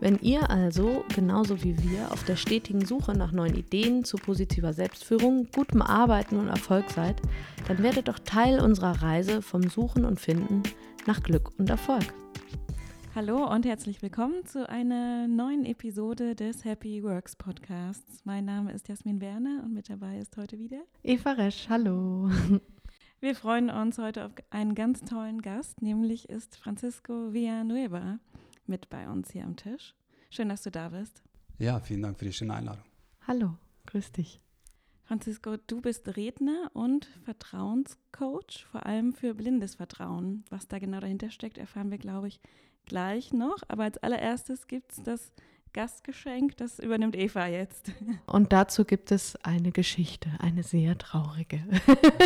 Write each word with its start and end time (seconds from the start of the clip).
Wenn 0.00 0.18
ihr 0.20 0.50
also, 0.50 1.04
genauso 1.14 1.62
wie 1.62 1.78
wir, 1.78 2.10
auf 2.10 2.24
der 2.24 2.36
stetigen 2.36 2.84
Suche 2.84 3.16
nach 3.16 3.32
neuen 3.32 3.54
Ideen 3.54 4.04
zu 4.04 4.16
positiver 4.16 4.72
Selbstführung, 4.72 5.48
gutem 5.54 5.82
Arbeiten 5.82 6.36
und 6.36 6.48
Erfolg 6.48 6.90
seid, 6.90 7.22
dann 7.68 7.82
werdet 7.82 8.08
doch 8.08 8.18
Teil 8.18 8.60
unserer 8.60 9.02
Reise 9.02 9.40
vom 9.40 9.62
Suchen 9.62 10.04
und 10.04 10.20
Finden 10.20 10.64
nach 11.06 11.22
Glück 11.22 11.52
und 11.58 11.70
Erfolg. 11.70 12.12
Hallo 13.14 13.48
und 13.48 13.64
herzlich 13.64 14.02
willkommen 14.02 14.44
zu 14.44 14.68
einer 14.68 15.28
neuen 15.28 15.64
Episode 15.64 16.34
des 16.34 16.64
Happy 16.64 17.04
Works 17.04 17.36
Podcasts. 17.36 18.24
Mein 18.24 18.44
Name 18.44 18.72
ist 18.72 18.88
Jasmin 18.88 19.20
Werner 19.20 19.62
und 19.64 19.72
mit 19.72 19.88
dabei 19.88 20.18
ist 20.18 20.36
heute 20.36 20.58
wieder 20.58 20.82
Eva 21.04 21.32
Resch. 21.32 21.68
Hallo. 21.68 22.28
Wir 23.20 23.36
freuen 23.36 23.70
uns 23.70 23.98
heute 23.98 24.26
auf 24.26 24.32
einen 24.50 24.74
ganz 24.74 25.02
tollen 25.02 25.40
Gast, 25.40 25.80
nämlich 25.80 26.28
ist 26.28 26.56
Francisco 26.56 27.32
Villanueva 27.32 28.18
mit 28.68 28.88
bei 28.90 29.08
uns 29.08 29.30
hier 29.30 29.44
am 29.44 29.56
Tisch. 29.56 29.94
Schön, 30.30 30.48
dass 30.48 30.62
du 30.62 30.70
da 30.70 30.88
bist. 30.88 31.22
Ja, 31.58 31.80
vielen 31.80 32.02
Dank 32.02 32.18
für 32.18 32.24
die 32.24 32.32
schöne 32.32 32.54
Einladung. 32.54 32.84
Hallo, 33.26 33.56
grüß 33.86 34.12
dich. 34.12 34.40
Francisco, 35.04 35.56
du 35.66 35.82
bist 35.82 36.16
Redner 36.16 36.70
und 36.72 37.04
Vertrauenscoach, 37.24 38.64
vor 38.70 38.86
allem 38.86 39.12
für 39.12 39.34
blindes 39.34 39.74
Vertrauen. 39.74 40.44
Was 40.48 40.66
da 40.66 40.78
genau 40.78 41.00
dahinter 41.00 41.30
steckt, 41.30 41.58
erfahren 41.58 41.90
wir, 41.90 41.98
glaube 41.98 42.28
ich, 42.28 42.40
gleich 42.86 43.32
noch. 43.32 43.58
Aber 43.68 43.84
als 43.84 43.98
allererstes 43.98 44.66
gibt 44.66 44.92
es 44.92 45.02
das 45.02 45.32
Gastgeschenk, 45.74 46.56
das 46.56 46.78
übernimmt 46.78 47.16
Eva 47.16 47.48
jetzt. 47.48 47.90
Und 48.26 48.52
dazu 48.52 48.84
gibt 48.84 49.10
es 49.10 49.34
eine 49.44 49.72
Geschichte, 49.72 50.30
eine 50.38 50.62
sehr 50.62 50.96
traurige. 50.96 51.60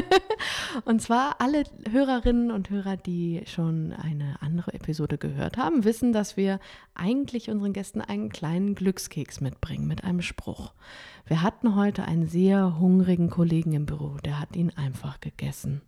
und 0.85 1.01
zwar 1.01 1.41
alle 1.41 1.65
Hörerinnen 1.91 2.51
und 2.51 2.69
Hörer, 2.69 2.99
die 2.99 3.43
schon 3.47 3.95
eine 3.95 4.37
andere 4.43 4.75
Episode 4.75 5.17
gehört 5.17 5.57
haben, 5.57 5.85
wissen, 5.85 6.13
dass 6.13 6.37
wir 6.37 6.61
eigentlich 6.95 7.49
unseren 7.49 7.73
Gästen 7.73 8.03
einen 8.03 8.29
kleinen 8.29 8.75
Glückskeks 8.75 9.41
mitbringen 9.41 9.87
mit 9.87 10.05
einem 10.05 10.21
Spruch. 10.21 10.75
Wir 11.27 11.41
hatten 11.41 11.75
heute 11.75 12.05
einen 12.05 12.29
sehr 12.29 12.79
hungrigen 12.79 13.31
Kollegen 13.31 13.73
im 13.73 13.87
Büro, 13.87 14.19
der 14.25 14.41
hat 14.41 14.57
ihn 14.57 14.73
einfach 14.77 15.21
gegessen. 15.21 15.81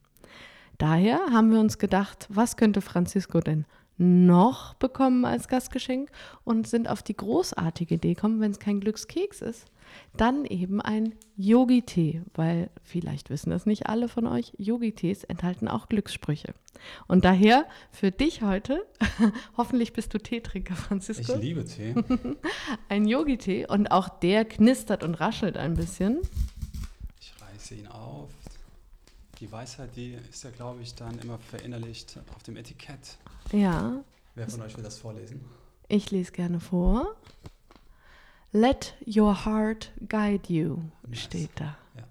Daher 0.79 1.21
haben 1.31 1.53
wir 1.53 1.61
uns 1.61 1.77
gedacht, 1.77 2.27
was 2.31 2.57
könnte 2.57 2.81
Francisco 2.81 3.41
denn 3.41 3.67
noch 4.01 4.75
bekommen 4.75 5.27
als 5.27 5.47
Gastgeschenk 5.47 6.11
und 6.43 6.67
sind 6.67 6.89
auf 6.89 7.03
die 7.03 7.17
großartige 7.17 7.97
Idee 7.97 8.15
gekommen, 8.15 8.41
wenn 8.41 8.51
es 8.51 8.59
kein 8.59 8.81
Glückskeks 8.81 9.43
ist, 9.43 9.67
dann 10.17 10.45
eben 10.47 10.81
ein 10.81 11.15
Yogi-Tee, 11.37 12.23
weil 12.35 12.71
vielleicht 12.83 13.29
wissen 13.29 13.51
das 13.51 13.67
nicht 13.67 13.87
alle 13.87 14.09
von 14.09 14.27
euch, 14.27 14.53
Yogi-Tees 14.57 15.25
enthalten 15.25 15.69
auch 15.69 15.89
Glückssprüche. 15.89 16.55
Und 17.09 17.27
daher 17.27 17.67
für 17.91 18.11
dich 18.11 18.41
heute, 18.41 18.87
hoffentlich 19.57 19.93
bist 19.93 20.15
du 20.15 20.19
Teetrinker, 20.19 20.77
Francisco. 20.77 21.35
Ich 21.35 21.41
liebe 21.41 21.65
Tee. 21.67 21.95
ein 22.89 23.07
Yogi-Tee 23.07 23.67
und 23.67 23.91
auch 23.91 24.09
der 24.09 24.47
knistert 24.47 25.05
und 25.05 25.15
raschelt 25.17 25.59
ein 25.59 25.75
bisschen. 25.75 26.21
Ich 27.21 27.35
reiße 27.39 27.75
ihn 27.75 27.87
auf. 27.89 28.31
Die 29.41 29.51
Weisheit, 29.51 29.97
die 29.97 30.19
ist 30.29 30.45
ja, 30.45 30.51
glaube 30.51 30.83
ich, 30.83 30.95
dann 30.95 31.19
immer 31.19 31.39
verinnerlicht 31.39 32.21
auf 32.37 32.43
dem 32.43 32.59
Etikett. 32.59 33.17
Ja. 33.53 34.05
Wer 34.35 34.49
von 34.49 34.61
euch 34.61 34.77
will 34.77 34.85
das 34.85 34.99
vorlesen? 34.99 35.41
Ich 35.89 36.11
lese 36.11 36.31
gerne 36.33 36.61
vor. 36.61 37.17
Let 38.53 38.95
your 39.07 39.47
heart 39.47 39.93
guide 40.07 40.53
you, 40.53 40.83
nice. 41.07 41.21
steht 41.21 41.51
da. 41.55 41.79
Ja. 41.97 42.05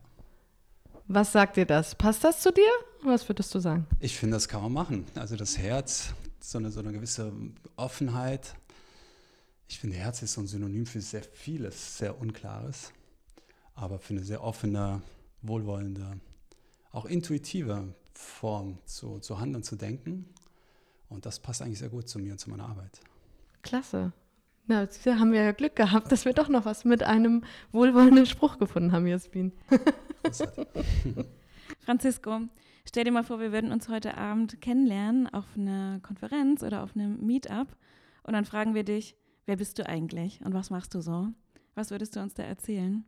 Was 1.07 1.31
sagt 1.31 1.57
dir 1.57 1.67
das? 1.67 1.93
Passt 1.93 2.23
das 2.23 2.41
zu 2.41 2.51
dir? 2.51 2.71
Was 3.03 3.29
würdest 3.29 3.53
du 3.53 3.59
sagen? 3.59 3.85
Ich 3.99 4.17
finde, 4.17 4.35
das 4.37 4.47
kann 4.47 4.63
man 4.63 4.73
machen. 4.73 5.05
Also 5.13 5.35
das 5.35 5.55
Herz, 5.55 6.13
so 6.39 6.57
eine, 6.57 6.71
so 6.71 6.79
eine 6.79 6.91
gewisse 6.91 7.31
Offenheit. 7.75 8.55
Ich 9.67 9.77
finde, 9.77 9.97
Herz 9.97 10.23
ist 10.23 10.33
so 10.33 10.41
ein 10.41 10.47
Synonym 10.47 10.87
für 10.87 10.99
sehr 10.99 11.21
vieles, 11.21 11.99
sehr 11.99 12.19
Unklares. 12.19 12.91
Aber 13.75 13.99
für 13.99 14.15
eine 14.15 14.23
sehr 14.23 14.43
offene, 14.43 15.03
wohlwollende, 15.43 16.19
auch 16.91 17.05
intuitive 17.05 17.93
Form 18.13 18.79
zu, 18.85 19.19
zu 19.19 19.39
handeln, 19.39 19.63
zu 19.63 19.75
denken. 19.75 20.25
Und 21.09 21.25
das 21.25 21.39
passt 21.39 21.61
eigentlich 21.61 21.79
sehr 21.79 21.89
gut 21.89 22.07
zu 22.07 22.19
mir 22.19 22.33
und 22.33 22.37
zu 22.39 22.49
meiner 22.49 22.67
Arbeit. 22.67 23.01
Klasse. 23.61 24.13
Na, 24.67 24.81
jetzt 24.81 25.03
haben 25.05 25.31
wir 25.31 25.41
ja 25.41 25.51
Glück 25.51 25.75
gehabt, 25.75 26.11
dass 26.11 26.25
wir 26.25 26.33
doch 26.33 26.47
noch 26.47 26.65
was 26.65 26.85
mit 26.85 27.01
einem 27.01 27.43
wohlwollenden 27.71 28.27
Spruch 28.27 28.59
gefunden 28.59 28.91
haben, 28.91 29.07
Jasmin. 29.07 29.51
Francisco, 31.79 32.41
stell 32.85 33.03
dir 33.03 33.11
mal 33.11 33.23
vor, 33.23 33.39
wir 33.39 33.51
würden 33.51 33.71
uns 33.71 33.89
heute 33.89 34.15
Abend 34.15 34.61
kennenlernen 34.61 35.27
auf 35.27 35.45
einer 35.57 35.99
Konferenz 36.01 36.61
oder 36.61 36.83
auf 36.83 36.95
einem 36.95 37.25
Meetup 37.25 37.75
und 38.21 38.33
dann 38.33 38.45
fragen 38.45 38.75
wir 38.75 38.83
dich, 38.83 39.15
wer 39.47 39.55
bist 39.55 39.79
du 39.79 39.87
eigentlich 39.87 40.39
und 40.45 40.53
was 40.53 40.69
machst 40.69 40.93
du 40.93 41.01
so? 41.01 41.29
Was 41.73 41.89
würdest 41.89 42.15
du 42.15 42.19
uns 42.19 42.35
da 42.35 42.43
erzählen? 42.43 43.05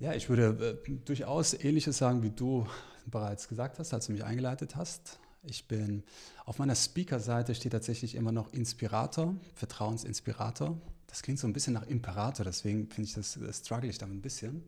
Ja, 0.00 0.14
ich 0.14 0.28
würde 0.28 0.78
äh, 0.86 0.90
durchaus 1.04 1.54
Ähnliches 1.54 1.98
sagen, 1.98 2.22
wie 2.22 2.30
du 2.30 2.68
bereits 3.06 3.48
gesagt 3.48 3.80
hast, 3.80 3.92
als 3.92 4.06
du 4.06 4.12
mich 4.12 4.22
eingeleitet 4.22 4.76
hast. 4.76 5.18
Ich 5.42 5.66
bin 5.66 6.04
auf 6.44 6.60
meiner 6.60 6.76
Speaker-Seite 6.76 7.52
steht 7.56 7.72
tatsächlich 7.72 8.14
immer 8.14 8.30
noch 8.30 8.52
Inspirator, 8.52 9.34
Vertrauensinspirator. 9.54 10.80
Das 11.08 11.22
klingt 11.22 11.40
so 11.40 11.48
ein 11.48 11.52
bisschen 11.52 11.72
nach 11.72 11.86
Imperator, 11.88 12.44
deswegen 12.44 12.88
finde 12.88 13.08
ich 13.08 13.14
das, 13.14 13.38
das 13.40 13.58
struggle 13.58 13.90
ich 13.90 13.98
damit 13.98 14.18
ein 14.18 14.22
bisschen. 14.22 14.62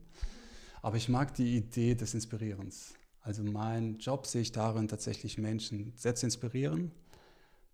Aber 0.82 0.96
ich 0.96 1.08
mag 1.08 1.32
die 1.34 1.58
Idee 1.58 1.94
des 1.94 2.12
Inspirierens. 2.12 2.94
Also 3.20 3.44
mein 3.44 3.98
Job 3.98 4.26
sehe 4.26 4.42
ich 4.42 4.50
darin, 4.50 4.88
tatsächlich 4.88 5.38
Menschen 5.38 5.92
selbst 5.94 6.20
zu 6.20 6.26
inspirieren, 6.26 6.90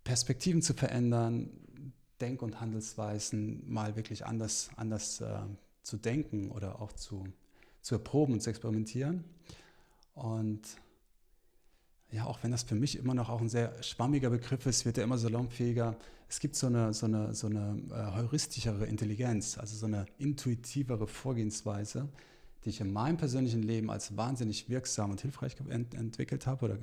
Perspektiven 0.03 0.61
zu 0.61 0.75
verändern, 0.75 1.49
Denk- 2.21 2.43
und 2.43 2.61
Handelsweisen 2.61 3.63
mal 3.67 3.95
wirklich 3.95 4.27
anders, 4.27 4.69
anders 4.75 5.21
äh, 5.21 5.39
zu 5.81 5.97
denken 5.97 6.51
oder 6.51 6.81
auch 6.81 6.91
zu, 6.91 7.23
zu 7.87 7.95
erproben 7.95 8.33
und 8.33 8.41
zu 8.41 8.49
experimentieren. 8.49 9.23
Und 10.13 10.61
ja, 12.11 12.25
auch 12.25 12.43
wenn 12.43 12.51
das 12.51 12.63
für 12.63 12.75
mich 12.75 12.97
immer 12.97 13.13
noch 13.13 13.29
auch 13.29 13.39
ein 13.39 13.47
sehr 13.47 13.81
schwammiger 13.81 14.29
Begriff 14.29 14.65
ist, 14.65 14.85
wird 14.85 14.97
er 14.97 15.05
immer 15.05 15.17
salonfähiger. 15.17 15.95
Es 16.27 16.41
gibt 16.41 16.57
so 16.57 16.67
eine, 16.67 16.93
so 16.93 17.05
eine, 17.05 17.33
so 17.33 17.47
eine 17.47 17.81
äh, 17.89 18.17
heuristischere 18.17 18.85
Intelligenz, 18.87 19.57
also 19.57 19.77
so 19.77 19.85
eine 19.85 20.05
intuitivere 20.17 21.07
Vorgehensweise, 21.07 22.09
die 22.65 22.71
ich 22.71 22.81
in 22.81 22.91
meinem 22.91 23.15
persönlichen 23.15 23.63
Leben 23.63 23.89
als 23.89 24.17
wahnsinnig 24.17 24.67
wirksam 24.67 25.11
und 25.11 25.21
hilfreich 25.21 25.55
ent 25.69 25.93
entwickelt 25.93 26.45
habe 26.45 26.65
oder 26.65 26.77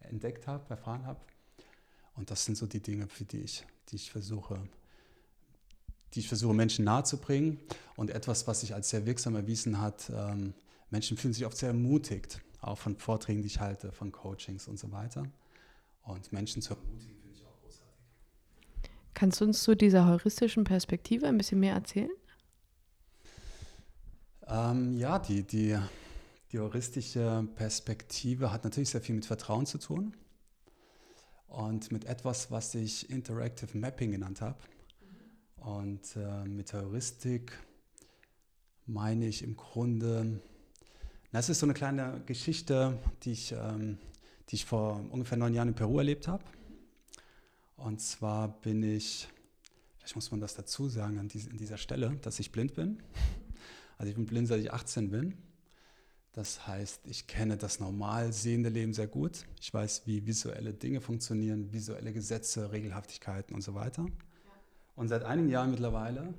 entdeckt 0.00 0.48
habe, 0.48 0.68
erfahren 0.68 1.06
habe. 1.06 1.20
Und 2.16 2.32
das 2.32 2.44
sind 2.44 2.56
so 2.56 2.66
die 2.66 2.80
Dinge, 2.80 3.06
für 3.06 3.24
die 3.24 3.42
ich, 3.42 3.64
die 3.88 3.96
ich 3.96 4.10
versuche, 4.10 4.58
die 6.14 6.20
ich 6.20 6.28
versuche, 6.28 6.54
Menschen 6.54 6.84
nahezubringen. 6.84 7.58
Und 7.96 8.10
etwas, 8.10 8.46
was 8.46 8.60
sich 8.60 8.74
als 8.74 8.90
sehr 8.90 9.06
wirksam 9.06 9.36
erwiesen 9.36 9.80
hat, 9.80 10.10
ähm, 10.14 10.54
Menschen 10.90 11.16
fühlen 11.16 11.34
sich 11.34 11.46
oft 11.46 11.56
sehr 11.56 11.70
ermutigt 11.70 12.40
auch 12.64 12.78
von 12.78 12.96
Vorträgen, 12.96 13.42
die 13.42 13.48
ich 13.48 13.60
halte, 13.60 13.92
von 13.92 14.10
Coachings 14.12 14.68
und 14.68 14.78
so 14.78 14.90
weiter. 14.90 15.26
Und 16.04 16.32
Menschen 16.32 16.62
zu 16.62 16.74
ermutigen, 16.74 17.16
finde 17.20 17.36
ich 17.36 17.44
auch 17.44 17.60
großartig. 17.62 18.90
Kannst 19.14 19.40
du 19.40 19.44
uns 19.44 19.62
zu 19.62 19.74
dieser 19.74 20.06
heuristischen 20.06 20.64
Perspektive 20.64 21.26
ein 21.26 21.38
bisschen 21.38 21.60
mehr 21.60 21.74
erzählen? 21.74 22.10
Ähm, 24.46 24.96
ja, 24.96 25.18
die, 25.18 25.42
die, 25.42 25.78
die 26.52 26.58
heuristische 26.58 27.46
Perspektive 27.54 28.52
hat 28.52 28.64
natürlich 28.64 28.90
sehr 28.90 29.00
viel 29.00 29.14
mit 29.14 29.24
Vertrauen 29.24 29.66
zu 29.66 29.78
tun 29.78 30.14
und 31.48 31.92
mit 31.92 32.04
etwas, 32.04 32.50
was 32.50 32.74
ich 32.74 33.08
Interactive 33.08 33.76
Mapping 33.78 34.10
genannt 34.10 34.40
habe. 34.40 34.58
Und 35.64 36.16
äh, 36.16 36.44
mit 36.44 36.72
Heuristik 36.72 37.52
meine 38.86 39.26
ich 39.26 39.42
im 39.42 39.56
Grunde 39.56 40.40
das 41.34 41.48
ist 41.48 41.58
so 41.58 41.66
eine 41.66 41.74
kleine 41.74 42.22
Geschichte, 42.26 42.96
die 43.24 43.32
ich, 43.32 43.50
ähm, 43.50 43.98
die 44.48 44.54
ich 44.54 44.64
vor 44.64 45.04
ungefähr 45.10 45.36
neun 45.36 45.52
Jahren 45.52 45.66
in 45.66 45.74
Peru 45.74 45.98
erlebt 45.98 46.28
habe. 46.28 46.44
Und 47.76 48.00
zwar 48.00 48.60
bin 48.60 48.84
ich, 48.84 49.26
vielleicht 49.98 50.14
muss 50.14 50.30
man 50.30 50.38
das 50.38 50.54
dazu 50.54 50.88
sagen 50.88 51.18
an, 51.18 51.26
dies, 51.26 51.50
an 51.50 51.56
dieser 51.56 51.76
Stelle, 51.76 52.16
dass 52.22 52.38
ich 52.38 52.52
blind 52.52 52.74
bin. 52.74 53.02
Also 53.98 54.10
ich 54.10 54.14
bin 54.14 54.26
blind, 54.26 54.46
seit 54.46 54.60
ich 54.60 54.72
18 54.72 55.10
bin. 55.10 55.34
Das 56.32 56.68
heißt, 56.68 57.00
ich 57.06 57.26
kenne 57.26 57.56
das 57.56 57.80
normal 57.80 58.32
sehende 58.32 58.68
Leben 58.68 58.92
sehr 58.92 59.08
gut. 59.08 59.44
Ich 59.60 59.74
weiß, 59.74 60.02
wie 60.06 60.26
visuelle 60.26 60.72
Dinge 60.72 61.00
funktionieren, 61.00 61.72
visuelle 61.72 62.12
Gesetze, 62.12 62.70
Regelhaftigkeiten 62.70 63.56
und 63.56 63.62
so 63.62 63.74
weiter. 63.74 64.06
Und 64.96 65.08
seit 65.08 65.24
einigen 65.24 65.48
Jahren 65.48 65.70
mittlerweile 65.70 66.34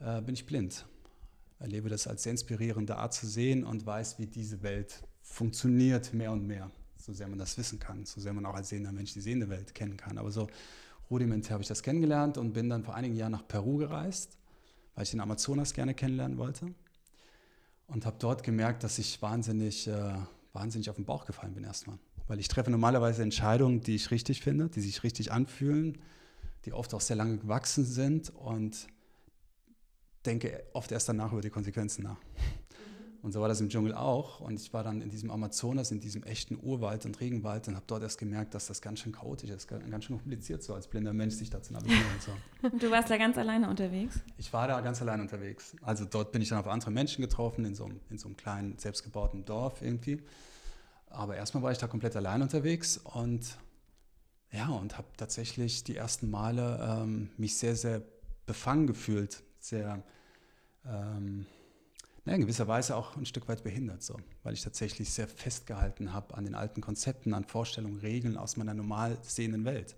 äh, 0.00 0.20
bin 0.20 0.34
ich 0.34 0.46
blind. 0.46 0.84
Erlebe 1.58 1.88
das 1.88 2.06
als 2.06 2.24
sehr 2.24 2.32
inspirierende 2.32 2.96
Art 2.96 3.14
zu 3.14 3.26
sehen 3.26 3.64
und 3.64 3.86
weiß, 3.86 4.18
wie 4.18 4.26
diese 4.26 4.62
Welt 4.62 5.04
funktioniert 5.22 6.12
mehr 6.12 6.32
und 6.32 6.46
mehr. 6.46 6.70
So 6.98 7.12
sehr 7.12 7.28
man 7.28 7.38
das 7.38 7.56
wissen 7.58 7.78
kann, 7.78 8.04
so 8.04 8.20
sehr 8.20 8.32
man 8.32 8.46
auch 8.46 8.54
als 8.54 8.68
sehender 8.68 8.92
Mensch 8.92 9.12
die 9.12 9.20
sehende 9.20 9.48
Welt 9.48 9.74
kennen 9.74 9.96
kann. 9.96 10.18
Aber 10.18 10.30
so 10.30 10.48
rudimentär 11.10 11.54
habe 11.54 11.62
ich 11.62 11.68
das 11.68 11.82
kennengelernt 11.82 12.38
und 12.38 12.52
bin 12.52 12.68
dann 12.68 12.84
vor 12.84 12.94
einigen 12.94 13.14
Jahren 13.14 13.32
nach 13.32 13.46
Peru 13.46 13.76
gereist, 13.76 14.36
weil 14.94 15.04
ich 15.04 15.10
den 15.10 15.20
Amazonas 15.20 15.72
gerne 15.72 15.94
kennenlernen 15.94 16.38
wollte. 16.38 16.74
Und 17.86 18.06
habe 18.06 18.16
dort 18.18 18.42
gemerkt, 18.42 18.84
dass 18.84 18.98
ich 18.98 19.20
wahnsinnig, 19.20 19.86
äh, 19.86 20.14
wahnsinnig 20.52 20.90
auf 20.90 20.96
den 20.96 21.04
Bauch 21.04 21.26
gefallen 21.26 21.54
bin 21.54 21.64
erstmal. 21.64 21.98
Weil 22.26 22.40
ich 22.40 22.48
treffe 22.48 22.70
normalerweise 22.70 23.22
Entscheidungen, 23.22 23.80
die 23.82 23.94
ich 23.94 24.10
richtig 24.10 24.40
finde, 24.40 24.68
die 24.68 24.80
sich 24.80 25.02
richtig 25.02 25.30
anfühlen, 25.30 25.98
die 26.64 26.72
oft 26.72 26.94
auch 26.94 27.00
sehr 27.00 27.16
lange 27.16 27.38
gewachsen 27.38 27.84
sind 27.84 28.30
und 28.30 28.86
denke 30.24 30.64
oft 30.72 30.92
erst 30.92 31.08
danach 31.08 31.32
über 31.32 31.40
die 31.40 31.50
Konsequenzen 31.50 32.04
nach. 32.04 32.18
Und 33.22 33.30
so 33.30 33.40
war 33.40 33.46
das 33.46 33.60
im 33.60 33.68
Dschungel 33.68 33.94
auch. 33.94 34.40
Und 34.40 34.60
ich 34.60 34.72
war 34.72 34.82
dann 34.82 35.00
in 35.00 35.08
diesem 35.08 35.30
Amazonas, 35.30 35.92
in 35.92 36.00
diesem 36.00 36.24
echten 36.24 36.58
Urwald 36.60 37.06
und 37.06 37.20
Regenwald 37.20 37.68
und 37.68 37.76
habe 37.76 37.84
dort 37.86 38.02
erst 38.02 38.18
gemerkt, 38.18 38.52
dass 38.52 38.66
das 38.66 38.82
ganz 38.82 38.98
schön 38.98 39.12
chaotisch 39.12 39.50
ist, 39.50 39.68
ganz 39.68 40.04
schön 40.04 40.18
kompliziert, 40.18 40.62
so 40.64 40.74
als 40.74 40.88
blinder 40.88 41.12
Mensch 41.12 41.34
sich 41.34 41.48
da 41.48 41.62
zu 41.62 41.72
navigieren. 41.72 42.02
Und 42.14 42.22
so. 42.22 42.78
Du 42.78 42.90
warst 42.90 43.10
da 43.10 43.16
ganz 43.16 43.38
alleine 43.38 43.70
unterwegs? 43.70 44.18
Ich 44.38 44.52
war 44.52 44.66
da 44.66 44.80
ganz 44.80 45.00
alleine 45.00 45.22
unterwegs. 45.22 45.76
Also 45.82 46.04
dort 46.04 46.32
bin 46.32 46.42
ich 46.42 46.48
dann 46.48 46.58
auf 46.58 46.66
andere 46.66 46.90
Menschen 46.90 47.22
getroffen, 47.22 47.64
in 47.64 47.76
so, 47.76 47.84
einem, 47.84 48.00
in 48.10 48.18
so 48.18 48.26
einem 48.26 48.36
kleinen, 48.36 48.76
selbstgebauten 48.78 49.44
Dorf 49.44 49.82
irgendwie. 49.82 50.20
Aber 51.08 51.36
erstmal 51.36 51.62
war 51.62 51.70
ich 51.70 51.78
da 51.78 51.86
komplett 51.86 52.16
allein 52.16 52.42
unterwegs 52.42 52.98
und 52.98 53.56
ja, 54.52 54.68
und 54.68 54.98
habe 54.98 55.08
tatsächlich 55.16 55.82
die 55.84 55.96
ersten 55.96 56.30
Male 56.30 56.78
ähm, 56.82 57.30
mich 57.36 57.56
sehr, 57.56 57.74
sehr 57.74 58.02
befangen 58.46 58.86
gefühlt, 58.86 59.42
sehr 59.58 60.02
ähm, 60.84 61.46
na, 62.24 62.34
in 62.34 62.42
gewisser 62.42 62.68
Weise 62.68 62.96
auch 62.96 63.16
ein 63.16 63.26
Stück 63.26 63.48
weit 63.48 63.64
behindert, 63.64 64.02
so, 64.02 64.16
weil 64.44 64.54
ich 64.54 64.62
tatsächlich 64.62 65.10
sehr 65.12 65.26
festgehalten 65.26 66.12
habe 66.12 66.34
an 66.36 66.44
den 66.44 66.54
alten 66.54 66.80
Konzepten, 66.80 67.34
an 67.34 67.44
Vorstellungen, 67.44 67.98
Regeln 67.98 68.36
aus 68.36 68.56
meiner 68.56 68.74
normal 68.74 69.18
sehenden 69.22 69.64
Welt. 69.64 69.96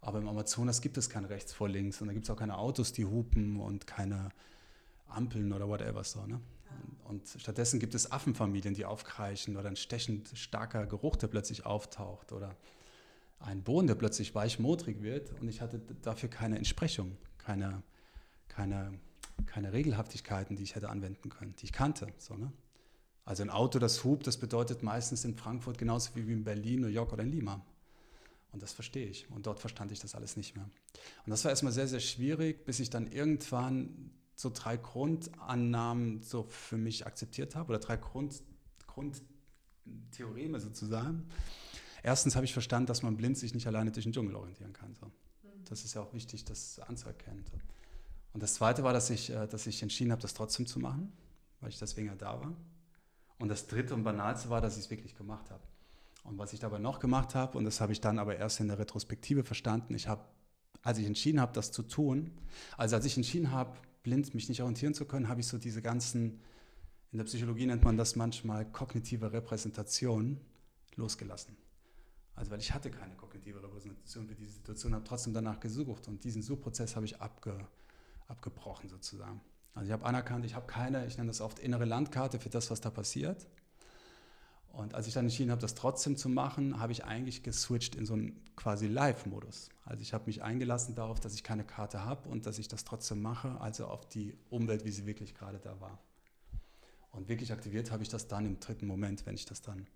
Aber 0.00 0.18
im 0.18 0.28
Amazonas 0.28 0.80
gibt 0.80 0.96
es 0.96 1.10
kein 1.10 1.24
rechts 1.24 1.52
vor 1.52 1.68
links 1.68 2.00
und 2.00 2.06
da 2.06 2.14
gibt 2.14 2.24
es 2.24 2.30
auch 2.30 2.38
keine 2.38 2.56
Autos, 2.56 2.92
die 2.92 3.04
hupen 3.04 3.60
und 3.60 3.86
keine 3.86 4.30
Ampeln 5.08 5.52
oder 5.52 5.68
whatever 5.68 6.04
so. 6.04 6.24
Ne? 6.26 6.40
Und, 7.04 7.10
und 7.10 7.40
stattdessen 7.40 7.80
gibt 7.80 7.94
es 7.94 8.10
Affenfamilien, 8.10 8.74
die 8.74 8.84
aufkreischen 8.84 9.56
oder 9.56 9.68
ein 9.68 9.76
stechend 9.76 10.28
starker 10.34 10.86
Geruch, 10.86 11.16
der 11.16 11.26
plötzlich 11.26 11.66
auftaucht 11.66 12.32
oder 12.32 12.56
ein 13.38 13.62
Boden, 13.62 13.86
der 13.86 13.94
plötzlich 13.94 14.34
weichmodrig 14.34 15.02
wird 15.02 15.32
und 15.40 15.48
ich 15.48 15.60
hatte 15.60 15.80
dafür 16.02 16.28
keine 16.28 16.56
Entsprechung, 16.56 17.16
keine, 17.38 17.82
keine 18.48 18.98
keine 19.44 19.72
Regelhaftigkeiten, 19.72 20.56
die 20.56 20.62
ich 20.62 20.74
hätte 20.74 20.88
anwenden 20.88 21.28
können, 21.28 21.54
die 21.56 21.64
ich 21.64 21.72
kannte. 21.72 22.06
So, 22.18 22.34
ne? 22.34 22.52
Also 23.24 23.42
ein 23.42 23.50
Auto, 23.50 23.78
das 23.78 24.04
hupt, 24.04 24.26
das 24.26 24.38
bedeutet 24.38 24.82
meistens 24.82 25.24
in 25.24 25.36
Frankfurt 25.36 25.78
genauso 25.78 26.14
wie 26.14 26.32
in 26.32 26.44
Berlin, 26.44 26.80
New 26.80 26.88
York 26.88 27.12
oder 27.12 27.24
in 27.24 27.32
Lima. 27.32 27.64
Und 28.52 28.62
das 28.62 28.72
verstehe 28.72 29.06
ich. 29.06 29.30
Und 29.30 29.46
dort 29.46 29.58
verstand 29.58 29.90
ich 29.92 29.98
das 29.98 30.14
alles 30.14 30.36
nicht 30.36 30.54
mehr. 30.54 30.64
Und 30.64 31.30
das 31.30 31.44
war 31.44 31.50
erstmal 31.50 31.72
sehr, 31.72 31.88
sehr 31.88 32.00
schwierig, 32.00 32.64
bis 32.64 32.80
ich 32.80 32.88
dann 32.88 33.10
irgendwann 33.10 34.10
so 34.36 34.50
drei 34.52 34.76
Grundannahmen 34.76 36.22
so 36.22 36.44
für 36.44 36.76
mich 36.76 37.06
akzeptiert 37.06 37.56
habe 37.56 37.70
oder 37.70 37.78
drei 37.80 37.96
Grund, 37.96 38.42
Grundtheoreme 38.86 40.60
sozusagen. 40.60 41.28
Erstens 42.06 42.36
habe 42.36 42.44
ich 42.44 42.52
verstanden, 42.52 42.86
dass 42.86 43.02
man 43.02 43.16
blind 43.16 43.36
sich 43.36 43.52
nicht 43.52 43.66
alleine 43.66 43.90
durch 43.90 44.04
den 44.04 44.12
Dschungel 44.12 44.36
orientieren 44.36 44.72
kann. 44.72 44.94
So. 44.94 45.10
Das 45.64 45.84
ist 45.84 45.94
ja 45.94 46.02
auch 46.02 46.14
wichtig, 46.14 46.44
das 46.44 46.78
anzuerkennen. 46.78 47.44
So. 47.50 47.58
Und 48.32 48.44
das 48.44 48.54
Zweite 48.54 48.84
war, 48.84 48.92
dass 48.92 49.10
ich, 49.10 49.30
äh, 49.30 49.48
dass 49.48 49.66
ich 49.66 49.82
entschieden 49.82 50.12
habe, 50.12 50.22
das 50.22 50.32
trotzdem 50.32 50.68
zu 50.68 50.78
machen, 50.78 51.12
weil 51.60 51.70
ich 51.70 51.80
deswegen 51.80 52.06
ja 52.06 52.14
da 52.14 52.40
war. 52.40 52.54
Und 53.40 53.48
das 53.48 53.66
Dritte 53.66 53.92
und 53.92 54.04
Banalste 54.04 54.50
war, 54.50 54.60
dass 54.60 54.76
ich 54.76 54.84
es 54.84 54.90
wirklich 54.90 55.16
gemacht 55.16 55.50
habe. 55.50 55.64
Und 56.22 56.38
was 56.38 56.52
ich 56.52 56.60
dabei 56.60 56.78
noch 56.78 57.00
gemacht 57.00 57.34
habe, 57.34 57.58
und 57.58 57.64
das 57.64 57.80
habe 57.80 57.90
ich 57.90 58.00
dann 58.00 58.20
aber 58.20 58.36
erst 58.36 58.60
in 58.60 58.68
der 58.68 58.78
Retrospektive 58.78 59.42
verstanden, 59.42 59.92
ich 59.92 60.06
habe, 60.06 60.22
als 60.82 60.98
ich 60.98 61.06
entschieden 61.06 61.40
habe, 61.40 61.54
das 61.54 61.72
zu 61.72 61.82
tun, 61.82 62.30
also 62.76 62.94
als 62.94 63.04
ich 63.04 63.16
entschieden 63.16 63.50
habe, 63.50 63.76
blind 64.04 64.32
mich 64.32 64.48
nicht 64.48 64.62
orientieren 64.62 64.94
zu 64.94 65.06
können, 65.06 65.26
habe 65.26 65.40
ich 65.40 65.48
so 65.48 65.58
diese 65.58 65.82
ganzen, 65.82 66.38
in 67.10 67.18
der 67.18 67.24
Psychologie 67.24 67.66
nennt 67.66 67.82
man 67.82 67.96
das 67.96 68.14
manchmal 68.14 68.64
kognitive 68.64 69.32
Repräsentation, 69.32 70.38
losgelassen. 70.94 71.65
Also 72.36 72.50
weil 72.50 72.60
ich 72.60 72.72
hatte 72.72 72.90
keine 72.90 73.14
kognitive 73.14 73.62
Repräsentation 73.62 74.28
für 74.28 74.34
diese 74.34 74.52
Situation, 74.52 74.94
habe 74.94 75.04
trotzdem 75.04 75.32
danach 75.32 75.58
gesucht 75.58 76.06
und 76.06 76.22
diesen 76.22 76.42
Suchprozess 76.42 76.94
habe 76.94 77.06
ich 77.06 77.20
abge, 77.20 77.58
abgebrochen 78.28 78.88
sozusagen. 78.90 79.40
Also 79.74 79.86
ich 79.88 79.92
habe 79.92 80.04
anerkannt, 80.04 80.44
ich 80.44 80.54
habe 80.54 80.66
keine, 80.66 81.06
ich 81.06 81.16
nenne 81.16 81.28
das 81.28 81.40
oft 81.40 81.58
innere 81.58 81.86
Landkarte 81.86 82.38
für 82.38 82.50
das, 82.50 82.70
was 82.70 82.80
da 82.80 82.90
passiert. 82.90 83.46
Und 84.72 84.94
als 84.94 85.06
ich 85.06 85.14
dann 85.14 85.24
entschieden 85.24 85.50
habe, 85.50 85.60
das 85.62 85.74
trotzdem 85.74 86.18
zu 86.18 86.28
machen, 86.28 86.78
habe 86.78 86.92
ich 86.92 87.04
eigentlich 87.04 87.42
geswitcht 87.42 87.94
in 87.94 88.04
so 88.04 88.12
einen 88.12 88.44
quasi 88.56 88.86
Live-Modus. 88.86 89.70
Also 89.86 90.02
ich 90.02 90.12
habe 90.12 90.24
mich 90.26 90.42
eingelassen 90.42 90.94
darauf, 90.94 91.18
dass 91.18 91.32
ich 91.32 91.42
keine 91.42 91.64
Karte 91.64 92.04
habe 92.04 92.28
und 92.28 92.44
dass 92.44 92.58
ich 92.58 92.68
das 92.68 92.84
trotzdem 92.84 93.22
mache, 93.22 93.58
also 93.60 93.86
auf 93.86 94.06
die 94.06 94.36
Umwelt, 94.50 94.84
wie 94.84 94.90
sie 94.90 95.06
wirklich 95.06 95.34
gerade 95.34 95.58
da 95.58 95.80
war. 95.80 95.98
Und 97.12 97.28
wirklich 97.28 97.52
aktiviert 97.52 97.90
habe 97.90 98.02
ich 98.02 98.10
das 98.10 98.28
dann 98.28 98.44
im 98.44 98.60
dritten 98.60 98.86
Moment, 98.86 99.24
wenn 99.24 99.34
ich 99.34 99.46
das 99.46 99.62
dann, 99.62 99.86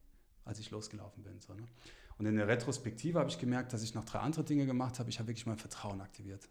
als 0.47 0.59
ich 0.59 0.71
losgelaufen 0.71 1.23
bin. 1.23 1.39
So, 1.41 1.53
ne? 1.53 1.67
Und 2.21 2.27
in 2.27 2.37
der 2.37 2.49
Retrospektive 2.49 3.19
habe 3.19 3.31
ich 3.31 3.39
gemerkt, 3.39 3.73
dass 3.73 3.83
ich 3.83 3.95
noch 3.95 4.05
drei 4.05 4.19
andere 4.19 4.45
Dinge 4.45 4.67
gemacht 4.67 4.99
habe. 4.99 5.09
Ich 5.09 5.19
habe 5.19 5.29
wirklich 5.29 5.47
mein 5.47 5.57
Vertrauen 5.57 6.03
aktiviert. 6.03 6.51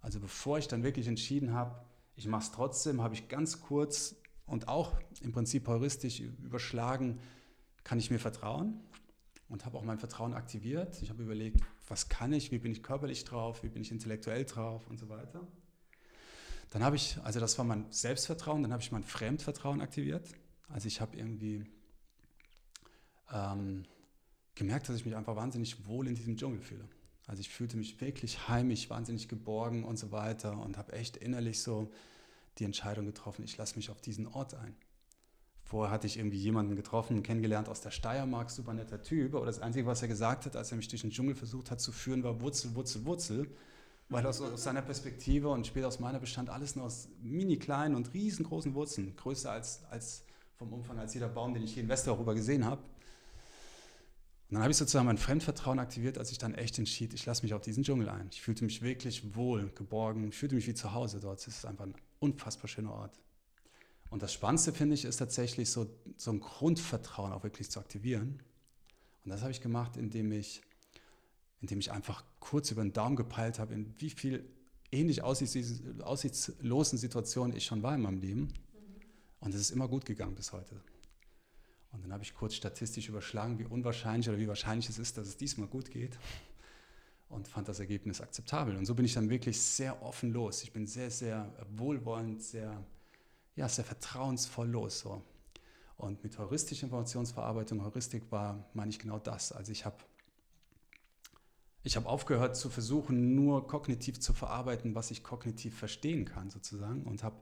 Also 0.00 0.18
bevor 0.18 0.56
ich 0.56 0.68
dann 0.68 0.82
wirklich 0.84 1.06
entschieden 1.06 1.52
habe, 1.52 1.84
ich 2.16 2.26
mache 2.26 2.44
es 2.44 2.50
trotzdem, 2.50 3.02
habe 3.02 3.12
ich 3.12 3.28
ganz 3.28 3.60
kurz 3.60 4.16
und 4.46 4.68
auch 4.68 4.98
im 5.20 5.32
Prinzip 5.32 5.68
heuristisch 5.68 6.20
überschlagen, 6.20 7.20
kann 7.84 7.98
ich 7.98 8.10
mir 8.10 8.18
vertrauen? 8.18 8.80
Und 9.50 9.66
habe 9.66 9.76
auch 9.76 9.82
mein 9.82 9.98
Vertrauen 9.98 10.32
aktiviert. 10.32 11.02
Ich 11.02 11.10
habe 11.10 11.22
überlegt, 11.22 11.60
was 11.88 12.08
kann 12.08 12.32
ich, 12.32 12.50
wie 12.50 12.58
bin 12.58 12.72
ich 12.72 12.82
körperlich 12.82 13.26
drauf, 13.26 13.62
wie 13.62 13.68
bin 13.68 13.82
ich 13.82 13.92
intellektuell 13.92 14.46
drauf 14.46 14.86
und 14.88 14.98
so 14.98 15.10
weiter. 15.10 15.46
Dann 16.70 16.82
habe 16.82 16.96
ich, 16.96 17.18
also 17.22 17.38
das 17.38 17.58
war 17.58 17.66
mein 17.66 17.84
Selbstvertrauen, 17.92 18.62
dann 18.62 18.72
habe 18.72 18.82
ich 18.82 18.92
mein 18.92 19.04
Fremdvertrauen 19.04 19.82
aktiviert. 19.82 20.26
Also 20.70 20.88
ich 20.88 21.02
habe 21.02 21.18
irgendwie 21.18 21.66
ähm, 23.30 23.84
gemerkt, 24.54 24.88
dass 24.88 24.96
ich 24.96 25.04
mich 25.04 25.16
einfach 25.16 25.36
wahnsinnig 25.36 25.86
wohl 25.86 26.06
in 26.08 26.14
diesem 26.14 26.36
Dschungel 26.36 26.60
fühle. 26.60 26.88
Also 27.26 27.40
ich 27.40 27.48
fühlte 27.48 27.76
mich 27.76 28.00
wirklich 28.00 28.48
heimisch, 28.48 28.90
wahnsinnig 28.90 29.28
geborgen 29.28 29.84
und 29.84 29.98
so 29.98 30.10
weiter 30.12 30.58
und 30.58 30.76
habe 30.76 30.92
echt 30.92 31.16
innerlich 31.16 31.62
so 31.62 31.90
die 32.58 32.64
Entscheidung 32.64 33.06
getroffen, 33.06 33.44
ich 33.44 33.56
lasse 33.56 33.76
mich 33.76 33.90
auf 33.90 34.00
diesen 34.00 34.26
Ort 34.26 34.54
ein. 34.54 34.76
Vorher 35.64 35.90
hatte 35.90 36.06
ich 36.06 36.18
irgendwie 36.18 36.36
jemanden 36.36 36.76
getroffen, 36.76 37.22
kennengelernt 37.22 37.68
aus 37.68 37.80
der 37.80 37.90
Steiermark, 37.90 38.50
super 38.50 38.74
netter 38.74 39.00
Typ, 39.00 39.34
aber 39.34 39.46
das 39.46 39.60
Einzige, 39.60 39.86
was 39.86 40.02
er 40.02 40.08
gesagt 40.08 40.44
hat, 40.44 40.56
als 40.56 40.70
er 40.70 40.76
mich 40.76 40.88
durch 40.88 41.00
den 41.00 41.10
Dschungel 41.10 41.34
versucht 41.34 41.70
hat 41.70 41.80
zu 41.80 41.92
führen, 41.92 42.22
war 42.22 42.42
Wurzel, 42.42 42.74
Wurzel, 42.74 43.06
Wurzel, 43.06 43.46
weil 44.10 44.26
aus, 44.26 44.42
aus 44.42 44.64
seiner 44.64 44.82
Perspektive 44.82 45.48
und 45.48 45.66
später 45.66 45.88
aus 45.88 45.98
meiner 45.98 46.20
bestand 46.20 46.50
alles 46.50 46.76
nur 46.76 46.84
aus 46.84 47.08
mini 47.22 47.56
kleinen 47.56 47.94
und 47.94 48.12
riesengroßen 48.12 48.74
Wurzeln, 48.74 49.16
größer 49.16 49.50
als, 49.50 49.82
als 49.84 50.24
vom 50.56 50.74
Umfang 50.74 50.98
als 50.98 51.14
jeder 51.14 51.28
Baum, 51.28 51.54
den 51.54 51.62
ich 51.62 51.72
hier 51.72 51.84
in 51.84 51.88
Westeuropa 51.88 52.34
gesehen 52.34 52.66
habe. 52.66 52.82
Und 54.52 54.56
dann 54.56 54.64
habe 54.64 54.72
ich 54.72 54.76
sozusagen 54.76 55.06
mein 55.06 55.16
Fremdvertrauen 55.16 55.78
aktiviert, 55.78 56.18
als 56.18 56.30
ich 56.30 56.36
dann 56.36 56.54
echt 56.54 56.76
entschied, 56.78 57.14
ich 57.14 57.24
lasse 57.24 57.42
mich 57.42 57.54
auf 57.54 57.62
diesen 57.62 57.84
Dschungel 57.84 58.10
ein. 58.10 58.28
Ich 58.30 58.42
fühlte 58.42 58.66
mich 58.66 58.82
wirklich 58.82 59.34
wohl, 59.34 59.70
geborgen, 59.74 60.28
ich 60.28 60.36
fühlte 60.36 60.54
mich 60.54 60.66
wie 60.66 60.74
zu 60.74 60.92
Hause 60.92 61.20
dort. 61.20 61.40
Es 61.40 61.46
ist 61.46 61.64
einfach 61.64 61.86
ein 61.86 61.94
unfassbar 62.20 62.68
schöner 62.68 62.92
Ort. 62.92 63.18
Und 64.10 64.22
das 64.22 64.30
Spannendste, 64.30 64.74
finde 64.74 64.92
ich, 64.92 65.06
ist 65.06 65.16
tatsächlich 65.16 65.70
so, 65.70 65.88
so 66.18 66.32
ein 66.32 66.40
Grundvertrauen 66.40 67.32
auch 67.32 67.44
wirklich 67.44 67.70
zu 67.70 67.80
aktivieren. 67.80 68.42
Und 69.24 69.30
das 69.30 69.40
habe 69.40 69.52
ich 69.52 69.62
gemacht, 69.62 69.96
indem 69.96 70.30
ich, 70.32 70.60
indem 71.62 71.78
ich 71.78 71.90
einfach 71.90 72.22
kurz 72.38 72.70
über 72.70 72.82
den 72.82 72.92
Daumen 72.92 73.16
gepeilt 73.16 73.58
habe, 73.58 73.72
in 73.72 73.94
wie 74.00 74.10
viel 74.10 74.44
ähnlich 74.90 75.22
aussichtslosen 75.22 76.98
Situationen 76.98 77.56
ich 77.56 77.64
schon 77.64 77.82
war 77.82 77.94
in 77.94 78.02
meinem 78.02 78.20
Leben. 78.20 78.52
Und 79.40 79.54
es 79.54 79.62
ist 79.62 79.70
immer 79.70 79.88
gut 79.88 80.04
gegangen 80.04 80.34
bis 80.34 80.52
heute. 80.52 80.78
Und 81.92 82.02
dann 82.02 82.12
habe 82.12 82.24
ich 82.24 82.34
kurz 82.34 82.54
statistisch 82.54 83.08
überschlagen, 83.08 83.58
wie 83.58 83.64
unwahrscheinlich 83.64 84.28
oder 84.28 84.38
wie 84.38 84.48
wahrscheinlich 84.48 84.88
es 84.88 84.98
ist, 84.98 85.18
dass 85.18 85.28
es 85.28 85.36
diesmal 85.36 85.68
gut 85.68 85.90
geht. 85.90 86.18
Und 87.28 87.48
fand 87.48 87.68
das 87.68 87.80
Ergebnis 87.80 88.20
akzeptabel. 88.20 88.76
Und 88.76 88.84
so 88.84 88.94
bin 88.94 89.04
ich 89.04 89.14
dann 89.14 89.30
wirklich 89.30 89.60
sehr 89.60 90.02
offen 90.02 90.32
los. 90.32 90.62
Ich 90.62 90.72
bin 90.72 90.86
sehr, 90.86 91.10
sehr 91.10 91.50
wohlwollend, 91.76 92.42
sehr, 92.42 92.84
ja, 93.56 93.68
sehr 93.68 93.84
vertrauensvoll 93.84 94.68
los. 94.68 95.00
So. 95.00 95.22
Und 95.96 96.22
mit 96.22 96.36
heuristischer 96.38 96.84
Informationsverarbeitung, 96.84 97.82
Heuristik 97.84 98.30
war, 98.30 98.68
meine 98.74 98.90
ich 98.90 98.98
genau 98.98 99.18
das. 99.18 99.52
Also 99.52 99.72
ich 99.72 99.84
habe 99.84 99.96
ich 101.84 101.96
habe 101.96 102.08
aufgehört 102.08 102.56
zu 102.56 102.70
versuchen, 102.70 103.34
nur 103.34 103.66
kognitiv 103.66 104.20
zu 104.20 104.32
verarbeiten, 104.32 104.94
was 104.94 105.10
ich 105.10 105.24
kognitiv 105.24 105.76
verstehen 105.76 106.24
kann, 106.24 106.48
sozusagen, 106.48 107.02
und 107.02 107.24
habe 107.24 107.34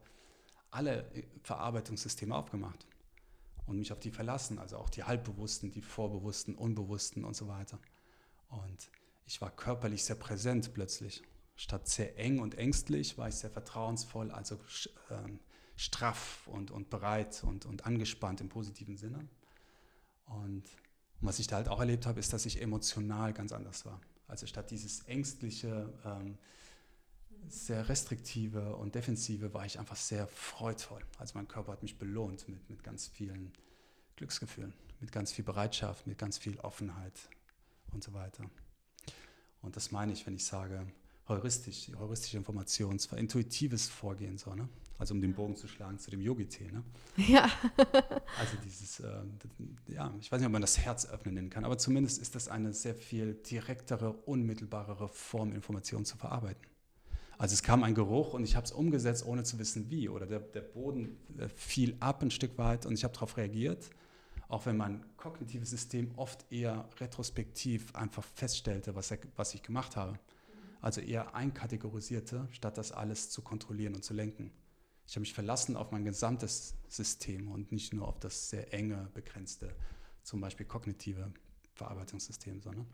alle 0.71 1.05
Verarbeitungssysteme 1.43 2.35
aufgemacht 2.35 2.87
und 3.71 3.79
mich 3.79 3.93
auf 3.93 4.01
die 4.01 4.11
verlassen, 4.11 4.59
also 4.59 4.77
auch 4.77 4.91
die 4.91 5.05
Halbbewussten, 5.05 5.71
die 5.71 5.83
Vorbewussten, 5.83 6.55
Unbewussten 6.55 7.25
und 7.25 7.35
so 7.35 7.49
weiter. 7.49 7.79
Und 8.49 8.91
ich 9.27 9.41
war 9.41 9.51
körperlich 9.51 10.05
sehr 10.05 10.17
präsent 10.17 10.75
plötzlich, 10.75 11.23
Statt 11.61 11.87
sehr 11.89 12.19
eng 12.19 12.39
und 12.39 12.57
ängstlich 12.57 13.19
war 13.19 13.29
ich 13.29 13.35
sehr 13.35 13.51
vertrauensvoll, 13.51 14.31
also 14.31 14.59
ähm, 15.11 15.41
straff 15.77 16.47
und, 16.47 16.71
und 16.71 16.89
bereit 16.89 17.45
und, 17.45 17.67
und 17.67 17.85
angespannt 17.85 18.41
im 18.41 18.49
positiven 18.49 18.97
Sinne. 18.97 19.29
Und, 20.25 20.65
was 21.21 21.39
ich 21.39 21.49
da 21.49 21.57
halt 21.57 21.69
auch 21.69 21.81
erlebt 21.81 22.07
habe, 22.07 22.19
ist, 22.19 22.33
dass 22.33 22.47
ich 22.47 22.63
emotional 22.63 23.35
ganz 23.35 23.53
anders 23.53 23.85
war. 23.85 24.01
Also 24.27 24.47
statt 24.47 24.71
dieses 24.71 25.03
ängstliche, 25.03 25.93
ähm, 26.03 26.39
sehr 27.49 27.89
restriktive 27.89 28.77
und 28.77 28.95
defensive 28.95 29.53
war 29.55 29.67
ich 29.67 29.79
einfach 29.79 29.97
sehr 29.97 30.27
freudvoll. 30.29 31.03
Also 31.19 31.33
mein 31.37 31.49
Körper 31.49 31.73
hat 31.73 31.83
mich 31.83 31.99
belohnt 31.99 32.49
mit, 32.49 32.69
mit 32.71 32.83
ganz 32.83 33.09
vielen 33.09 33.53
Glücksgefühlen, 34.17 34.73
mit 35.01 35.13
ganz 35.13 35.33
viel 35.33 35.45
Bereitschaft, 35.45 36.07
mit 36.07 36.19
ganz 36.19 36.39
viel 36.39 36.59
Offenheit 36.61 37.29
und 37.93 38.05
so 38.05 38.13
weiter. 38.13 38.45
Und 39.63 39.77
das 39.77 39.91
meine 39.91 40.13
ich, 40.13 40.27
wenn 40.27 40.35
ich 40.35 40.45
sage, 40.45 40.87
heuristisch, 41.29 41.87
die 41.87 41.95
heuristische 41.95 42.37
Information, 42.37 42.99
zwar 42.99 43.19
intuitives 43.19 43.89
Vorgehen, 43.89 44.39
so, 44.39 44.55
ne? 44.55 44.69
Also 44.99 45.15
um 45.15 45.23
den 45.23 45.33
Bogen 45.33 45.57
zu 45.57 45.67
schlagen 45.67 45.99
zu 45.99 46.11
dem 46.11 46.21
Yogi-Tee, 46.21 46.71
ne? 46.71 46.85
Ja. 47.17 47.51
also 48.39 48.57
dieses, 48.63 49.01
äh, 49.01 49.23
ja, 49.89 50.15
ich 50.21 50.31
weiß 50.31 50.41
nicht, 50.41 50.47
ob 50.47 50.53
man 50.53 50.61
das 50.61 50.79
Herz 50.79 51.07
öffnen 51.07 51.35
nennen 51.35 51.49
kann, 51.49 51.65
aber 51.65 51.79
zumindest 51.79 52.21
ist 52.21 52.35
das 52.35 52.49
eine 52.49 52.75
sehr 52.75 52.95
viel 52.95 53.35
direktere, 53.35 54.13
unmittelbarere 54.13 55.09
Form, 55.09 55.53
Informationen 55.53 56.05
zu 56.05 56.19
verarbeiten. 56.19 56.63
Also 57.41 57.55
es 57.55 57.63
kam 57.63 57.85
ein 57.85 57.95
Geruch 57.95 58.35
und 58.35 58.45
ich 58.45 58.55
habe 58.55 58.67
es 58.67 58.73
umgesetzt, 58.73 59.25
ohne 59.25 59.45
zu 59.45 59.59
wissen 59.59 59.89
wie. 59.89 60.11
Oder 60.11 60.27
der, 60.27 60.41
der 60.41 60.61
Boden 60.61 61.17
äh, 61.39 61.49
fiel 61.49 61.97
ab 61.99 62.21
ein 62.21 62.31
Stück 62.31 62.59
weit 62.59 62.85
und 62.85 62.93
ich 62.93 63.03
habe 63.03 63.15
darauf 63.15 63.39
reagiert. 63.39 63.89
Auch 64.49 64.67
wenn 64.67 64.77
mein 64.77 65.03
kognitives 65.17 65.71
System 65.71 66.13
oft 66.17 66.45
eher 66.53 66.87
retrospektiv 66.99 67.95
einfach 67.95 68.25
feststellte, 68.25 68.95
was, 68.95 69.11
er, 69.11 69.21
was 69.37 69.55
ich 69.55 69.63
gemacht 69.63 69.97
habe. 69.97 70.19
Also 70.83 71.01
eher 71.01 71.35
einkategorisierte, 71.35 72.47
statt 72.51 72.77
das 72.77 72.93
alles 72.93 73.31
zu 73.31 73.41
kontrollieren 73.41 73.95
und 73.95 74.05
zu 74.05 74.13
lenken. 74.13 74.53
Ich 75.07 75.15
habe 75.15 75.21
mich 75.21 75.33
verlassen 75.33 75.77
auf 75.77 75.93
mein 75.93 76.05
gesamtes 76.05 76.75
System 76.89 77.51
und 77.51 77.73
nicht 77.73 77.95
nur 77.95 78.07
auf 78.07 78.21
das 78.21 78.51
sehr 78.51 78.75
enge, 78.75 79.09
begrenzte, 79.15 79.75
zum 80.25 80.43
Beispiel 80.43 80.67
kognitive 80.67 81.33
Verarbeitungssystem. 81.73 82.61
Sondern 82.61 82.87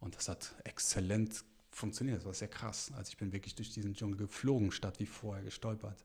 und 0.00 0.16
das 0.16 0.28
hat 0.28 0.56
exzellent 0.64 1.44
funktioniert. 1.70 2.18
Das 2.18 2.24
war 2.24 2.34
sehr 2.34 2.48
krass. 2.48 2.92
Also 2.96 3.10
ich 3.10 3.16
bin 3.16 3.32
wirklich 3.32 3.54
durch 3.54 3.72
diesen 3.72 3.94
Dschungel 3.94 4.18
geflogen, 4.18 4.72
statt 4.72 4.98
wie 4.98 5.06
vorher 5.06 5.42
gestolpert. 5.44 6.04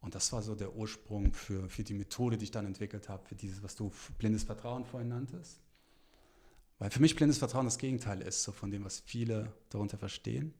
Und 0.00 0.14
das 0.14 0.32
war 0.32 0.42
so 0.42 0.54
der 0.54 0.74
Ursprung 0.74 1.32
für, 1.32 1.68
für 1.68 1.82
die 1.82 1.94
Methode, 1.94 2.36
die 2.36 2.44
ich 2.44 2.50
dann 2.50 2.66
entwickelt 2.66 3.08
habe, 3.08 3.24
für 3.26 3.34
dieses, 3.34 3.62
was 3.62 3.74
du 3.74 3.90
blindes 4.18 4.44
Vertrauen 4.44 4.84
vorhin 4.84 5.08
nanntest. 5.08 5.60
Weil 6.78 6.90
für 6.90 7.00
mich 7.00 7.16
blindes 7.16 7.38
Vertrauen 7.38 7.64
das 7.64 7.78
Gegenteil 7.78 8.20
ist, 8.20 8.42
so 8.42 8.52
von 8.52 8.70
dem, 8.70 8.84
was 8.84 9.00
viele 9.00 9.52
darunter 9.70 9.96
verstehen. 9.96 10.52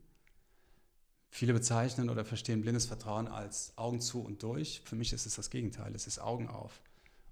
Viele 1.28 1.52
bezeichnen 1.52 2.08
oder 2.08 2.24
verstehen 2.24 2.62
blindes 2.62 2.86
Vertrauen 2.86 3.26
als 3.26 3.76
Augen 3.76 4.00
zu 4.00 4.22
und 4.22 4.42
durch. 4.42 4.80
Für 4.84 4.96
mich 4.96 5.12
ist 5.12 5.26
es 5.26 5.34
das 5.34 5.50
Gegenteil. 5.50 5.94
Es 5.94 6.06
ist 6.06 6.20
Augen 6.20 6.48
auf 6.48 6.80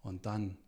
und 0.03 0.27
dann 0.27 0.59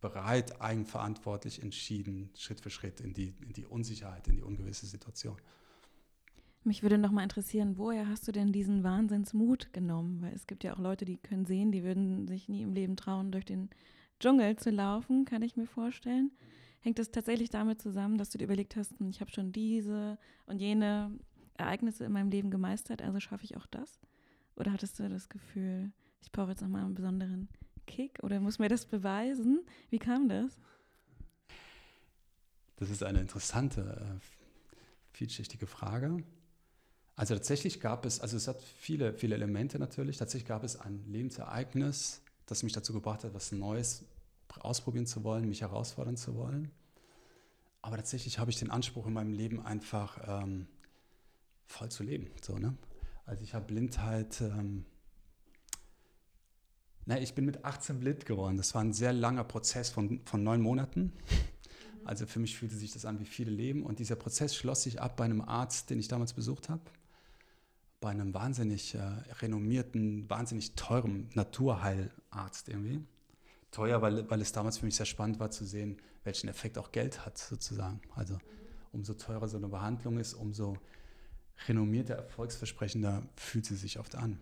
bereit, 0.00 0.60
eigenverantwortlich, 0.60 1.62
entschieden, 1.62 2.30
Schritt 2.36 2.60
für 2.60 2.70
Schritt 2.70 3.00
in 3.00 3.14
die, 3.14 3.34
in 3.40 3.52
die 3.52 3.66
Unsicherheit, 3.66 4.28
in 4.28 4.36
die 4.36 4.42
ungewisse 4.42 4.86
Situation. 4.86 5.36
Mich 6.64 6.82
würde 6.82 6.98
noch 6.98 7.12
mal 7.12 7.22
interessieren, 7.22 7.78
woher 7.78 8.08
hast 8.08 8.28
du 8.28 8.32
denn 8.32 8.52
diesen 8.52 8.84
Wahnsinnsmut 8.84 9.72
genommen? 9.72 10.20
Weil 10.20 10.34
es 10.34 10.46
gibt 10.46 10.64
ja 10.64 10.74
auch 10.74 10.78
Leute, 10.78 11.04
die 11.04 11.16
können 11.16 11.46
sehen, 11.46 11.72
die 11.72 11.82
würden 11.82 12.26
sich 12.28 12.48
nie 12.48 12.62
im 12.62 12.72
Leben 12.72 12.96
trauen, 12.96 13.32
durch 13.32 13.44
den 13.44 13.70
Dschungel 14.20 14.56
zu 14.56 14.70
laufen, 14.70 15.24
kann 15.24 15.42
ich 15.42 15.56
mir 15.56 15.66
vorstellen. 15.66 16.32
Hängt 16.80 16.98
es 16.98 17.10
tatsächlich 17.10 17.50
damit 17.50 17.80
zusammen, 17.80 18.18
dass 18.18 18.30
du 18.30 18.38
dir 18.38 18.44
überlegt 18.44 18.76
hast, 18.76 18.98
hm, 18.98 19.08
ich 19.08 19.20
habe 19.20 19.30
schon 19.30 19.52
diese 19.52 20.18
und 20.46 20.60
jene 20.60 21.10
Ereignisse 21.54 22.04
in 22.04 22.12
meinem 22.12 22.30
Leben 22.30 22.50
gemeistert, 22.50 23.02
also 23.02 23.18
schaffe 23.20 23.44
ich 23.44 23.56
auch 23.56 23.66
das? 23.66 23.98
Oder 24.56 24.72
hattest 24.72 24.98
du 24.98 25.08
das 25.08 25.28
Gefühl, 25.28 25.92
ich 26.20 26.32
brauche 26.32 26.50
jetzt 26.50 26.62
noch 26.62 26.68
mal 26.68 26.84
einen 26.84 26.94
besonderen 26.94 27.48
Kick 27.88 28.20
oder 28.22 28.38
muss 28.38 28.60
mir 28.60 28.68
das 28.68 28.86
beweisen? 28.86 29.66
Wie 29.90 29.98
kam 29.98 30.28
das? 30.28 30.56
Das 32.76 32.90
ist 32.90 33.02
eine 33.02 33.20
interessante, 33.20 33.80
äh, 33.80 34.20
vielschichtige 35.12 35.66
Frage. 35.66 36.22
Also 37.16 37.34
tatsächlich 37.34 37.80
gab 37.80 38.06
es, 38.06 38.20
also 38.20 38.36
es 38.36 38.46
hat 38.46 38.62
viele, 38.62 39.12
viele 39.12 39.34
Elemente 39.34 39.80
natürlich. 39.80 40.18
Tatsächlich 40.18 40.46
gab 40.46 40.62
es 40.62 40.76
ein 40.76 41.04
Lebensereignis, 41.08 42.22
das 42.46 42.62
mich 42.62 42.72
dazu 42.72 42.92
gebracht 42.92 43.24
hat, 43.24 43.34
was 43.34 43.50
Neues 43.50 44.04
ausprobieren 44.60 45.06
zu 45.06 45.24
wollen, 45.24 45.48
mich 45.48 45.62
herausfordern 45.62 46.16
zu 46.16 46.36
wollen. 46.36 46.70
Aber 47.82 47.96
tatsächlich 47.96 48.38
habe 48.38 48.52
ich 48.52 48.58
den 48.58 48.70
Anspruch 48.70 49.06
in 49.06 49.12
meinem 49.12 49.32
Leben 49.32 49.64
einfach 49.64 50.42
ähm, 50.42 50.68
voll 51.66 51.90
zu 51.90 52.04
leben. 52.04 52.30
So, 52.40 52.58
ne? 52.58 52.76
Also 53.26 53.42
ich 53.42 53.54
habe 53.54 53.66
Blindheit 53.66 54.40
ähm, 54.40 54.84
na, 57.08 57.18
ich 57.18 57.34
bin 57.34 57.46
mit 57.46 57.64
18 57.64 58.00
blind 58.00 58.26
geworden. 58.26 58.58
Das 58.58 58.74
war 58.74 58.82
ein 58.82 58.92
sehr 58.92 59.14
langer 59.14 59.42
Prozess 59.42 59.88
von, 59.88 60.20
von 60.26 60.42
neun 60.42 60.60
Monaten. 60.60 61.10
Also 62.04 62.26
für 62.26 62.38
mich 62.38 62.58
fühlte 62.58 62.76
sich 62.76 62.92
das 62.92 63.06
an 63.06 63.18
wie 63.18 63.24
viele 63.24 63.50
Leben. 63.50 63.82
Und 63.82 63.98
dieser 63.98 64.14
Prozess 64.14 64.54
schloss 64.54 64.82
sich 64.82 65.00
ab 65.00 65.16
bei 65.16 65.24
einem 65.24 65.40
Arzt, 65.40 65.88
den 65.88 65.98
ich 65.98 66.08
damals 66.08 66.34
besucht 66.34 66.68
habe. 66.68 66.82
Bei 68.00 68.10
einem 68.10 68.34
wahnsinnig 68.34 68.94
äh, 68.94 69.00
renommierten, 69.40 70.28
wahnsinnig 70.28 70.74
teuren 70.74 71.30
Naturheilarzt 71.32 72.68
irgendwie. 72.68 73.00
Teuer, 73.70 74.02
weil, 74.02 74.28
weil 74.30 74.42
es 74.42 74.52
damals 74.52 74.76
für 74.76 74.84
mich 74.84 74.96
sehr 74.96 75.06
spannend 75.06 75.40
war 75.40 75.50
zu 75.50 75.64
sehen, 75.64 75.96
welchen 76.24 76.48
Effekt 76.48 76.76
auch 76.76 76.92
Geld 76.92 77.24
hat 77.24 77.38
sozusagen. 77.38 78.02
Also 78.16 78.36
umso 78.92 79.14
teurer 79.14 79.48
so 79.48 79.56
eine 79.56 79.68
Behandlung 79.68 80.18
ist, 80.18 80.34
umso 80.34 80.76
renommierter, 81.68 82.16
erfolgsversprechender 82.16 83.22
fühlt 83.34 83.64
sie 83.64 83.76
sich 83.76 83.98
oft 83.98 84.14
an. 84.14 84.38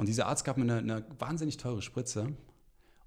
Und 0.00 0.06
dieser 0.06 0.28
Arzt 0.28 0.46
gab 0.46 0.56
mir 0.56 0.62
eine, 0.62 0.78
eine 0.78 1.04
wahnsinnig 1.18 1.58
teure 1.58 1.82
Spritze 1.82 2.34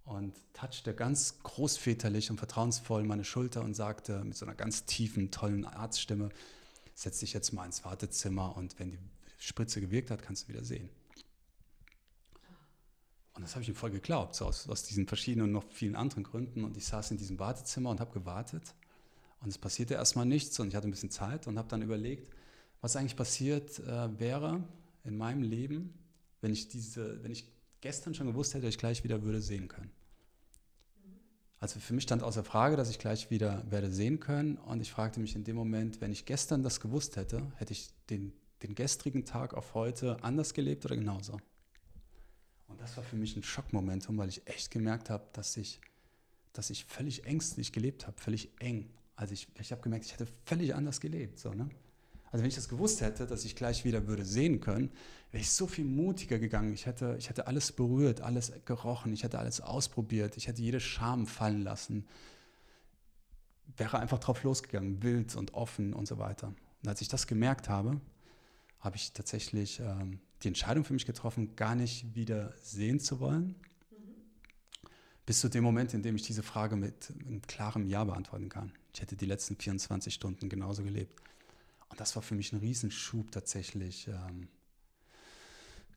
und 0.05 0.35
touchte 0.53 0.93
ganz 0.93 1.39
großväterlich 1.41 2.29
und 2.29 2.37
vertrauensvoll 2.37 3.03
meine 3.03 3.23
Schulter 3.23 3.63
und 3.63 3.73
sagte 3.73 4.23
mit 4.23 4.37
so 4.37 4.45
einer 4.45 4.53
ganz 4.53 4.85
tiefen, 4.85 5.31
tollen 5.31 5.65
Arztstimme, 5.65 6.29
setz 6.93 7.17
dich 7.21 7.33
jetzt 7.33 7.51
mal 7.51 7.65
ins 7.65 7.83
Wartezimmer 7.83 8.55
und 8.55 8.77
wenn 8.77 8.91
die 8.91 8.99
Spritze 9.39 9.81
gewirkt 9.81 10.11
hat, 10.11 10.21
kannst 10.21 10.43
du 10.43 10.49
wieder 10.49 10.63
sehen. 10.63 10.87
Und 13.33 13.41
das 13.41 13.55
habe 13.55 13.63
ich 13.63 13.69
ihm 13.69 13.75
voll 13.75 13.89
geglaubt, 13.89 14.35
so 14.35 14.45
aus, 14.45 14.69
aus 14.69 14.83
diesen 14.83 15.07
verschiedenen 15.07 15.47
und 15.47 15.51
noch 15.51 15.65
vielen 15.71 15.95
anderen 15.95 16.23
Gründen. 16.23 16.63
Und 16.63 16.77
ich 16.77 16.85
saß 16.85 17.09
in 17.09 17.17
diesem 17.17 17.39
Wartezimmer 17.39 17.89
und 17.89 18.01
habe 18.01 18.13
gewartet. 18.13 18.75
Und 19.41 19.49
es 19.49 19.57
passierte 19.57 19.95
erstmal 19.95 20.27
nichts 20.27 20.59
und 20.59 20.67
ich 20.67 20.75
hatte 20.75 20.87
ein 20.87 20.91
bisschen 20.91 21.09
Zeit 21.09 21.47
und 21.47 21.57
habe 21.57 21.69
dann 21.69 21.81
überlegt, 21.81 22.29
was 22.81 22.95
eigentlich 22.95 23.15
passiert 23.15 23.79
äh, 23.79 24.19
wäre 24.19 24.63
in 25.03 25.17
meinem 25.17 25.41
Leben, 25.41 26.02
wenn 26.43 26.51
ich 26.51 26.67
diese, 26.67 27.23
wenn 27.23 27.31
ich 27.31 27.45
gestern 27.81 28.13
schon 28.13 28.27
gewusst 28.27 28.53
hätte, 28.53 28.65
dass 28.65 28.75
ich 28.75 28.79
gleich 28.79 29.03
wieder 29.03 29.23
würde 29.23 29.41
sehen 29.41 29.67
können. 29.67 29.91
Also 31.59 31.79
für 31.79 31.93
mich 31.93 32.03
stand 32.03 32.21
außer 32.21 32.43
Frage, 32.43 32.75
dass 32.75 32.89
ich 32.89 32.99
gleich 32.99 33.31
wieder 33.31 33.63
werde 33.71 33.89
sehen 33.89 34.19
können. 34.19 34.57
Und 34.57 34.81
ich 34.81 34.91
fragte 34.91 35.21
mich 35.21 35.35
in 35.35 35.45
dem 35.45 35.55
Moment, 35.55 36.01
wenn 36.01 36.11
ich 36.11 36.25
gestern 36.25 36.61
das 36.61 36.81
gewusst 36.81 37.15
hätte, 37.15 37.41
hätte 37.55 37.71
ich 37.71 37.93
den, 38.09 38.33
den 38.61 38.75
gestrigen 38.75 39.23
Tag 39.23 39.53
auf 39.53 39.73
heute 39.73 40.21
anders 40.21 40.53
gelebt 40.53 40.83
oder 40.83 40.97
genauso? 40.97 41.39
Und 42.67 42.81
das 42.81 42.97
war 42.97 43.03
für 43.05 43.15
mich 43.15 43.37
ein 43.37 43.43
Schockmomentum, 43.43 44.17
weil 44.17 44.27
ich 44.27 44.45
echt 44.45 44.71
gemerkt 44.71 45.09
habe, 45.09 45.25
dass 45.31 45.55
ich, 45.55 45.79
dass 46.51 46.69
ich 46.69 46.83
völlig 46.83 47.25
ängstlich 47.25 47.71
gelebt 47.71 48.05
habe, 48.05 48.19
völlig 48.19 48.49
eng. 48.59 48.89
Also 49.15 49.33
ich, 49.33 49.47
ich 49.57 49.71
habe 49.71 49.81
gemerkt, 49.81 50.03
ich 50.05 50.11
hätte 50.11 50.27
völlig 50.43 50.75
anders 50.75 50.99
gelebt. 50.99 51.39
So, 51.39 51.53
ne? 51.53 51.69
Also 52.33 52.41
wenn 52.41 52.49
ich 52.49 52.55
das 52.55 52.67
gewusst 52.67 53.01
hätte, 53.01 53.27
dass 53.27 53.45
ich 53.45 53.55
gleich 53.55 53.85
wieder 53.85 54.07
würde 54.07 54.25
sehen 54.25 54.59
können, 54.59 54.89
wäre 55.31 55.43
ich 55.43 55.51
so 55.51 55.67
viel 55.67 55.85
mutiger 55.85 56.39
gegangen. 56.39 56.73
Ich 56.73 56.87
hätte, 56.87 57.15
ich 57.19 57.29
hätte 57.29 57.45
alles 57.45 57.71
berührt, 57.71 58.21
alles 58.21 58.51
gerochen, 58.65 59.13
ich 59.13 59.21
hätte 59.21 59.37
alles 59.37 59.61
ausprobiert, 59.61 60.35
ich 60.35 60.47
hätte 60.47 60.59
jede 60.59 60.79
Scham 60.79 61.27
fallen 61.27 61.61
lassen. 61.61 62.07
Wäre 63.77 63.99
einfach 63.99 64.17
drauf 64.17 64.41
losgegangen, 64.41 65.03
wild 65.03 65.35
und 65.35 65.53
offen 65.53 65.93
und 65.93 66.07
so 66.07 66.17
weiter. 66.17 66.47
Und 66.81 66.89
als 66.89 67.01
ich 67.01 67.07
das 67.07 67.27
gemerkt 67.27 67.69
habe, 67.69 68.01
habe 68.79 68.95
ich 68.95 69.13
tatsächlich 69.13 69.79
ähm, 69.79 70.19
die 70.41 70.47
Entscheidung 70.47 70.85
für 70.85 70.93
mich 70.93 71.05
getroffen, 71.05 71.55
gar 71.55 71.75
nicht 71.75 72.15
wieder 72.15 72.51
sehen 72.63 72.99
zu 72.99 73.19
wollen, 73.19 73.55
mhm. 73.91 74.87
bis 75.27 75.39
zu 75.39 75.49
dem 75.49 75.63
Moment, 75.63 75.93
in 75.93 76.01
dem 76.01 76.15
ich 76.15 76.23
diese 76.23 76.41
Frage 76.41 76.77
mit 76.77 77.13
einem 77.27 77.43
klaren 77.43 77.85
Ja 77.85 78.03
beantworten 78.03 78.49
kann. 78.49 78.71
Ich 78.91 79.01
hätte 79.01 79.15
die 79.15 79.27
letzten 79.27 79.55
24 79.55 80.11
Stunden 80.11 80.49
genauso 80.49 80.81
gelebt. 80.81 81.21
Und 81.93 81.99
das 81.99 82.15
war 82.15 82.23
für 82.23 82.33
mich 82.33 82.51
ein 82.51 82.57
Riesenschub 82.57 83.31
tatsächlich, 83.31 84.07
ähm, 84.07 84.47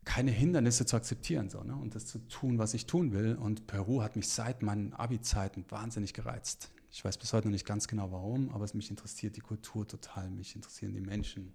keine 0.05 0.31
Hindernisse 0.31 0.85
zu 0.85 0.95
akzeptieren 0.95 1.49
so, 1.49 1.63
ne? 1.63 1.75
und 1.75 1.95
das 1.95 2.05
zu 2.05 2.19
tun, 2.29 2.59
was 2.59 2.75
ich 2.75 2.85
tun 2.85 3.13
will. 3.13 3.35
Und 3.35 3.67
Peru 3.67 4.03
hat 4.03 4.15
mich 4.15 4.29
seit 4.29 4.61
meinen 4.61 4.93
Abi-Zeiten 4.93 5.65
wahnsinnig 5.71 6.13
gereizt. 6.13 6.71
Ich 6.91 7.03
weiß 7.03 7.17
bis 7.17 7.33
heute 7.33 7.49
noch 7.49 7.53
nicht 7.53 7.65
ganz 7.65 7.89
genau 7.89 8.13
warum, 8.13 8.51
aber 8.51 8.67
es 8.67 8.75
mich 8.75 8.91
interessiert 8.91 9.37
die 9.37 9.41
Kultur 9.41 9.89
total, 9.89 10.29
mich 10.29 10.55
interessieren 10.55 10.93
die 10.93 11.01
Menschen. 11.01 11.55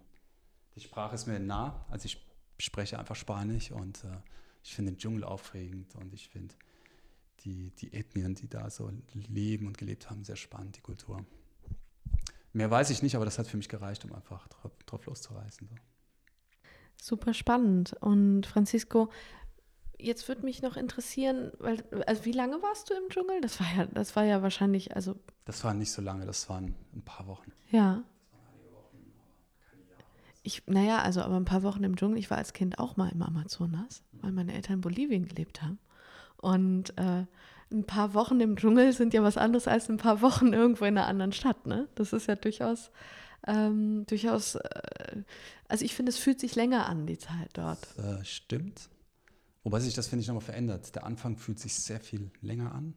Die 0.74 0.80
Sprache 0.80 1.14
ist 1.14 1.28
mir 1.28 1.38
nah, 1.38 1.86
also 1.88 2.06
ich 2.06 2.26
spreche 2.58 2.98
einfach 2.98 3.14
Spanisch 3.14 3.70
und 3.70 4.02
äh, 4.02 4.08
ich 4.64 4.74
finde 4.74 4.90
den 4.90 4.98
Dschungel 4.98 5.22
aufregend 5.22 5.94
und 5.94 6.12
ich 6.12 6.28
finde 6.28 6.52
die, 7.44 7.70
die 7.76 7.92
Ethnien, 7.92 8.34
die 8.34 8.48
da 8.48 8.70
so 8.70 8.90
leben 9.12 9.68
und 9.68 9.78
gelebt 9.78 10.10
haben, 10.10 10.24
sehr 10.24 10.34
spannend, 10.34 10.78
die 10.78 10.80
Kultur. 10.80 11.24
Mehr 12.52 12.70
weiß 12.70 12.90
ich 12.90 13.02
nicht, 13.02 13.16
aber 13.16 13.24
das 13.24 13.38
hat 13.38 13.46
für 13.46 13.56
mich 13.56 13.68
gereicht, 13.68 14.04
um 14.04 14.12
einfach 14.12 14.46
drauf, 14.48 14.72
drauf 14.86 15.06
loszureißen. 15.06 15.68
So. 15.68 15.74
Super 17.00 17.34
spannend. 17.34 17.94
Und 18.00 18.46
Francisco, 18.46 19.10
jetzt 19.98 20.28
würde 20.28 20.44
mich 20.44 20.62
noch 20.62 20.76
interessieren, 20.76 21.52
weil, 21.58 21.82
also 22.06 22.24
wie 22.24 22.32
lange 22.32 22.62
warst 22.62 22.90
du 22.90 22.94
im 22.94 23.08
Dschungel? 23.08 23.40
Das 23.40 23.60
war 23.60 23.66
ja, 23.76 23.86
das 23.86 24.14
war 24.16 24.24
ja 24.24 24.42
wahrscheinlich, 24.42 24.94
also. 24.94 25.16
Das 25.44 25.64
war 25.64 25.74
nicht 25.74 25.92
so 25.92 26.02
lange, 26.02 26.26
das 26.26 26.48
waren 26.48 26.74
ein 26.94 27.02
paar 27.02 27.26
Wochen. 27.26 27.52
Ja. 27.70 28.02
Ich, 30.44 30.66
naja, 30.66 30.98
also 30.98 31.22
aber 31.22 31.36
ein 31.36 31.44
paar 31.44 31.62
Wochen 31.62 31.84
im 31.84 31.96
Dschungel. 31.96 32.18
Ich 32.18 32.30
war 32.30 32.38
als 32.38 32.52
Kind 32.52 32.78
auch 32.78 32.96
mal 32.96 33.08
im 33.10 33.22
Amazonas, 33.22 34.02
weil 34.12 34.32
meine 34.32 34.52
Eltern 34.54 34.74
in 34.74 34.80
Bolivien 34.80 35.26
gelebt 35.26 35.62
haben. 35.62 35.78
Und 36.36 36.98
äh, 36.98 37.26
ein 37.72 37.84
paar 37.84 38.14
Wochen 38.14 38.40
im 38.40 38.56
Dschungel 38.56 38.92
sind 38.92 39.14
ja 39.14 39.22
was 39.22 39.36
anderes 39.36 39.66
als 39.66 39.88
ein 39.88 39.96
paar 39.96 40.20
Wochen 40.20 40.52
irgendwo 40.52 40.84
in 40.84 40.96
einer 40.96 41.06
anderen 41.06 41.32
Stadt. 41.32 41.66
Ne? 41.66 41.88
Das 41.94 42.12
ist 42.12 42.26
ja 42.26 42.36
durchaus, 42.36 42.90
ähm, 43.46 44.04
durchaus, 44.06 44.56
äh, 44.56 45.22
also 45.68 45.84
ich 45.84 45.94
finde, 45.94 46.10
es 46.10 46.18
fühlt 46.18 46.40
sich 46.40 46.54
länger 46.54 46.86
an, 46.86 47.06
die 47.06 47.18
Zeit 47.18 47.50
dort. 47.54 47.80
Das, 47.96 48.20
äh, 48.20 48.24
stimmt. 48.24 48.88
Wobei 49.64 49.80
sich 49.80 49.94
das, 49.94 50.08
finde 50.08 50.22
ich, 50.22 50.28
nochmal 50.28 50.42
verändert. 50.42 50.94
Der 50.94 51.04
Anfang 51.04 51.36
fühlt 51.36 51.58
sich 51.58 51.74
sehr 51.74 52.00
viel 52.00 52.30
länger 52.40 52.74
an. 52.74 52.94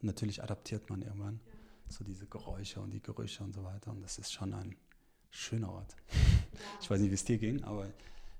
Und 0.00 0.04
natürlich 0.04 0.42
adaptiert 0.42 0.88
man 0.88 1.02
irgendwann 1.02 1.40
so 1.88 2.04
diese 2.04 2.26
Geräusche 2.26 2.80
und 2.80 2.92
die 2.92 3.02
Gerüche 3.02 3.42
und 3.42 3.52
so 3.52 3.64
weiter. 3.64 3.90
Und 3.90 4.02
das 4.02 4.18
ist 4.18 4.32
schon 4.32 4.54
ein 4.54 4.76
schöner 5.30 5.70
Ort. 5.72 5.96
Ich 6.80 6.88
weiß 6.88 7.00
nicht, 7.00 7.10
wie 7.10 7.14
es 7.14 7.24
dir 7.24 7.38
ging, 7.38 7.64
aber 7.64 7.88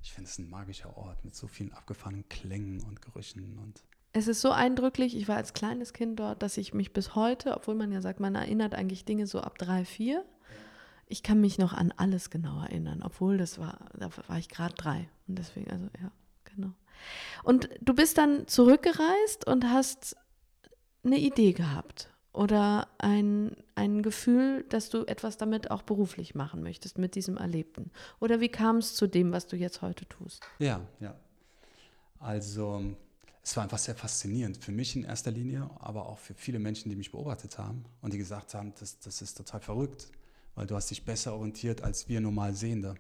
ich 0.03 0.13
finde 0.13 0.31
es 0.31 0.39
ein 0.39 0.49
magischer 0.49 0.97
Ort 0.97 1.25
mit 1.25 1.35
so 1.35 1.49
vielen 1.49 1.73
abgefahrenen 1.73 2.29
Klängen 2.29 2.81
und 2.83 3.03
Gerüchen 3.03 3.59
und 3.59 3.83
es 4.15 4.29
ist 4.29 4.41
so 4.41 4.53
eindrücklich, 4.53 5.17
ich 5.17 5.27
war 5.27 5.37
als 5.37 5.53
kleines 5.55 5.93
Kind 5.93 6.21
dort, 6.21 6.43
dass 6.43 6.57
ich 6.57 6.73
mich 6.73 6.93
bis 6.93 7.17
heute, 7.17 7.57
obwohl 7.57 7.75
man 7.75 7.91
ja 7.91 8.01
sagt, 8.01 8.21
man 8.21 8.37
erinnert 8.37 8.75
eigentlich 8.75 9.05
Dinge 9.05 9.27
so 9.27 9.41
ab 9.41 9.59
drei, 9.59 9.85
vier, 9.85 10.25
ich 11.09 11.25
kann 11.25 11.41
mich 11.41 11.59
noch 11.59 11.73
an 11.73 11.93
alles 11.97 12.31
genau 12.31 12.63
erinnern, 12.63 13.03
obwohl 13.05 13.37
das 13.37 13.59
war, 13.59 13.77
da 13.93 14.09
war 14.29 14.39
ich 14.39 14.49
gerade 14.49 14.75
drei. 14.75 15.09
Und 15.27 15.39
deswegen, 15.39 15.69
also 15.69 15.87
ja, 16.01 16.13
genau. 16.45 16.73
Und 17.43 17.69
du 17.81 17.93
bist 17.93 18.17
dann 18.17 18.47
zurückgereist 18.47 19.49
und 19.49 19.65
hast 19.65 20.17
eine 21.05 21.19
Idee 21.19 21.53
gehabt 21.53 22.09
oder 22.33 22.87
ein, 22.99 23.57
ein 23.75 24.03
Gefühl, 24.03 24.65
dass 24.69 24.91
du 24.91 25.05
etwas 25.07 25.39
damit 25.39 25.73
auch 25.73 25.83
beruflich 25.83 26.37
machen 26.37 26.63
möchtest, 26.63 26.99
mit 26.99 27.17
diesem 27.17 27.37
Erlebten. 27.37 27.91
Oder 28.21 28.39
wie 28.39 28.49
kam 28.49 28.77
es 28.77 28.95
zu 28.95 29.09
dem, 29.09 29.33
was 29.33 29.49
du 29.49 29.57
jetzt 29.57 29.83
heute 29.83 30.07
tust? 30.07 30.45
Ja, 30.61 30.81
ja. 31.01 31.17
Also 32.21 32.97
es 33.45 33.55
war 33.57 33.63
einfach 33.63 33.79
sehr 33.79 33.95
faszinierend 33.95 34.57
für 34.57 34.73
mich 34.73 34.97
in 34.97 35.05
erster 35.05 35.31
Linie, 35.31 35.69
aber 35.79 36.07
auch 36.07 36.19
für 36.19 36.33
viele 36.33 36.59
Menschen, 36.59 36.89
die 36.89 36.97
mich 36.97 37.13
beobachtet 37.13 37.59
haben 37.59 37.85
und 38.01 38.15
die 38.15 38.19
gesagt 38.19 38.55
haben, 38.55 38.73
das, 38.81 38.99
das 39.01 39.21
ist 39.21 39.37
total 39.37 39.61
verrückt, 39.61 40.09
weil 40.55 40.67
du 40.67 40.75
hast 40.75 40.91
dich 40.91 41.05
besser 41.05 41.35
orientiert 41.35 41.83
als 41.83 42.09
wir 42.09 42.23
normal 42.23 42.55
Sehende. 42.55 42.95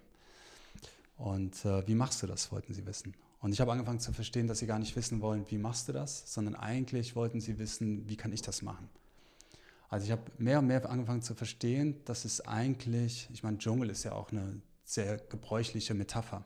Und 1.16 1.64
äh, 1.64 1.86
wie 1.88 1.94
machst 1.94 2.22
du 2.22 2.26
das, 2.26 2.52
wollten 2.52 2.74
sie 2.74 2.84
wissen. 2.84 3.14
Und 3.40 3.52
ich 3.52 3.60
habe 3.60 3.72
angefangen 3.72 4.00
zu 4.00 4.12
verstehen, 4.12 4.46
dass 4.46 4.58
sie 4.58 4.66
gar 4.66 4.78
nicht 4.78 4.94
wissen 4.96 5.22
wollen, 5.22 5.46
wie 5.50 5.56
machst 5.56 5.88
du 5.88 5.92
das, 5.92 6.30
sondern 6.32 6.56
eigentlich 6.56 7.16
wollten 7.16 7.40
sie 7.40 7.58
wissen, 7.58 8.06
wie 8.06 8.16
kann 8.16 8.32
ich 8.32 8.42
das 8.42 8.60
machen. 8.60 8.90
Also 9.88 10.04
ich 10.04 10.12
habe 10.12 10.22
mehr 10.36 10.58
und 10.58 10.66
mehr 10.66 10.88
angefangen 10.90 11.22
zu 11.22 11.34
verstehen, 11.34 12.04
dass 12.04 12.26
es 12.26 12.42
eigentlich, 12.42 13.28
ich 13.32 13.42
meine, 13.42 13.56
Dschungel 13.56 13.88
ist 13.88 14.04
ja 14.04 14.12
auch 14.12 14.30
eine 14.30 14.60
sehr 14.84 15.16
gebräuchliche 15.16 15.94
Metapher 15.94 16.44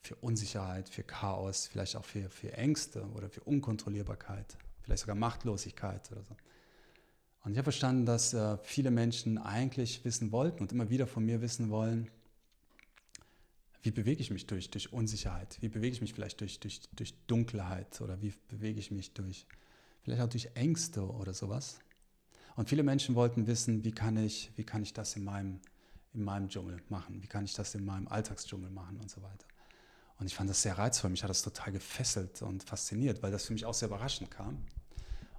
für 0.00 0.14
Unsicherheit, 0.16 0.88
für 0.88 1.02
Chaos, 1.02 1.66
vielleicht 1.66 1.96
auch 1.96 2.04
für, 2.04 2.30
für 2.30 2.52
Ängste 2.52 3.04
oder 3.14 3.28
für 3.28 3.40
Unkontrollierbarkeit, 3.40 4.56
vielleicht 4.82 5.00
sogar 5.00 5.16
Machtlosigkeit 5.16 6.10
oder 6.12 6.22
so. 6.22 6.36
Und 7.44 7.52
ich 7.52 7.58
habe 7.58 7.64
verstanden, 7.64 8.04
dass 8.04 8.34
äh, 8.34 8.58
viele 8.62 8.90
Menschen 8.90 9.38
eigentlich 9.38 10.04
wissen 10.04 10.32
wollten 10.32 10.62
und 10.62 10.72
immer 10.72 10.90
wieder 10.90 11.06
von 11.06 11.24
mir 11.24 11.40
wissen 11.40 11.70
wollen, 11.70 12.10
wie 13.82 13.90
bewege 13.90 14.20
ich 14.20 14.30
mich 14.30 14.46
durch, 14.46 14.70
durch 14.70 14.92
Unsicherheit? 14.92 15.56
Wie 15.60 15.68
bewege 15.68 15.94
ich 15.94 16.00
mich 16.00 16.12
vielleicht 16.12 16.40
durch, 16.40 16.58
durch, 16.60 16.82
durch 16.92 17.14
Dunkelheit? 17.26 18.00
Oder 18.00 18.20
wie 18.20 18.34
bewege 18.48 18.80
ich 18.80 18.90
mich 18.90 19.14
durch, 19.14 19.46
vielleicht 20.02 20.20
auch 20.20 20.28
durch 20.28 20.50
Ängste 20.54 21.08
oder 21.08 21.32
sowas? 21.32 21.78
Und 22.56 22.68
viele 22.68 22.82
Menschen 22.82 23.14
wollten 23.14 23.46
wissen, 23.46 23.84
wie 23.84 23.92
kann 23.92 24.16
ich, 24.16 24.50
wie 24.56 24.64
kann 24.64 24.82
ich 24.82 24.92
das 24.92 25.14
in 25.14 25.22
meinem, 25.22 25.60
in 26.12 26.24
meinem 26.24 26.48
Dschungel 26.48 26.82
machen? 26.88 27.22
Wie 27.22 27.28
kann 27.28 27.44
ich 27.44 27.54
das 27.54 27.74
in 27.76 27.84
meinem 27.84 28.08
Alltagsdschungel 28.08 28.68
machen 28.68 28.98
und 28.98 29.10
so 29.10 29.22
weiter? 29.22 29.46
Und 30.18 30.26
ich 30.26 30.34
fand 30.34 30.50
das 30.50 30.62
sehr 30.62 30.76
reizvoll. 30.76 31.10
Mich 31.10 31.22
hat 31.22 31.30
das 31.30 31.42
total 31.42 31.72
gefesselt 31.72 32.42
und 32.42 32.64
fasziniert, 32.64 33.22
weil 33.22 33.30
das 33.30 33.46
für 33.46 33.52
mich 33.52 33.64
auch 33.64 33.74
sehr 33.74 33.88
überraschend 33.88 34.30
kam. 34.30 34.64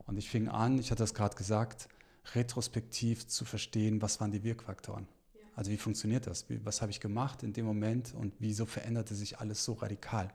Und 0.06 0.18
ich 0.18 0.30
fing 0.30 0.48
an, 0.48 0.80
ich 0.80 0.90
hatte 0.92 1.04
das 1.04 1.14
gerade 1.14 1.36
gesagt, 1.36 1.90
retrospektiv 2.34 3.28
zu 3.28 3.46
verstehen, 3.46 4.02
was 4.02 4.20
waren 4.20 4.32
die 4.32 4.44
Wirkfaktoren. 4.44 5.08
Also 5.56 5.72
wie 5.72 5.78
funktioniert 5.78 6.26
das? 6.26 6.50
Wie, 6.50 6.64
was 6.66 6.82
habe 6.82 6.92
ich 6.92 7.02
gemacht 7.02 7.44
in 7.44 7.54
dem 7.54 7.66
Moment 7.66 8.14
und 8.14 8.34
wieso 8.40 8.66
veränderte 8.66 9.14
sich 9.14 9.40
alles 9.40 9.64
so 9.64 9.74
radikal? 9.74 10.34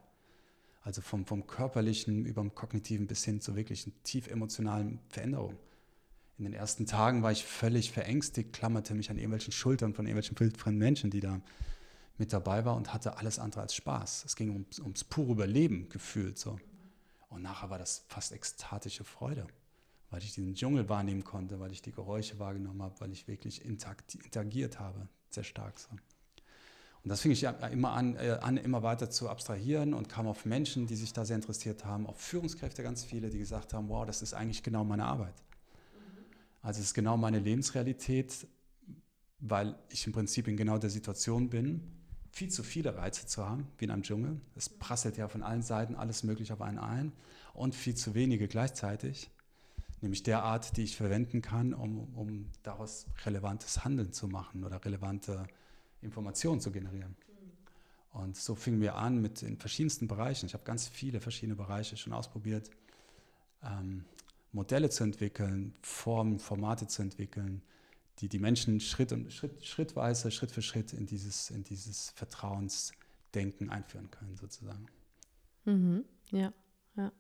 Also 0.83 1.01
vom, 1.01 1.25
vom 1.25 1.47
körperlichen 1.47 2.27
über 2.27 2.43
dem 2.43 2.55
kognitiven 2.55 3.07
bis 3.07 3.25
hin 3.25 3.41
zu 3.41 3.57
wirklichen 3.57 3.95
tief 4.03 4.29
emotionalen 4.29 5.01
Veränderungen. 5.09 5.57
In 6.37 6.45
den 6.45 6.53
ersten 6.53 6.85
Tagen 6.85 7.23
war 7.23 7.33
ich 7.33 7.45
völlig 7.45 7.91
verängstigt, 7.91 8.53
klammerte 8.53 8.95
mich 8.95 9.09
an 9.09 9.17
irgendwelchen 9.17 9.53
Schultern 9.53 9.95
von 9.95 10.05
irgendwelchen 10.05 10.39
wildfremden 10.39 10.79
Menschen, 10.79 11.11
die 11.11 11.21
da 11.21 11.41
mit 12.17 12.33
dabei 12.33 12.65
war 12.65 12.77
und 12.77 12.93
hatte 12.95 13.17
alles 13.19 13.39
andere 13.39 13.63
als 13.63 13.75
Spaß. 13.75 14.25
Es 14.25 14.37
ging 14.37 14.51
ums, 14.51 14.79
ums 14.79 15.05
pure 15.05 15.33
Überleben 15.33 15.89
gefühlt 15.89 16.39
so. 16.39 16.59
Und 17.29 17.43
nachher 17.43 17.71
war 17.71 17.79
das 17.79 18.05
fast 18.09 18.33
ekstatische 18.33 19.03
Freude, 19.05 19.47
weil 20.11 20.23
ich 20.23 20.35
diesen 20.35 20.55
Dschungel 20.55 20.89
wahrnehmen 20.89 21.25
konnte, 21.25 21.59
weil 21.59 21.73
ich 21.73 21.83
die 21.83 21.91
Geräusche 21.91 22.39
wahrgenommen 22.39 22.83
habe, 22.83 23.01
weil 23.01 23.13
ich 23.13 23.27
wirklich 23.27 23.65
interagiert 23.65 24.79
habe, 24.79 25.09
sehr 25.31 25.43
stark 25.43 25.79
so. 25.81 25.91
Und 25.91 27.11
das 27.11 27.21
fing 27.21 27.33
ich 27.33 27.43
immer 27.43 27.93
an, 27.93 28.17
äh, 28.17 28.39
an, 28.41 28.57
immer 28.57 28.83
weiter 28.83 29.11
zu 29.11 29.29
abstrahieren 29.29 29.93
und 29.93 30.09
kam 30.09 30.27
auf 30.27 30.47
Menschen, 30.47 30.87
die 30.87 30.97
sich 30.97 31.13
da 31.13 31.27
sehr 31.27 31.37
interessiert 31.37 31.85
haben, 31.85 32.07
auf 32.07 32.19
Führungskräfte 32.19 32.83
ganz 32.83 33.05
viele, 33.05 33.29
die 33.29 33.39
gesagt 33.39 33.75
haben, 33.75 33.91
wow, 33.91 34.07
das 34.07 34.23
ist 34.23 34.33
eigentlich 34.33 34.63
genau 34.63 34.85
meine 34.85 35.05
Arbeit. 35.05 35.35
Also 36.63 36.81
es 36.81 36.87
ist 36.87 36.95
genau 36.95 37.19
meine 37.19 37.41
Lebensrealität, 37.41 38.47
weil 39.39 39.75
ich 39.91 40.07
im 40.07 40.15
Prinzip 40.15 40.49
in 40.49 40.57
genau 40.57 40.79
der 40.79 40.89
Situation 40.89 41.51
bin, 41.51 41.83
viel 42.35 42.51
zu 42.51 42.65
viele 42.65 42.97
Reize 42.97 43.27
zu 43.29 43.47
haben, 43.47 43.69
wie 43.79 43.85
in 43.85 43.93
einem 43.93 44.03
Dschungel. 44.03 44.41
Es 44.57 44.69
prasselt 44.69 45.17
ja 45.17 45.29
von 45.29 45.45
allen 45.45 45.63
Seiten 45.63 45.95
alles 45.95 46.25
Mögliche 46.25 46.53
auf 46.53 46.63
einen 46.63 46.81
ein 46.81 47.13
und 47.53 47.77
viel 47.77 47.95
zu 47.95 48.15
wenige 48.15 48.49
gleichzeitig, 48.49 49.31
nämlich 50.01 50.25
der 50.25 50.43
Art, 50.43 50.77
die 50.77 50.83
ich 50.83 50.97
verwenden 50.97 51.43
kann, 51.43 51.73
um, 51.73 52.13
um 52.17 52.51
daraus 52.65 53.07
relevantes 53.25 53.85
Handeln 53.85 54.13
zu 54.13 54.27
machen 54.27 54.65
oder 54.65 54.85
relevante 54.85 55.47
Informationen 56.03 56.61
zu 56.61 56.73
generieren. 56.73 57.15
Und 58.13 58.37
so 58.37 58.57
fingen 58.57 58.81
wir 58.81 58.97
an 58.97 59.23
mit 59.23 59.43
in 59.43 59.57
verschiedensten 59.57 60.09
Bereichen. 60.09 60.47
Ich 60.47 60.55
habe 60.55 60.65
ganz 60.65 60.89
viele 60.89 61.21
verschiedene 61.21 61.55
Bereiche 61.55 61.97
schon 61.97 62.13
ausprobiert, 62.13 62.69
ähm, 63.63 64.05
Modelle 64.51 64.91
zu 64.91 65.05
entwickeln, 65.05 65.73
Formen, 65.83 66.41
Formate 66.41 66.89
zu 66.89 67.01
entwickeln, 67.03 67.63
die 68.21 68.29
die 68.29 68.39
Menschen 68.39 68.81
Schritt 68.81 69.13
und 69.13 69.33
Schritt, 69.33 69.65
schrittweise, 69.65 70.31
Schritt 70.31 70.51
für 70.51 70.63
Schritt 70.63 70.93
in 70.93 71.07
dieses, 71.07 71.51
in 71.51 71.65
dieses 71.65 72.11
Vertrauensdenken 72.11 73.71
einführen 73.71 74.11
können, 74.11 74.37
sozusagen. 74.37 74.87
Mhm, 75.65 76.05
ja, 76.31 76.53
ja. 76.97 77.13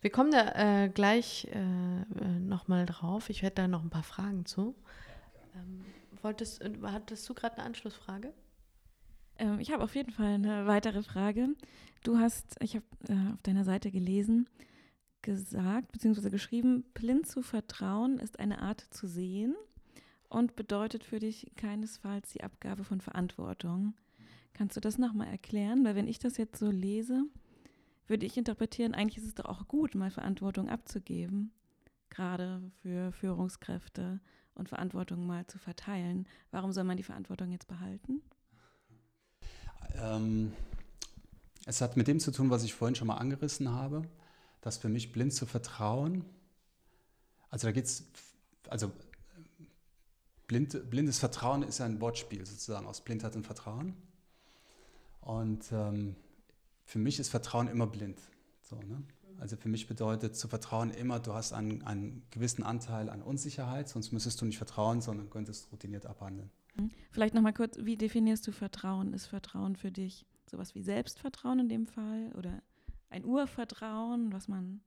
Wir 0.00 0.10
kommen 0.10 0.30
da 0.30 0.84
äh, 0.84 0.88
gleich 0.88 1.48
äh, 1.50 1.58
äh 1.58 2.38
nochmal 2.38 2.86
drauf. 2.86 3.30
Ich 3.30 3.42
werde 3.42 3.56
da 3.56 3.68
noch 3.68 3.82
ein 3.82 3.90
paar 3.90 4.04
Fragen 4.04 4.46
zu. 4.46 4.76
Ähm, 5.56 5.84
wolltest, 6.22 6.62
äh, 6.62 6.70
hattest 6.84 7.28
du 7.28 7.34
gerade 7.34 7.56
eine 7.56 7.64
Anschlussfrage? 7.64 8.32
Ähm, 9.38 9.58
ich 9.58 9.72
habe 9.72 9.82
auf 9.82 9.96
jeden 9.96 10.12
Fall 10.12 10.34
eine 10.34 10.66
weitere 10.66 11.02
Frage. 11.02 11.48
Du 12.04 12.18
hast, 12.18 12.56
ich 12.60 12.76
habe 12.76 12.84
äh, 13.08 13.32
auf 13.34 13.42
deiner 13.42 13.64
Seite 13.64 13.90
gelesen, 13.90 14.48
gesagt 15.22 15.90
bzw. 15.90 16.30
geschrieben, 16.30 16.84
blind 16.94 17.26
zu 17.26 17.42
vertrauen 17.42 18.20
ist 18.20 18.38
eine 18.38 18.62
Art 18.62 18.80
zu 18.90 19.08
sehen 19.08 19.56
und 20.28 20.56
bedeutet 20.56 21.04
für 21.04 21.18
dich 21.18 21.50
keinesfalls 21.56 22.30
die 22.32 22.42
Abgabe 22.42 22.84
von 22.84 23.00
Verantwortung. 23.00 23.94
Kannst 24.54 24.76
du 24.76 24.80
das 24.80 24.98
nochmal 24.98 25.28
erklären? 25.28 25.84
Weil 25.84 25.94
wenn 25.94 26.08
ich 26.08 26.18
das 26.18 26.36
jetzt 26.36 26.58
so 26.58 26.70
lese, 26.70 27.24
würde 28.06 28.26
ich 28.26 28.36
interpretieren, 28.36 28.94
eigentlich 28.94 29.18
ist 29.18 29.28
es 29.28 29.34
doch 29.34 29.46
auch 29.46 29.68
gut, 29.68 29.94
mal 29.94 30.10
Verantwortung 30.10 30.68
abzugeben, 30.68 31.52
gerade 32.10 32.62
für 32.82 33.12
Führungskräfte 33.12 34.20
und 34.54 34.68
Verantwortung 34.68 35.26
mal 35.26 35.46
zu 35.46 35.58
verteilen. 35.58 36.26
Warum 36.50 36.72
soll 36.72 36.84
man 36.84 36.96
die 36.96 37.02
Verantwortung 37.02 37.50
jetzt 37.50 37.68
behalten? 37.68 38.22
Ähm, 39.94 40.52
es 41.66 41.80
hat 41.80 41.96
mit 41.96 42.08
dem 42.08 42.20
zu 42.20 42.30
tun, 42.30 42.50
was 42.50 42.64
ich 42.64 42.74
vorhin 42.74 42.94
schon 42.94 43.08
mal 43.08 43.16
angerissen 43.16 43.70
habe, 43.70 44.02
dass 44.60 44.78
für 44.78 44.88
mich 44.88 45.12
blind 45.12 45.32
zu 45.32 45.46
vertrauen, 45.46 46.24
also 47.50 47.68
da 47.68 47.72
geht 47.72 47.84
es, 47.84 48.04
also 48.68 48.92
Blind, 50.46 50.90
blindes 50.90 51.18
Vertrauen 51.18 51.62
ist 51.62 51.80
ein 51.80 52.00
Wortspiel 52.00 52.46
sozusagen 52.46 52.86
aus 52.86 53.00
Blindheit 53.00 53.34
und 53.36 53.44
Vertrauen. 53.44 53.94
Und 55.20 55.64
ähm, 55.72 56.14
für 56.84 56.98
mich 56.98 57.18
ist 57.18 57.28
Vertrauen 57.28 57.68
immer 57.68 57.86
blind. 57.86 58.20
So, 58.62 58.76
ne? 58.76 59.02
Also 59.38 59.56
für 59.56 59.68
mich 59.68 59.86
bedeutet 59.86 60.36
zu 60.36 60.48
vertrauen 60.48 60.90
immer, 60.90 61.20
du 61.20 61.34
hast 61.34 61.52
einen, 61.52 61.82
einen 61.82 62.22
gewissen 62.30 62.62
Anteil 62.62 63.10
an 63.10 63.22
Unsicherheit, 63.22 63.88
sonst 63.88 64.12
müsstest 64.12 64.40
du 64.40 64.46
nicht 64.46 64.56
vertrauen, 64.56 65.00
sondern 65.00 65.28
könntest 65.28 65.70
routiniert 65.70 66.06
abhandeln. 66.06 66.50
Vielleicht 67.10 67.34
nochmal 67.34 67.52
kurz, 67.52 67.78
wie 67.78 67.96
definierst 67.96 68.46
du 68.46 68.52
Vertrauen? 68.52 69.12
Ist 69.12 69.26
Vertrauen 69.26 69.76
für 69.76 69.90
dich 69.90 70.26
sowas 70.50 70.74
wie 70.74 70.82
Selbstvertrauen 70.82 71.58
in 71.60 71.68
dem 71.68 71.86
Fall 71.86 72.32
oder 72.36 72.62
ein 73.10 73.24
Urvertrauen, 73.24 74.32
was 74.32 74.48
man 74.48 74.80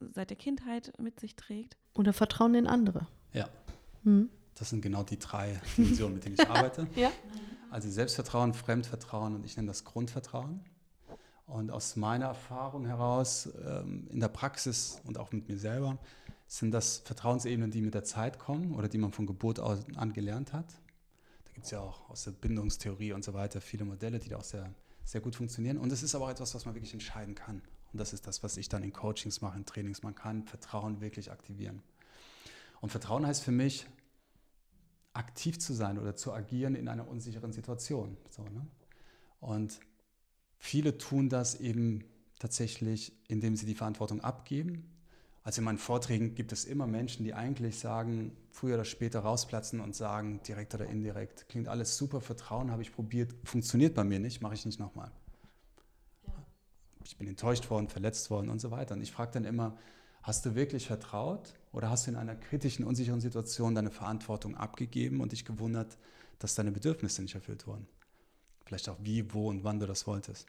seit 0.00 0.30
der 0.30 0.36
Kindheit 0.36 0.92
mit 0.98 1.20
sich 1.20 1.36
trägt? 1.36 1.76
Oder 1.94 2.12
Vertrauen 2.12 2.54
in 2.54 2.66
andere? 2.66 3.06
Ja. 3.32 3.48
Hm. 4.04 4.30
Das 4.54 4.70
sind 4.70 4.82
genau 4.82 5.02
die 5.02 5.18
drei 5.18 5.60
Dimensionen, 5.76 6.14
mit 6.14 6.24
denen 6.24 6.36
ich 6.38 6.48
arbeite. 6.48 6.86
ja. 6.96 7.10
Also 7.70 7.90
Selbstvertrauen, 7.90 8.52
Fremdvertrauen 8.52 9.34
und 9.34 9.44
ich 9.46 9.56
nenne 9.56 9.68
das 9.68 9.84
Grundvertrauen. 9.84 10.60
Und 11.46 11.70
aus 11.70 11.96
meiner 11.96 12.26
Erfahrung 12.26 12.86
heraus, 12.86 13.48
ähm, 13.66 14.08
in 14.10 14.20
der 14.20 14.28
Praxis 14.28 15.00
und 15.04 15.18
auch 15.18 15.32
mit 15.32 15.48
mir 15.48 15.58
selber, 15.58 15.98
sind 16.46 16.70
das 16.70 16.98
Vertrauensebenen, 16.98 17.70
die 17.70 17.80
mit 17.80 17.94
der 17.94 18.04
Zeit 18.04 18.38
kommen 18.38 18.74
oder 18.74 18.88
die 18.88 18.98
man 18.98 19.12
von 19.12 19.26
Geburt 19.26 19.58
an 19.58 20.12
gelernt 20.12 20.52
hat. 20.52 20.66
Da 21.44 21.52
gibt 21.52 21.64
es 21.64 21.70
ja 21.70 21.80
auch 21.80 22.08
aus 22.10 22.24
der 22.24 22.32
Bindungstheorie 22.32 23.12
und 23.12 23.24
so 23.24 23.32
weiter 23.32 23.60
viele 23.60 23.84
Modelle, 23.84 24.18
die 24.18 24.28
da 24.28 24.36
auch 24.36 24.44
sehr, 24.44 24.70
sehr 25.04 25.20
gut 25.22 25.34
funktionieren. 25.34 25.78
Und 25.78 25.92
es 25.92 26.02
ist 26.02 26.14
aber 26.14 26.26
auch 26.26 26.30
etwas, 26.30 26.54
was 26.54 26.66
man 26.66 26.74
wirklich 26.74 26.92
entscheiden 26.92 27.34
kann. 27.34 27.62
Und 27.92 27.98
das 27.98 28.12
ist 28.12 28.26
das, 28.26 28.42
was 28.42 28.56
ich 28.56 28.68
dann 28.68 28.82
in 28.82 28.92
Coachings 28.92 29.40
mache, 29.40 29.56
in 29.56 29.66
Trainings. 29.66 30.02
Man 30.02 30.14
kann 30.14 30.44
Vertrauen 30.44 31.00
wirklich 31.00 31.30
aktivieren. 31.30 31.82
Und 32.80 32.90
Vertrauen 32.90 33.26
heißt 33.26 33.42
für 33.42 33.52
mich, 33.52 33.86
aktiv 35.12 35.58
zu 35.58 35.74
sein 35.74 35.98
oder 35.98 36.16
zu 36.16 36.32
agieren 36.32 36.74
in 36.74 36.88
einer 36.88 37.08
unsicheren 37.08 37.52
Situation. 37.52 38.16
So, 38.30 38.42
ne? 38.44 38.66
Und 39.40 39.80
viele 40.58 40.98
tun 40.98 41.28
das 41.28 41.60
eben 41.60 42.04
tatsächlich, 42.38 43.12
indem 43.28 43.56
sie 43.56 43.66
die 43.66 43.74
Verantwortung 43.74 44.20
abgeben. 44.20 44.88
Also 45.44 45.60
in 45.60 45.64
meinen 45.64 45.78
Vorträgen 45.78 46.34
gibt 46.34 46.52
es 46.52 46.64
immer 46.64 46.86
Menschen, 46.86 47.24
die 47.24 47.34
eigentlich 47.34 47.78
sagen, 47.78 48.36
früher 48.50 48.74
oder 48.74 48.84
später 48.84 49.20
rausplatzen 49.20 49.80
und 49.80 49.96
sagen, 49.96 50.40
direkt 50.46 50.74
oder 50.74 50.86
indirekt, 50.86 51.48
klingt 51.48 51.66
alles 51.66 51.96
super, 51.96 52.20
Vertrauen 52.20 52.70
habe 52.70 52.82
ich 52.82 52.92
probiert, 52.92 53.34
funktioniert 53.44 53.94
bei 53.94 54.04
mir 54.04 54.20
nicht, 54.20 54.40
mache 54.40 54.54
ich 54.54 54.64
nicht 54.64 54.78
nochmal. 54.78 55.10
Ja. 56.26 56.34
Ich 57.04 57.16
bin 57.16 57.26
enttäuscht 57.26 57.68
worden, 57.70 57.88
verletzt 57.88 58.30
worden 58.30 58.48
und 58.48 58.60
so 58.60 58.70
weiter. 58.70 58.94
Und 58.94 59.02
ich 59.02 59.10
frage 59.10 59.32
dann 59.32 59.44
immer, 59.44 59.76
hast 60.22 60.46
du 60.46 60.54
wirklich 60.54 60.86
vertraut 60.86 61.54
oder 61.72 61.90
hast 61.90 62.06
du 62.06 62.10
in 62.10 62.16
einer 62.16 62.36
kritischen, 62.36 62.84
unsicheren 62.84 63.20
Situation 63.20 63.74
deine 63.74 63.90
Verantwortung 63.90 64.56
abgegeben 64.56 65.20
und 65.20 65.32
dich 65.32 65.44
gewundert, 65.44 65.96
dass 66.38 66.54
deine 66.54 66.70
Bedürfnisse 66.70 67.22
nicht 67.22 67.34
erfüllt 67.34 67.66
wurden? 67.66 67.86
Vielleicht 68.66 68.88
auch 68.88 68.98
wie, 69.02 69.32
wo 69.32 69.48
und 69.48 69.64
wann 69.64 69.80
du 69.80 69.86
das 69.86 70.06
wolltest. 70.06 70.46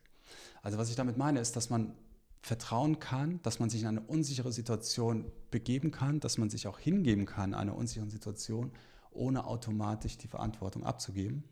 Also 0.62 0.77
was 0.77 0.89
ich 0.89 0.95
damit 0.95 1.17
meine, 1.17 1.39
ist, 1.39 1.55
dass 1.55 1.69
man 1.69 1.93
vertrauen 2.41 2.99
kann, 2.99 3.41
dass 3.41 3.59
man 3.59 3.69
sich 3.69 3.81
in 3.81 3.88
eine 3.88 4.01
unsichere 4.01 4.51
Situation 4.51 5.31
begeben 5.49 5.91
kann, 5.91 6.19
dass 6.19 6.38
man 6.38 6.49
sich 6.49 6.67
auch 6.67 6.77
hingeben 6.77 7.25
kann 7.25 7.51
in 7.51 7.55
einer 7.55 7.75
unsicheren 7.75 8.09
Situation, 8.09 8.71
ohne 9.12 9.45
automatisch 9.45 10.17
die 10.17 10.27
Verantwortung 10.27 10.83
abzugeben. 10.83 11.43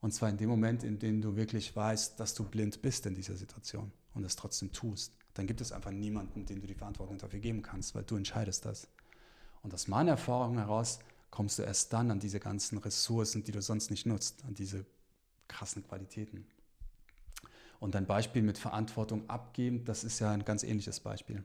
Und 0.00 0.12
zwar 0.12 0.28
in 0.28 0.36
dem 0.36 0.50
Moment, 0.50 0.84
in 0.84 0.98
dem 0.98 1.22
du 1.22 1.34
wirklich 1.36 1.74
weißt, 1.74 2.20
dass 2.20 2.34
du 2.34 2.44
blind 2.44 2.82
bist 2.82 3.06
in 3.06 3.14
dieser 3.14 3.36
Situation 3.36 3.90
und 4.14 4.24
es 4.24 4.36
trotzdem 4.36 4.70
tust. 4.70 5.16
Dann 5.36 5.46
gibt 5.46 5.60
es 5.60 5.70
einfach 5.70 5.90
niemanden, 5.90 6.46
dem 6.46 6.62
du 6.62 6.66
die 6.66 6.74
Verantwortung 6.74 7.18
dafür 7.18 7.40
geben 7.40 7.60
kannst, 7.60 7.94
weil 7.94 8.04
du 8.04 8.16
entscheidest 8.16 8.64
das. 8.64 8.88
Und 9.62 9.74
aus 9.74 9.86
meiner 9.86 10.12
Erfahrung 10.12 10.56
heraus 10.56 10.98
kommst 11.30 11.58
du 11.58 11.62
erst 11.62 11.92
dann 11.92 12.10
an 12.10 12.20
diese 12.20 12.40
ganzen 12.40 12.78
Ressourcen, 12.78 13.44
die 13.44 13.52
du 13.52 13.60
sonst 13.60 13.90
nicht 13.90 14.06
nutzt, 14.06 14.44
an 14.46 14.54
diese 14.54 14.86
krassen 15.46 15.86
Qualitäten. 15.86 16.46
Und 17.80 17.94
ein 17.94 18.06
Beispiel 18.06 18.40
mit 18.40 18.56
Verantwortung 18.56 19.28
abgeben, 19.28 19.84
das 19.84 20.04
ist 20.04 20.20
ja 20.20 20.30
ein 20.30 20.46
ganz 20.46 20.62
ähnliches 20.62 21.00
Beispiel. 21.00 21.44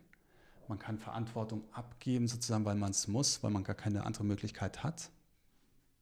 Man 0.69 0.79
kann 0.79 0.97
Verantwortung 0.97 1.63
abgeben, 1.73 2.29
sozusagen, 2.29 2.63
weil 2.63 2.75
man 2.75 2.91
es 2.91 3.09
muss, 3.09 3.43
weil 3.43 3.51
man 3.51 3.65
gar 3.65 3.75
keine 3.75 4.05
andere 4.05 4.23
Möglichkeit 4.23 4.83
hat, 4.83 5.09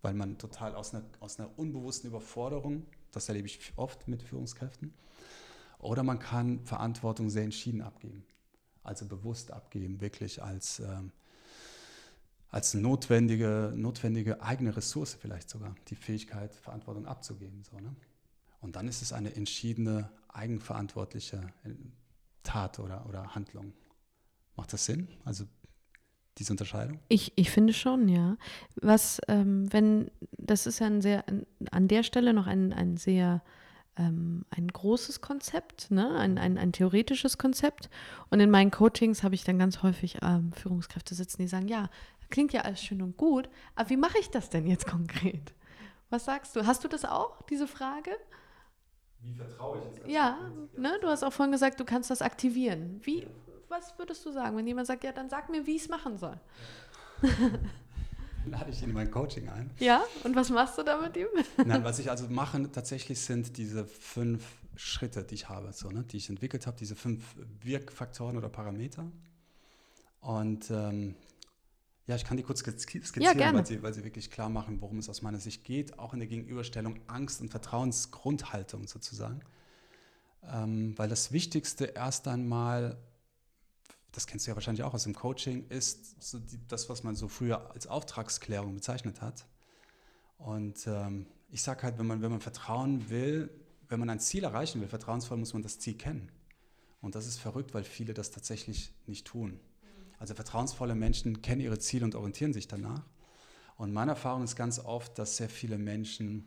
weil 0.03 0.13
man 0.13 0.37
total 0.37 0.75
aus 0.75 0.93
einer, 0.93 1.03
aus 1.21 1.39
einer 1.39 1.49
unbewussten 1.57 2.11
Überforderung, 2.11 2.85
das 3.11 3.29
erlebe 3.29 3.47
ich 3.47 3.73
oft 3.77 4.07
mit 4.07 4.21
Führungskräften, 4.21 4.93
oder 5.79 6.03
man 6.03 6.19
kann 6.19 6.59
Verantwortung 6.65 7.29
sehr 7.29 7.43
entschieden 7.43 7.81
abgeben, 7.81 8.23
also 8.83 9.05
bewusst 9.05 9.51
abgeben, 9.51 10.01
wirklich 10.01 10.43
als, 10.43 10.79
ähm, 10.79 11.11
als 12.49 12.73
notwendige, 12.73 13.73
notwendige 13.75 14.41
eigene 14.41 14.75
Ressource 14.75 15.15
vielleicht 15.19 15.49
sogar, 15.49 15.75
die 15.87 15.95
Fähigkeit, 15.95 16.53
Verantwortung 16.55 17.05
abzugeben. 17.05 17.63
So, 17.63 17.79
ne? 17.79 17.95
Und 18.61 18.75
dann 18.75 18.87
ist 18.87 19.01
es 19.01 19.13
eine 19.13 19.35
entschiedene, 19.35 20.09
eigenverantwortliche 20.27 21.37
äh, 21.63 21.69
Tat 22.43 22.79
oder, 22.79 23.05
oder 23.07 23.35
Handlung. 23.35 23.73
Macht 24.55 24.73
das 24.73 24.85
Sinn? 24.85 25.07
Also 25.23 25.45
diese 26.37 26.53
Unterscheidung? 26.53 26.99
Ich, 27.07 27.33
ich 27.35 27.51
finde 27.51 27.73
schon, 27.73 28.07
ja. 28.09 28.37
Was, 28.75 29.21
ähm, 29.27 29.71
wenn, 29.71 30.11
das 30.37 30.67
ist 30.67 30.79
ja 30.79 30.87
ein 30.87 31.01
sehr, 31.01 31.23
an 31.71 31.87
der 31.87 32.03
Stelle 32.03 32.33
noch 32.33 32.47
ein, 32.47 32.73
ein 32.73 32.97
sehr, 32.97 33.41
ähm, 33.99 34.45
ein 34.49 34.67
großes 34.67 35.21
Konzept, 35.21 35.91
ne? 35.91 36.15
ein, 36.17 36.37
ein, 36.37 36.57
ein 36.57 36.71
theoretisches 36.71 37.37
Konzept. 37.37 37.89
Und 38.29 38.39
in 38.39 38.49
meinen 38.49 38.71
Coachings 38.71 39.21
habe 39.21 39.35
ich 39.35 39.43
dann 39.43 39.59
ganz 39.59 39.83
häufig 39.83 40.17
ähm, 40.23 40.53
Führungskräfte 40.53 41.13
sitzen, 41.13 41.41
die 41.41 41.47
sagen, 41.47 41.67
ja, 41.67 41.89
klingt 42.29 42.53
ja 42.53 42.61
alles 42.61 42.81
schön 42.81 43.01
und 43.01 43.17
gut, 43.17 43.49
aber 43.75 43.89
wie 43.89 43.97
mache 43.97 44.17
ich 44.19 44.29
das 44.29 44.49
denn 44.49 44.65
jetzt 44.65 44.87
konkret? 44.89 45.53
Was 46.09 46.25
sagst 46.25 46.55
du? 46.55 46.65
Hast 46.65 46.83
du 46.83 46.87
das 46.87 47.05
auch, 47.05 47.43
diese 47.43 47.67
Frage? 47.67 48.11
Wie 49.21 49.33
vertraue 49.33 49.79
ich 49.79 49.97
jetzt? 49.97 50.07
Ja, 50.07 50.39
ne, 50.77 50.97
du 51.01 51.07
hast 51.07 51.23
auch 51.23 51.33
vorhin 51.33 51.51
gesagt, 51.51 51.79
du 51.79 51.85
kannst 51.85 52.09
das 52.09 52.21
aktivieren. 52.21 53.01
Wie, 53.03 53.27
was 53.67 53.97
würdest 53.99 54.25
du 54.25 54.31
sagen, 54.31 54.57
wenn 54.57 54.65
jemand 54.65 54.87
sagt, 54.87 55.03
ja, 55.03 55.11
dann 55.11 55.29
sag 55.29 55.49
mir, 55.49 55.67
wie 55.67 55.75
ich 55.75 55.83
es 55.83 55.89
machen 55.89 56.17
soll? 56.17 56.39
Lade 58.45 58.71
ich 58.71 58.81
ihn 58.81 58.89
in 58.89 58.95
mein 58.95 59.11
Coaching 59.11 59.49
ein. 59.49 59.69
Ja, 59.79 60.03
und 60.23 60.35
was 60.35 60.49
machst 60.49 60.77
du 60.77 60.83
da 60.83 60.99
mit 61.01 61.15
ihm? 61.17 61.27
Nein, 61.65 61.83
was 61.83 61.99
ich 61.99 62.09
also 62.09 62.27
mache 62.29 62.71
tatsächlich 62.71 63.19
sind 63.19 63.57
diese 63.57 63.85
fünf 63.85 64.43
Schritte, 64.75 65.23
die 65.23 65.35
ich 65.35 65.49
habe, 65.49 65.73
so, 65.73 65.89
ne, 65.89 66.03
die 66.03 66.17
ich 66.17 66.29
entwickelt 66.29 66.65
habe, 66.65 66.77
diese 66.77 66.95
fünf 66.95 67.35
Wirkfaktoren 67.61 68.37
oder 68.37 68.49
Parameter. 68.49 69.11
Und 70.21 70.69
ähm, 70.71 71.15
ja, 72.07 72.15
ich 72.15 72.25
kann 72.25 72.37
die 72.37 72.43
kurz 72.43 72.59
skizzieren, 72.59 73.39
ja, 73.39 73.53
weil, 73.53 73.65
sie, 73.65 73.83
weil 73.83 73.93
sie 73.93 74.03
wirklich 74.03 74.31
klar 74.31 74.49
machen, 74.49 74.81
worum 74.81 74.97
es 74.97 75.09
aus 75.09 75.21
meiner 75.21 75.39
Sicht 75.39 75.63
geht, 75.63 75.99
auch 75.99 76.13
in 76.13 76.19
der 76.19 76.27
Gegenüberstellung 76.27 76.99
Angst 77.07 77.39
und 77.39 77.49
Vertrauensgrundhaltung 77.49 78.87
sozusagen. 78.87 79.41
Ähm, 80.51 80.97
weil 80.97 81.09
das 81.09 81.31
Wichtigste 81.31 81.85
erst 81.85 82.27
einmal, 82.27 82.97
das 84.11 84.27
kennst 84.27 84.45
du 84.45 84.51
ja 84.51 84.55
wahrscheinlich 84.55 84.83
auch 84.83 84.93
aus 84.93 85.03
dem 85.03 85.13
Coaching, 85.13 85.67
ist 85.69 86.21
so 86.21 86.39
die, 86.39 86.59
das, 86.67 86.89
was 86.89 87.03
man 87.03 87.15
so 87.15 87.27
früher 87.27 87.71
als 87.71 87.87
Auftragsklärung 87.87 88.73
bezeichnet 88.73 89.21
hat. 89.21 89.45
Und 90.37 90.87
ähm, 90.87 91.27
ich 91.51 91.61
sage 91.61 91.83
halt, 91.83 91.99
wenn 91.99 92.07
man, 92.07 92.21
wenn 92.21 92.31
man 92.31 92.41
Vertrauen 92.41 93.09
will, 93.09 93.49
wenn 93.87 93.99
man 93.99 94.09
ein 94.09 94.19
Ziel 94.19 94.43
erreichen 94.43 94.81
will, 94.81 94.87
vertrauensvoll, 94.87 95.37
muss 95.37 95.53
man 95.53 95.63
das 95.63 95.79
Ziel 95.79 95.95
kennen. 95.95 96.31
Und 97.01 97.15
das 97.15 97.27
ist 97.27 97.39
verrückt, 97.39 97.73
weil 97.73 97.83
viele 97.83 98.13
das 98.13 98.31
tatsächlich 98.31 98.93
nicht 99.05 99.25
tun. 99.25 99.59
Also 100.17 100.33
vertrauensvolle 100.35 100.95
Menschen 100.95 101.41
kennen 101.41 101.61
ihre 101.61 101.79
Ziele 101.79 102.05
und 102.05 102.15
orientieren 102.15 102.53
sich 102.53 102.67
danach. 102.67 103.03
Und 103.77 103.93
meine 103.93 104.11
Erfahrung 104.11 104.43
ist 104.43 104.55
ganz 104.55 104.79
oft, 104.79 105.17
dass 105.17 105.37
sehr 105.37 105.49
viele 105.49 105.77
Menschen 105.77 106.45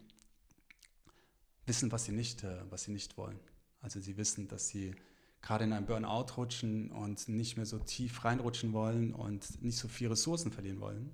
wissen, 1.64 1.90
was 1.90 2.04
sie 2.04 2.12
nicht, 2.12 2.44
äh, 2.44 2.58
was 2.70 2.84
sie 2.84 2.92
nicht 2.92 3.16
wollen. 3.16 3.38
Also 3.80 4.00
sie 4.00 4.16
wissen, 4.16 4.48
dass 4.48 4.68
sie 4.68 4.94
gerade 5.42 5.64
in 5.64 5.72
einem 5.72 5.86
Burnout 5.86 6.36
rutschen 6.36 6.90
und 6.90 7.28
nicht 7.28 7.56
mehr 7.56 7.66
so 7.66 7.78
tief 7.78 8.24
reinrutschen 8.24 8.72
wollen 8.72 9.12
und 9.12 9.62
nicht 9.62 9.76
so 9.76 9.88
viel 9.88 10.08
Ressourcen 10.08 10.52
verlieren 10.52 10.80
wollen. 10.80 11.10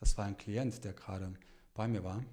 Das 0.00 0.16
war 0.16 0.24
ein 0.24 0.36
Klient, 0.36 0.82
der 0.82 0.94
gerade 0.94 1.32
bei 1.74 1.86
mir 1.86 2.02
war. 2.02 2.24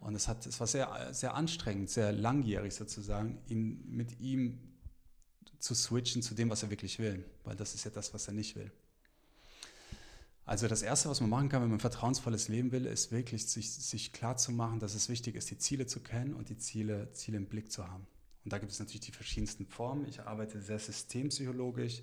Und 0.00 0.16
es, 0.16 0.26
hat, 0.26 0.46
es 0.46 0.58
war 0.58 0.66
sehr, 0.66 1.14
sehr 1.14 1.34
anstrengend, 1.34 1.90
sehr 1.90 2.10
langjährig 2.10 2.74
sozusagen, 2.74 3.38
ihn, 3.48 3.84
mit 3.86 4.18
ihm 4.18 4.58
zu 5.58 5.74
switchen 5.74 6.22
zu 6.22 6.34
dem, 6.34 6.50
was 6.50 6.62
er 6.64 6.70
wirklich 6.70 6.98
will. 6.98 7.24
Weil 7.44 7.54
das 7.54 7.74
ist 7.74 7.84
ja 7.84 7.90
das, 7.90 8.12
was 8.12 8.26
er 8.26 8.34
nicht 8.34 8.56
will. 8.56 8.72
Also 10.44 10.66
das 10.66 10.82
Erste, 10.82 11.08
was 11.08 11.20
man 11.20 11.30
machen 11.30 11.48
kann, 11.48 11.62
wenn 11.62 11.68
man 11.68 11.76
ein 11.76 11.80
vertrauensvolles 11.80 12.48
Leben 12.48 12.72
will, 12.72 12.86
ist 12.86 13.12
wirklich 13.12 13.46
sich, 13.46 13.70
sich 13.70 14.12
klar 14.12 14.36
zu 14.36 14.50
machen, 14.50 14.80
dass 14.80 14.94
es 14.94 15.08
wichtig 15.08 15.36
ist, 15.36 15.50
die 15.50 15.58
Ziele 15.58 15.86
zu 15.86 16.00
kennen 16.00 16.34
und 16.34 16.48
die 16.48 16.58
Ziele, 16.58 17.12
Ziele 17.12 17.36
im 17.36 17.46
Blick 17.46 17.70
zu 17.70 17.86
haben. 17.86 18.06
Und 18.44 18.52
da 18.52 18.58
gibt 18.58 18.72
es 18.72 18.78
natürlich 18.78 19.00
die 19.02 19.12
verschiedensten 19.12 19.66
Formen. 19.66 20.06
Ich 20.06 20.20
arbeite 20.20 20.60
sehr 20.60 20.78
systempsychologisch 20.78 22.00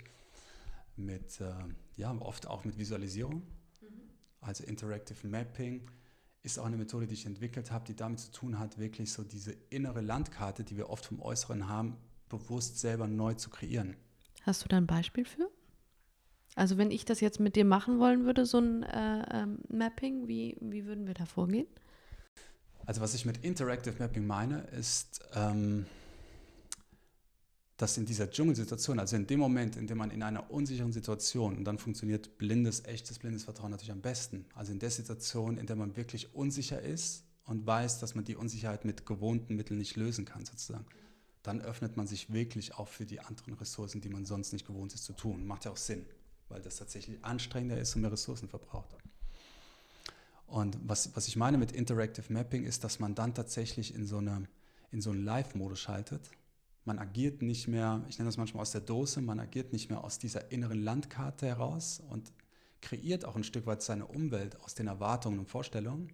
mit, 0.95 1.41
äh, 1.41 1.53
ja, 1.97 2.15
oft 2.19 2.47
auch 2.47 2.63
mit 2.65 2.77
Visualisierung. 2.77 3.41
Mhm. 3.81 3.87
Also 4.41 4.63
Interactive 4.63 5.27
Mapping 5.27 5.89
ist 6.43 6.57
auch 6.57 6.65
eine 6.65 6.77
Methode, 6.77 7.07
die 7.07 7.13
ich 7.13 7.25
entwickelt 7.25 7.71
habe, 7.71 7.85
die 7.85 7.95
damit 7.95 8.19
zu 8.19 8.31
tun 8.31 8.59
hat, 8.59 8.77
wirklich 8.77 9.11
so 9.11 9.23
diese 9.23 9.51
innere 9.69 10.01
Landkarte, 10.01 10.63
die 10.63 10.77
wir 10.77 10.89
oft 10.89 11.05
vom 11.05 11.21
Äußeren 11.21 11.67
haben, 11.67 11.97
bewusst 12.29 12.79
selber 12.79 13.07
neu 13.07 13.33
zu 13.33 13.49
kreieren. 13.49 13.95
Hast 14.43 14.63
du 14.63 14.69
da 14.69 14.77
ein 14.77 14.87
Beispiel 14.87 15.25
für? 15.25 15.49
Also 16.55 16.77
wenn 16.77 16.91
ich 16.91 17.05
das 17.05 17.19
jetzt 17.19 17.39
mit 17.39 17.55
dir 17.55 17.65
machen 17.65 17.99
wollen 17.99 18.25
würde, 18.25 18.45
so 18.45 18.59
ein 18.59 18.83
äh, 18.83 19.43
ähm, 19.43 19.59
Mapping, 19.69 20.27
wie, 20.27 20.57
wie 20.61 20.85
würden 20.85 21.07
wir 21.07 21.13
da 21.13 21.25
vorgehen? 21.25 21.67
Also 22.85 23.01
was 23.01 23.13
ich 23.13 23.25
mit 23.25 23.43
Interactive 23.43 23.95
Mapping 23.99 24.25
meine, 24.25 24.61
ist, 24.71 25.21
ähm, 25.35 25.85
dass 27.79 27.97
in 27.97 28.05
dieser 28.05 28.29
Dschungelsituation, 28.29 28.99
also 28.99 29.15
in 29.15 29.25
dem 29.25 29.39
Moment, 29.39 29.77
in 29.77 29.87
dem 29.87 29.97
man 29.97 30.11
in 30.11 30.21
einer 30.21 30.51
unsicheren 30.51 30.91
Situation, 30.91 31.55
und 31.55 31.63
dann 31.63 31.77
funktioniert 31.77 32.37
blindes, 32.37 32.83
echtes 32.83 33.19
blindes 33.19 33.45
Vertrauen 33.45 33.71
natürlich 33.71 33.93
am 33.93 34.01
besten, 34.01 34.45
also 34.53 34.73
in 34.73 34.79
der 34.79 34.91
Situation, 34.91 35.57
in 35.57 35.65
der 35.65 35.77
man 35.77 35.95
wirklich 35.95 36.35
unsicher 36.35 36.81
ist 36.81 37.23
und 37.45 37.65
weiß, 37.65 37.99
dass 37.99 38.15
man 38.15 38.25
die 38.25 38.35
Unsicherheit 38.35 38.83
mit 38.83 39.05
gewohnten 39.05 39.55
Mitteln 39.55 39.77
nicht 39.77 39.95
lösen 39.95 40.25
kann, 40.25 40.45
sozusagen, 40.45 40.85
dann 41.41 41.61
öffnet 41.61 41.95
man 41.95 42.05
sich 42.05 42.33
wirklich 42.33 42.75
auch 42.75 42.89
für 42.89 43.05
die 43.05 43.21
anderen 43.21 43.53
Ressourcen, 43.53 44.01
die 44.01 44.09
man 44.09 44.25
sonst 44.25 44.51
nicht 44.51 44.67
gewohnt 44.67 44.93
ist 44.93 45.05
zu 45.05 45.13
tun. 45.13 45.47
Macht 45.47 45.63
ja 45.63 45.71
auch 45.71 45.77
Sinn, 45.77 46.05
weil 46.49 46.61
das 46.61 46.75
tatsächlich 46.75 47.23
anstrengender 47.23 47.79
ist 47.79 47.95
und 47.95 48.01
mehr 48.01 48.11
Ressourcen 48.11 48.49
verbraucht. 48.49 48.97
Und 50.47 50.77
was, 50.83 51.15
was 51.15 51.29
ich 51.29 51.37
meine 51.37 51.57
mit 51.57 51.71
Interactive 51.71 52.33
Mapping 52.33 52.65
ist, 52.65 52.83
dass 52.83 52.99
man 52.99 53.15
dann 53.15 53.33
tatsächlich 53.33 53.95
in 53.95 54.05
so, 54.05 54.17
eine, 54.17 54.49
in 54.91 54.99
so 54.99 55.11
einen 55.11 55.23
Live-Modus 55.23 55.79
schaltet. 55.79 56.29
Man 56.85 56.99
agiert 56.99 57.41
nicht 57.41 57.67
mehr, 57.67 58.03
ich 58.09 58.17
nenne 58.17 58.29
das 58.29 58.37
manchmal 58.37 58.61
aus 58.61 58.71
der 58.71 58.81
Dose, 58.81 59.21
man 59.21 59.39
agiert 59.39 59.73
nicht 59.73 59.89
mehr 59.89 60.03
aus 60.03 60.17
dieser 60.17 60.51
inneren 60.51 60.81
Landkarte 60.81 61.45
heraus 61.45 62.01
und 62.09 62.31
kreiert 62.81 63.25
auch 63.25 63.35
ein 63.35 63.43
Stück 63.43 63.65
weit 63.65 63.81
seine 63.81 64.05
Umwelt 64.05 64.59
aus 64.61 64.73
den 64.75 64.87
Erwartungen 64.87 65.39
und 65.39 65.49
Vorstellungen, 65.49 66.11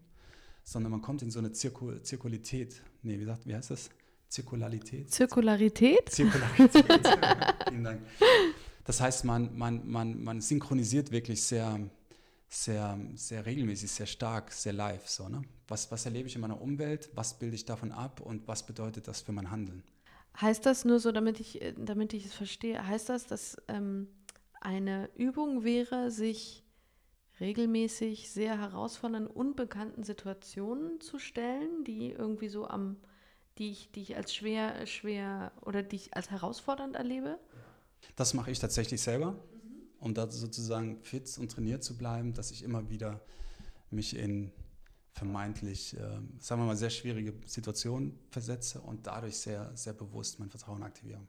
sondern 0.64 0.92
man 0.92 1.02
kommt 1.02 1.22
in 1.22 1.32
so 1.32 1.40
eine 1.40 1.52
Zirkul 1.52 2.02
Zirkulität. 2.02 2.82
Nee, 3.04 3.20
wie, 3.20 3.26
sagt, 3.26 3.46
wie 3.46 3.56
heißt 3.56 3.72
das? 3.72 3.90
Zirkularität? 4.28 5.12
Zirkularität? 5.12 6.10
Zirkularität. 6.10 6.86
Vielen 7.70 7.84
Dank. 7.84 8.02
Das 8.84 9.00
heißt, 9.00 9.24
man, 9.24 9.56
man, 9.58 9.88
man, 9.88 10.24
man 10.24 10.42
synchronisiert 10.42 11.12
wirklich 11.12 11.42
sehr, 11.42 11.80
sehr, 12.50 13.00
sehr 13.16 13.46
regelmäßig, 13.46 13.92
sehr 13.92 14.06
stark, 14.08 14.52
sehr 14.52 14.74
live. 14.74 15.08
So, 15.08 15.30
ne? 15.30 15.44
was, 15.68 15.92
was 15.92 16.06
erlebe 16.06 16.28
ich 16.28 16.36
in 16.36 16.42
meiner 16.42 16.62
Umwelt? 16.62 17.10
Was 17.16 17.38
bilde 17.38 17.56
ich 17.56 17.66
davon 17.66 17.92
ab? 17.92 18.22
Und 18.22 18.48
was 18.48 18.66
bedeutet 18.66 19.08
das 19.08 19.22
für 19.22 19.32
mein 19.32 19.52
Handeln? 19.52 19.84
Heißt 20.40 20.66
das 20.66 20.86
nur 20.86 21.00
so, 21.00 21.12
damit 21.12 21.40
ich, 21.40 21.62
damit 21.78 22.14
ich 22.14 22.26
es 22.26 22.34
verstehe, 22.34 22.86
heißt 22.86 23.10
das, 23.10 23.26
dass 23.26 23.58
ähm, 23.68 24.08
eine 24.60 25.10
Übung 25.16 25.64
wäre, 25.64 26.12
sich 26.12 26.64
regelmäßig 27.40 28.30
sehr 28.30 28.60
herausfordernden, 28.60 29.32
unbekannten 29.32 30.04
Situationen 30.04 31.00
zu 31.02 31.20
stellen, 31.20 31.84
die 31.84 32.12
irgendwie 32.12 32.50
so 32.50 32.68
am, 32.68 32.98
die 33.58 33.72
ich, 33.72 33.92
die 33.92 34.02
ich 34.02 34.16
als 34.16 34.34
schwer, 34.34 34.86
schwer 34.88 35.52
oder 35.62 35.84
die 35.84 35.96
ich 35.98 36.16
als 36.16 36.32
herausfordernd 36.32 36.96
erlebe? 36.96 37.40
Das 38.16 38.34
mache 38.34 38.52
ich 38.52 38.60
tatsächlich 38.60 39.02
selber 39.02 39.38
um 40.06 40.14
da 40.14 40.30
sozusagen 40.30 41.02
fit 41.02 41.36
und 41.40 41.52
trainiert 41.52 41.84
zu 41.84 41.98
bleiben, 41.98 42.34
dass 42.34 42.52
ich 42.52 42.64
immer 42.64 42.90
wieder 42.90 43.22
mich 43.90 44.16
in 44.16 44.52
vermeintlich, 45.16 45.96
äh, 45.96 46.00
sagen 46.40 46.62
wir 46.62 46.66
mal, 46.66 46.76
sehr 46.76 46.90
schwierige 46.90 47.34
Situationen 47.46 48.20
versetze 48.30 48.82
und 48.82 49.08
dadurch 49.08 49.38
sehr, 49.38 49.72
sehr 49.76 49.94
bewusst 49.94 50.40
mein 50.40 50.50
Vertrauen 50.50 50.84
aktiviere. 50.84 51.22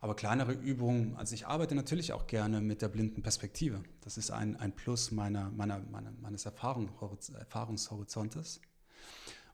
Aber 0.00 0.14
kleinere 0.14 0.52
Übungen, 0.52 1.16
also 1.16 1.34
ich 1.34 1.46
arbeite 1.46 1.74
natürlich 1.74 2.12
auch 2.12 2.26
gerne 2.26 2.60
mit 2.60 2.82
der 2.82 2.88
blinden 2.88 3.22
Perspektive. 3.22 3.82
Das 4.00 4.16
ist 4.18 4.30
ein, 4.30 4.56
ein 4.56 4.72
Plus 4.72 5.12
meiner, 5.12 5.50
meiner, 5.50 5.78
meiner, 5.78 6.12
meines 6.20 6.44
Erfahrung, 6.46 6.90
Erfahrungshorizontes. 7.38 8.60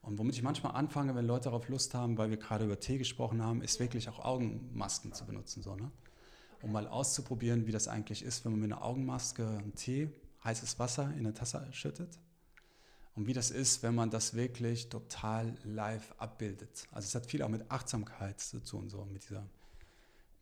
Und 0.01 0.19
womit 0.19 0.35
ich 0.35 0.43
manchmal 0.43 0.75
anfange, 0.75 1.15
wenn 1.15 1.27
Leute 1.27 1.45
darauf 1.45 1.69
Lust 1.69 1.95
haben, 1.95 2.19
weil 2.19 2.31
wir 2.31 2.37
gerade 2.37 2.65
über 2.65 2.81
Tee 2.81 2.99
gesprochen 2.99 3.43
haben, 3.43 3.63
ist 3.63 3.81
wirklich 3.81 4.09
auch 4.09 4.19
Augenmasken 4.19 5.13
zu 5.13 5.25
benutzen. 5.27 5.63
So, 5.63 5.77
ne? 5.77 5.91
um 6.63 6.73
mal 6.73 6.89
auszuprobieren, 6.89 7.67
wie 7.67 7.73
das 7.73 7.89
eigentlich 7.89 8.23
ist, 8.23 8.45
wenn 8.45 8.53
man 8.53 8.61
mit 8.63 8.73
einer 8.73 8.83
Augenmaske 8.83 9.47
einen 9.47 9.75
Tee, 9.75 10.11
heißes 10.43 10.79
Wasser 10.79 11.11
in 11.13 11.21
eine 11.21 11.35
Tasse 11.35 11.67
schüttet. 11.73 12.19
Und 13.15 13.27
wie 13.27 13.33
das 13.33 13.51
ist, 13.51 13.83
wenn 13.83 13.95
man 13.95 14.11
das 14.11 14.35
wirklich 14.35 14.89
total 14.89 15.55
live 15.65 16.15
abbildet. 16.19 16.89
Also 16.91 17.07
es 17.07 17.15
hat 17.15 17.27
viel 17.27 17.43
auch 17.43 17.49
mit 17.49 17.71
Achtsamkeit 17.71 18.41
zu 18.41 18.59
tun, 18.59 18.89
so 18.89 19.05
mit 19.05 19.29
dieser, 19.29 19.47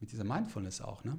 mit 0.00 0.11
dieser 0.11 0.24
Mindfulness 0.24 0.80
auch. 0.80 1.04
Ne? 1.04 1.18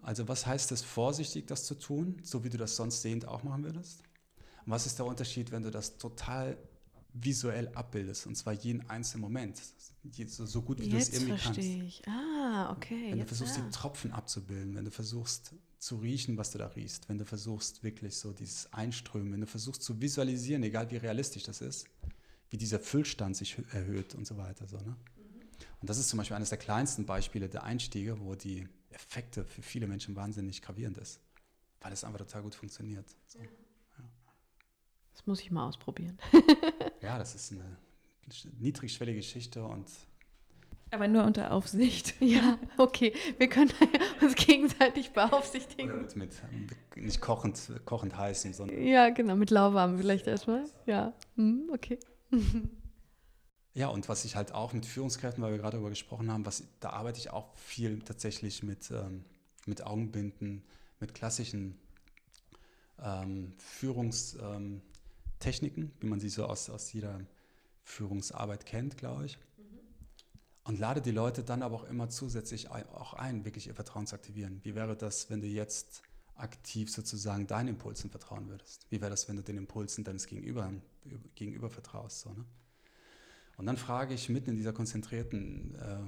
Also 0.00 0.28
was 0.28 0.46
heißt 0.46 0.72
es, 0.72 0.82
vorsichtig 0.82 1.46
das 1.46 1.64
zu 1.64 1.74
tun, 1.74 2.16
so 2.22 2.42
wie 2.42 2.48
du 2.48 2.56
das 2.56 2.76
sonst 2.76 3.02
sehend 3.02 3.28
auch 3.28 3.42
machen 3.42 3.64
würdest? 3.64 4.00
Und 4.64 4.72
was 4.72 4.86
ist 4.86 4.98
der 4.98 5.04
Unterschied, 5.04 5.50
wenn 5.50 5.62
du 5.62 5.70
das 5.70 5.98
total 5.98 6.56
visuell 7.14 7.68
abbildest, 7.68 8.26
und 8.26 8.34
zwar 8.34 8.52
jeden 8.52 8.88
einzelnen 8.90 9.22
Moment, 9.22 9.62
so, 10.26 10.62
gut 10.62 10.80
wie 10.80 10.88
du 10.88 10.96
es 10.96 11.10
irgendwie 11.10 11.36
kannst. 11.36 11.58
Ich. 11.58 12.02
Ah, 12.08 12.72
okay. 12.72 13.10
Wenn 13.10 13.20
du 13.20 13.26
versuchst, 13.26 13.56
ja. 13.56 13.62
die 13.62 13.70
Tropfen 13.70 14.12
abzubilden, 14.12 14.74
wenn 14.74 14.84
du 14.84 14.90
versuchst 14.90 15.54
zu 15.78 15.96
riechen, 15.96 16.36
was 16.36 16.50
du 16.50 16.58
da 16.58 16.66
riechst, 16.66 17.08
wenn 17.08 17.18
du 17.18 17.24
versuchst 17.24 17.82
wirklich 17.84 18.16
so 18.16 18.32
dieses 18.32 18.72
Einströmen, 18.72 19.32
wenn 19.32 19.40
du 19.40 19.46
versuchst 19.46 19.82
zu 19.82 20.00
visualisieren, 20.00 20.62
egal 20.64 20.90
wie 20.90 20.96
realistisch 20.96 21.44
das 21.44 21.60
ist, 21.60 21.86
wie 22.50 22.56
dieser 22.56 22.80
Füllstand 22.80 23.36
sich 23.36 23.56
erhöht 23.72 24.14
und 24.14 24.26
so 24.26 24.36
weiter. 24.36 24.66
So, 24.66 24.76
ne? 24.78 24.96
Mhm. 25.16 25.42
Und 25.80 25.90
das 25.90 25.98
ist 25.98 26.08
zum 26.08 26.18
Beispiel 26.18 26.36
eines 26.36 26.48
der 26.48 26.58
kleinsten 26.58 27.06
Beispiele 27.06 27.48
der 27.48 27.62
Einstiege, 27.62 28.18
wo 28.20 28.34
die 28.34 28.68
Effekte 28.90 29.44
für 29.44 29.62
viele 29.62 29.86
Menschen 29.86 30.16
wahnsinnig 30.16 30.62
gravierend 30.62 30.98
ist, 30.98 31.20
weil 31.80 31.92
es 31.92 32.02
einfach 32.02 32.18
total 32.18 32.42
gut 32.42 32.54
funktioniert. 32.54 33.06
So. 33.28 33.38
Ja. 33.38 33.46
Das 35.14 35.26
muss 35.26 35.40
ich 35.40 35.50
mal 35.50 35.66
ausprobieren. 35.66 36.18
ja, 37.00 37.18
das 37.18 37.34
ist 37.34 37.52
eine 37.52 37.76
niedrigschwellige 38.58 39.18
Geschichte 39.18 39.64
und 39.64 39.88
aber 40.94 41.08
nur 41.08 41.24
unter 41.24 41.50
Aufsicht. 41.50 42.14
Ja, 42.20 42.56
okay. 42.78 43.12
Wir 43.38 43.48
können 43.48 43.72
uns 44.22 44.36
gegenseitig 44.36 45.10
beaufsichtigen. 45.10 45.90
Oder 45.90 46.02
mit, 46.02 46.16
mit 46.16 46.96
nicht 46.96 47.20
kochend, 47.20 47.60
kochend 47.84 48.16
heißen, 48.16 48.54
sondern. 48.54 48.80
Ja, 48.86 49.10
genau, 49.10 49.34
mit 49.34 49.50
lauwarm 49.50 49.98
vielleicht 49.98 50.26
erstmal. 50.26 50.64
Ja, 50.86 51.12
hm, 51.36 51.68
okay. 51.72 51.98
Ja, 53.74 53.88
und 53.88 54.08
was 54.08 54.24
ich 54.24 54.36
halt 54.36 54.52
auch 54.52 54.72
mit 54.72 54.86
Führungskräften, 54.86 55.42
weil 55.42 55.50
wir 55.50 55.58
gerade 55.58 55.72
darüber 55.72 55.90
gesprochen 55.90 56.30
haben, 56.30 56.46
was, 56.46 56.62
da 56.78 56.90
arbeite 56.90 57.18
ich 57.18 57.30
auch 57.30 57.56
viel 57.56 58.00
tatsächlich 58.00 58.62
mit, 58.62 58.90
ähm, 58.92 59.24
mit 59.66 59.84
Augenbinden, 59.84 60.62
mit 61.00 61.12
klassischen 61.12 61.76
ähm, 63.02 63.52
Führungs, 63.58 64.38
ähm, 64.40 64.80
Techniken, 65.38 65.92
wie 66.00 66.06
man 66.06 66.20
sie 66.20 66.28
so 66.28 66.46
aus, 66.46 66.70
aus 66.70 66.92
jeder 66.92 67.20
Führungsarbeit 67.82 68.66
kennt, 68.66 68.96
glaube 68.96 69.26
ich. 69.26 69.38
Mhm. 69.56 69.78
Und 70.64 70.78
lade 70.78 71.00
die 71.00 71.10
Leute 71.10 71.44
dann 71.44 71.62
aber 71.62 71.76
auch 71.76 71.84
immer 71.84 72.08
zusätzlich 72.08 72.70
auch 72.70 73.14
ein, 73.14 73.44
wirklich 73.44 73.66
ihr 73.66 73.74
Vertrauen 73.74 74.06
zu 74.06 74.14
aktivieren. 74.14 74.60
Wie 74.62 74.74
wäre 74.74 74.96
das, 74.96 75.30
wenn 75.30 75.40
du 75.40 75.46
jetzt 75.46 76.02
aktiv 76.36 76.90
sozusagen 76.90 77.46
deinen 77.46 77.68
Impulsen 77.68 78.10
vertrauen 78.10 78.48
würdest? 78.48 78.86
Wie 78.90 79.00
wäre 79.00 79.10
das, 79.10 79.28
wenn 79.28 79.36
du 79.36 79.42
den 79.42 79.56
Impulsen 79.56 80.04
deines 80.04 80.26
Gegenüber, 80.26 80.72
Gegenüber 81.34 81.70
vertraust? 81.70 82.20
So, 82.20 82.32
ne? 82.32 82.44
Und 83.56 83.66
dann 83.66 83.76
frage 83.76 84.14
ich 84.14 84.28
mitten 84.28 84.50
in 84.50 84.56
dieser 84.56 84.72
konzentrierten, 84.72 85.74
äh, 85.76 85.98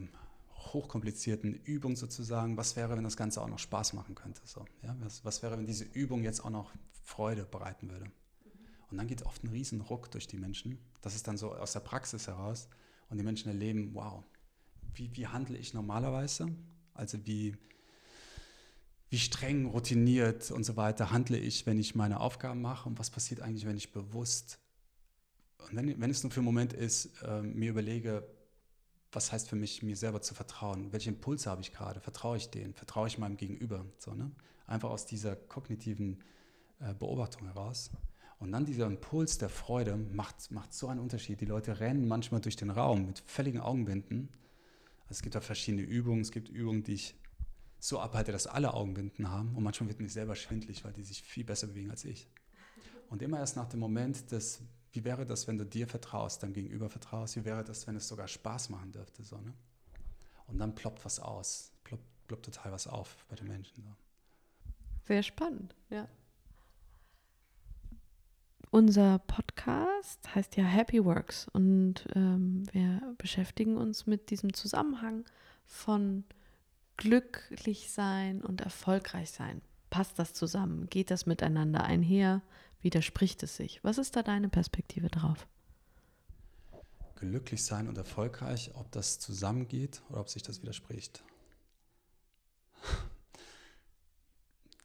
hochkomplizierten 0.72 1.54
Übung 1.54 1.94
sozusagen, 1.96 2.56
was 2.56 2.74
wäre, 2.74 2.96
wenn 2.96 3.04
das 3.04 3.16
Ganze 3.16 3.40
auch 3.40 3.48
noch 3.48 3.58
Spaß 3.58 3.92
machen 3.92 4.14
könnte? 4.14 4.40
So, 4.44 4.64
ja? 4.82 4.96
was, 5.00 5.24
was 5.24 5.42
wäre, 5.42 5.56
wenn 5.56 5.66
diese 5.66 5.84
Übung 5.84 6.24
jetzt 6.24 6.44
auch 6.44 6.50
noch 6.50 6.72
Freude 7.04 7.44
bereiten 7.44 7.90
würde? 7.90 8.10
Und 8.96 9.00
dann 9.00 9.08
geht 9.08 9.26
oft 9.26 9.44
ein 9.44 9.48
Riesenruck 9.48 10.10
durch 10.10 10.26
die 10.26 10.38
Menschen. 10.38 10.78
Das 11.02 11.14
ist 11.14 11.28
dann 11.28 11.36
so 11.36 11.52
aus 11.52 11.74
der 11.74 11.80
Praxis 11.80 12.28
heraus. 12.28 12.66
Und 13.10 13.18
die 13.18 13.24
Menschen 13.24 13.48
erleben, 13.48 13.90
wow, 13.92 14.24
wie, 14.94 15.14
wie 15.14 15.26
handle 15.26 15.58
ich 15.58 15.74
normalerweise? 15.74 16.48
Also 16.94 17.18
wie, 17.26 17.58
wie 19.10 19.18
streng, 19.18 19.66
routiniert 19.66 20.50
und 20.50 20.64
so 20.64 20.78
weiter 20.78 21.10
handle 21.10 21.36
ich, 21.36 21.66
wenn 21.66 21.78
ich 21.78 21.94
meine 21.94 22.20
Aufgaben 22.20 22.62
mache? 22.62 22.88
Und 22.88 22.98
was 22.98 23.10
passiert 23.10 23.42
eigentlich, 23.42 23.66
wenn 23.66 23.76
ich 23.76 23.92
bewusst, 23.92 24.58
wenn, 25.72 26.00
wenn 26.00 26.10
es 26.10 26.22
nur 26.22 26.32
für 26.32 26.40
einen 26.40 26.46
Moment 26.46 26.72
ist, 26.72 27.10
äh, 27.22 27.42
mir 27.42 27.68
überlege, 27.68 28.26
was 29.12 29.30
heißt 29.30 29.46
für 29.46 29.56
mich, 29.56 29.82
mir 29.82 29.98
selber 29.98 30.22
zu 30.22 30.32
vertrauen? 30.32 30.90
Welche 30.90 31.10
Impulse 31.10 31.50
habe 31.50 31.60
ich 31.60 31.70
gerade? 31.70 32.00
Vertraue 32.00 32.38
ich 32.38 32.48
denen? 32.48 32.72
Vertraue 32.72 33.08
ich 33.08 33.18
meinem 33.18 33.36
Gegenüber? 33.36 33.84
So, 33.98 34.14
ne? 34.14 34.30
Einfach 34.66 34.88
aus 34.88 35.04
dieser 35.04 35.36
kognitiven 35.36 36.22
äh, 36.80 36.94
Beobachtung 36.94 37.46
heraus. 37.46 37.90
Und 38.38 38.52
dann 38.52 38.66
dieser 38.66 38.86
Impuls 38.86 39.38
der 39.38 39.48
Freude 39.48 39.96
macht, 39.96 40.50
macht 40.50 40.74
so 40.74 40.88
einen 40.88 41.00
Unterschied. 41.00 41.40
Die 41.40 41.46
Leute 41.46 41.80
rennen 41.80 42.06
manchmal 42.06 42.40
durch 42.40 42.56
den 42.56 42.70
Raum 42.70 43.06
mit 43.06 43.20
völligen 43.20 43.60
Augenbinden. 43.60 44.28
Also 45.04 45.12
es 45.12 45.22
gibt 45.22 45.34
da 45.34 45.40
verschiedene 45.40 45.82
Übungen. 45.82 46.20
Es 46.20 46.32
gibt 46.32 46.48
Übungen, 46.48 46.82
die 46.82 46.94
ich 46.94 47.14
so 47.78 47.98
abhalte, 47.98 48.32
dass 48.32 48.46
alle 48.46 48.74
Augenbinden 48.74 49.30
haben. 49.30 49.54
Und 49.54 49.62
manchmal 49.62 49.88
wird 49.88 50.00
mir 50.00 50.08
selber 50.08 50.34
schwindlig, 50.36 50.84
weil 50.84 50.92
die 50.92 51.02
sich 51.02 51.22
viel 51.22 51.44
besser 51.44 51.66
bewegen 51.68 51.90
als 51.90 52.04
ich. 52.04 52.28
Und 53.08 53.22
immer 53.22 53.38
erst 53.38 53.56
nach 53.56 53.68
dem 53.68 53.80
Moment 53.80 54.30
des, 54.32 54.60
wie 54.92 55.04
wäre 55.04 55.24
das, 55.24 55.46
wenn 55.46 55.56
du 55.56 55.64
dir 55.64 55.86
vertraust, 55.86 56.42
deinem 56.42 56.52
Gegenüber 56.52 56.90
vertraust, 56.90 57.36
wie 57.36 57.44
wäre 57.44 57.64
das, 57.64 57.86
wenn 57.86 57.96
es 57.96 58.08
sogar 58.08 58.28
Spaß 58.28 58.68
machen 58.70 58.92
dürfte. 58.92 59.22
So, 59.22 59.38
ne? 59.40 59.54
Und 60.46 60.58
dann 60.58 60.74
ploppt 60.74 61.04
was 61.04 61.20
aus, 61.20 61.72
ploppt, 61.84 62.04
ploppt 62.26 62.44
total 62.46 62.72
was 62.72 62.86
auf 62.86 63.24
bei 63.28 63.36
den 63.36 63.48
Menschen. 63.48 63.82
So. 63.82 63.88
Sehr 65.04 65.22
spannend, 65.22 65.74
ja. 65.88 66.08
Unser 68.76 69.20
Podcast 69.20 70.34
heißt 70.34 70.58
ja 70.58 70.64
Happy 70.64 71.02
Works 71.02 71.48
und 71.48 72.06
ähm, 72.14 72.64
wir 72.72 73.14
beschäftigen 73.16 73.78
uns 73.78 74.06
mit 74.06 74.28
diesem 74.28 74.52
Zusammenhang 74.52 75.24
von 75.64 76.24
glücklich 76.98 77.90
sein 77.90 78.42
und 78.42 78.60
erfolgreich 78.60 79.30
sein. 79.30 79.62
Passt 79.88 80.18
das 80.18 80.34
zusammen? 80.34 80.90
Geht 80.90 81.10
das 81.10 81.24
miteinander 81.24 81.84
einher? 81.84 82.42
Widerspricht 82.82 83.42
es 83.44 83.56
sich? 83.56 83.82
Was 83.82 83.96
ist 83.96 84.14
da 84.14 84.22
deine 84.22 84.50
Perspektive 84.50 85.08
drauf? 85.08 85.46
Glücklich 87.14 87.64
sein 87.64 87.88
und 87.88 87.96
erfolgreich, 87.96 88.72
ob 88.74 88.92
das 88.92 89.18
zusammengeht 89.18 90.02
oder 90.10 90.20
ob 90.20 90.28
sich 90.28 90.42
das 90.42 90.60
widerspricht. 90.60 91.24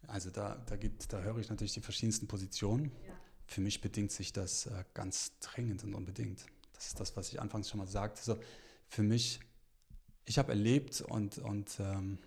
Also 0.08 0.30
da, 0.30 0.62
da, 0.65 0.75
gibt, 0.75 1.13
da 1.13 1.21
höre 1.21 1.38
ich 1.38 1.49
natürlich 1.49 1.71
die 1.71 1.80
verschiedensten 1.80 2.27
Positionen. 2.27 2.91
Ja. 3.08 3.13
Für 3.52 3.60
mich 3.60 3.82
bedingt 3.82 4.14
sich 4.14 4.32
das 4.32 4.68
äh, 4.68 4.86
ganz 4.94 5.38
dringend 5.42 5.84
und 5.84 5.94
unbedingt. 5.94 6.46
Das 6.72 6.88
ist 6.88 7.02
das, 7.02 7.18
was 7.18 7.28
ich 7.34 7.42
anfangs 7.42 7.70
schon 7.70 7.80
mal 7.80 7.88
sagte. 7.88 8.22
So, 8.24 8.40
für 8.88 9.04
mich, 9.04 9.42
ich 10.24 10.40
habe 10.40 10.54
erlebt 10.54 11.02
und, 11.02 11.38
und 11.38 11.78
ähm, 11.82 12.18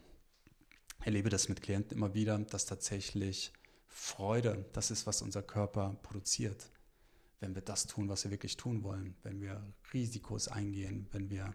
erlebe 1.01 1.31
das 1.31 1.49
mit 1.49 1.63
Klienten 1.63 1.97
immer 1.97 2.13
wieder, 2.13 2.39
dass 2.39 2.67
tatsächlich 2.67 3.55
Freude 3.87 4.67
das 4.75 4.91
ist, 4.91 5.07
was 5.07 5.23
unser 5.23 5.43
Körper 5.43 5.97
produziert, 6.03 6.69
wenn 7.41 7.55
wir 7.55 7.63
das 7.63 7.87
tun, 7.87 8.11
was 8.11 8.25
wir 8.25 8.31
wirklich 8.31 8.59
tun 8.59 8.83
wollen, 8.83 9.17
wenn 9.23 9.41
wir 9.41 9.67
Risikos 9.95 10.49
eingehen, 10.49 11.07
wenn 11.13 11.31
wir, 11.31 11.55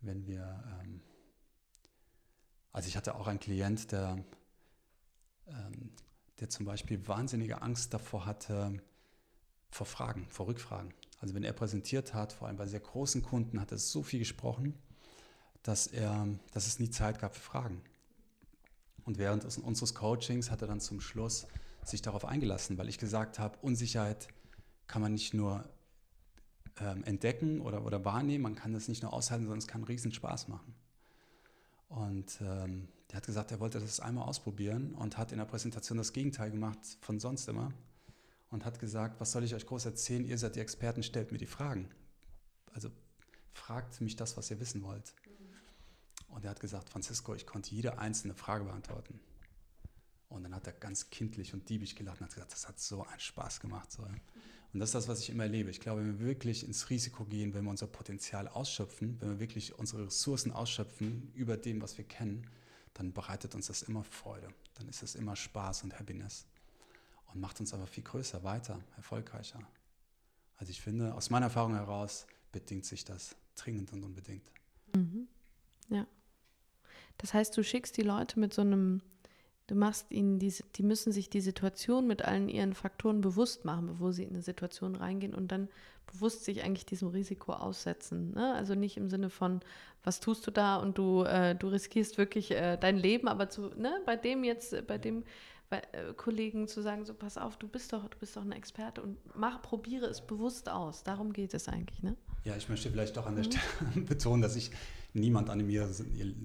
wenn 0.00 0.26
wir, 0.26 0.64
ähm, 0.82 1.00
also 2.72 2.88
ich 2.88 2.96
hatte 2.96 3.14
auch 3.14 3.28
einen 3.28 3.38
Klient, 3.38 3.92
der, 3.92 4.18
ähm, 5.46 5.92
der 6.40 6.50
zum 6.50 6.66
Beispiel 6.66 7.06
wahnsinnige 7.06 7.62
Angst 7.62 7.94
davor 7.94 8.26
hatte, 8.26 8.80
vor 9.70 9.86
Fragen, 9.86 10.26
vor 10.30 10.46
Rückfragen. 10.46 10.92
Also 11.20 11.34
wenn 11.34 11.44
er 11.44 11.52
präsentiert 11.52 12.14
hat, 12.14 12.32
vor 12.32 12.48
allem 12.48 12.56
bei 12.56 12.66
sehr 12.66 12.80
großen 12.80 13.22
Kunden, 13.22 13.60
hat 13.60 13.72
er 13.72 13.78
so 13.78 14.02
viel 14.02 14.18
gesprochen, 14.18 14.74
dass, 15.62 15.86
er, 15.86 16.28
dass 16.52 16.66
es 16.66 16.78
nie 16.78 16.90
Zeit 16.90 17.18
gab 17.18 17.34
für 17.34 17.40
Fragen. 17.40 17.80
Und 19.04 19.18
während 19.18 19.44
unseres 19.58 19.94
Coachings 19.94 20.50
hat 20.50 20.62
er 20.62 20.68
dann 20.68 20.80
zum 20.80 21.00
Schluss 21.00 21.46
sich 21.82 22.02
darauf 22.02 22.24
eingelassen, 22.24 22.78
weil 22.78 22.88
ich 22.88 22.98
gesagt 22.98 23.38
habe, 23.38 23.58
Unsicherheit 23.62 24.28
kann 24.86 25.02
man 25.02 25.12
nicht 25.12 25.34
nur 25.34 25.68
ähm, 26.80 27.04
entdecken 27.04 27.60
oder, 27.60 27.84
oder 27.84 28.04
wahrnehmen, 28.04 28.42
man 28.42 28.54
kann 28.54 28.72
das 28.72 28.88
nicht 28.88 29.02
nur 29.02 29.12
aushalten, 29.12 29.44
sondern 29.44 29.58
es 29.58 29.66
kann 29.68 29.84
riesen 29.84 30.12
Spaß 30.12 30.48
machen. 30.48 30.74
Und 31.88 32.40
ähm, 32.40 32.88
der 33.14 33.18
hat 33.18 33.26
gesagt, 33.26 33.52
er 33.52 33.60
wollte 33.60 33.78
das 33.78 34.00
einmal 34.00 34.26
ausprobieren 34.26 34.92
und 34.96 35.16
hat 35.16 35.30
in 35.30 35.38
der 35.38 35.44
Präsentation 35.44 35.96
das 35.96 36.12
Gegenteil 36.12 36.50
gemacht 36.50 36.80
von 37.00 37.20
sonst 37.20 37.46
immer 37.46 37.72
und 38.50 38.64
hat 38.64 38.80
gesagt, 38.80 39.20
was 39.20 39.30
soll 39.30 39.44
ich 39.44 39.54
euch 39.54 39.66
groß 39.66 39.84
erzählen, 39.84 40.24
ihr 40.24 40.36
seid 40.36 40.56
die 40.56 40.60
Experten, 40.60 41.04
stellt 41.04 41.30
mir 41.30 41.38
die 41.38 41.46
Fragen. 41.46 41.88
Also 42.72 42.90
fragt 43.52 44.00
mich 44.00 44.16
das, 44.16 44.36
was 44.36 44.50
ihr 44.50 44.58
wissen 44.58 44.82
wollt. 44.82 45.14
Und 46.26 46.42
er 46.44 46.50
hat 46.50 46.58
gesagt, 46.58 46.90
Francisco, 46.90 47.36
ich 47.36 47.46
konnte 47.46 47.72
jede 47.72 47.98
einzelne 47.98 48.34
Frage 48.34 48.64
beantworten. 48.64 49.20
Und 50.28 50.42
dann 50.42 50.52
hat 50.52 50.66
er 50.66 50.72
ganz 50.72 51.08
kindlich 51.10 51.54
und 51.54 51.68
diebisch 51.68 51.94
gelacht 51.94 52.20
und 52.20 52.24
hat 52.26 52.34
gesagt, 52.34 52.52
das 52.52 52.66
hat 52.66 52.80
so 52.80 53.04
einen 53.06 53.20
Spaß 53.20 53.60
gemacht. 53.60 53.92
So. 53.92 54.02
Und 54.02 54.80
das 54.80 54.88
ist 54.88 54.94
das, 54.96 55.06
was 55.06 55.20
ich 55.20 55.30
immer 55.30 55.44
erlebe. 55.44 55.70
Ich 55.70 55.78
glaube, 55.78 56.00
wenn 56.00 56.18
wir 56.18 56.26
wirklich 56.26 56.66
ins 56.66 56.90
Risiko 56.90 57.26
gehen, 57.26 57.54
wenn 57.54 57.62
wir 57.62 57.70
unser 57.70 57.86
Potenzial 57.86 58.48
ausschöpfen, 58.48 59.20
wenn 59.20 59.28
wir 59.28 59.38
wirklich 59.38 59.78
unsere 59.78 60.06
Ressourcen 60.06 60.50
ausschöpfen 60.50 61.30
über 61.32 61.56
dem, 61.56 61.80
was 61.80 61.96
wir 61.96 62.04
kennen, 62.04 62.50
dann 62.94 63.12
bereitet 63.12 63.54
uns 63.54 63.66
das 63.66 63.82
immer 63.82 64.04
Freude. 64.04 64.48
Dann 64.74 64.88
ist 64.88 65.02
es 65.02 65.14
immer 65.14 65.36
Spaß 65.36 65.84
und 65.84 65.98
Happiness. 65.98 66.46
Und 67.32 67.40
macht 67.40 67.60
uns 67.60 67.74
aber 67.74 67.86
viel 67.86 68.04
größer, 68.04 68.44
weiter, 68.44 68.80
erfolgreicher. 68.96 69.60
Also 70.56 70.70
ich 70.70 70.80
finde, 70.80 71.14
aus 71.14 71.30
meiner 71.30 71.46
Erfahrung 71.46 71.74
heraus 71.74 72.26
bedingt 72.52 72.84
sich 72.84 73.04
das 73.04 73.36
dringend 73.56 73.92
und 73.92 74.04
unbedingt. 74.04 74.50
Mhm. 74.94 75.28
Ja. 75.88 76.06
Das 77.18 77.34
heißt, 77.34 77.56
du 77.56 77.64
schickst 77.64 77.96
die 77.96 78.02
Leute 78.02 78.38
mit 78.38 78.54
so 78.54 78.62
einem, 78.62 79.02
du 79.66 79.74
machst 79.74 80.10
ihnen 80.10 80.38
diese, 80.38 80.64
die 80.76 80.82
müssen 80.82 81.12
sich 81.12 81.30
die 81.30 81.40
Situation 81.40 82.06
mit 82.06 82.22
allen 82.22 82.48
ihren 82.48 82.74
Faktoren 82.74 83.20
bewusst 83.20 83.64
machen, 83.64 83.86
bevor 83.86 84.12
sie 84.12 84.24
in 84.24 84.30
eine 84.30 84.42
Situation 84.42 84.94
reingehen 84.94 85.34
und 85.34 85.52
dann 85.52 85.68
bewusst 86.06 86.44
sich 86.44 86.62
eigentlich 86.62 86.86
diesem 86.86 87.08
Risiko 87.08 87.52
aussetzen. 87.52 88.32
Ne? 88.34 88.54
Also 88.54 88.74
nicht 88.74 88.96
im 88.96 89.08
Sinne 89.08 89.30
von, 89.30 89.60
was 90.02 90.20
tust 90.20 90.46
du 90.46 90.50
da 90.50 90.76
und 90.76 90.98
du, 90.98 91.22
äh, 91.22 91.54
du 91.54 91.68
riskierst 91.68 92.18
wirklich 92.18 92.50
äh, 92.50 92.76
dein 92.76 92.98
Leben, 92.98 93.26
aber 93.26 93.48
zu, 93.48 93.68
ne, 93.76 94.00
bei 94.04 94.16
dem 94.16 94.44
jetzt, 94.44 94.86
bei 94.86 94.98
dem 94.98 95.24
bei, 95.70 95.82
äh, 95.92 96.12
Kollegen 96.14 96.68
zu 96.68 96.82
sagen, 96.82 97.06
so 97.06 97.14
pass 97.14 97.38
auf, 97.38 97.56
du 97.56 97.66
bist 97.66 97.92
doch, 97.92 98.06
du 98.08 98.18
bist 98.18 98.36
doch 98.36 98.42
ein 98.42 98.52
Experte 98.52 99.02
und 99.02 99.16
mach, 99.34 99.62
probiere 99.62 100.06
es 100.06 100.20
bewusst 100.20 100.68
aus. 100.68 101.04
Darum 101.04 101.32
geht 101.32 101.54
es 101.54 101.68
eigentlich, 101.68 102.02
ne? 102.02 102.16
Ja, 102.44 102.54
ich 102.56 102.68
möchte 102.68 102.90
vielleicht 102.90 103.16
doch 103.16 103.26
an 103.26 103.36
der 103.36 103.44
mhm. 103.44 103.52
Stelle 103.52 104.04
betonen, 104.06 104.42
dass 104.42 104.54
ich 104.56 104.70
niemand 105.14 105.48
animiere, 105.48 105.88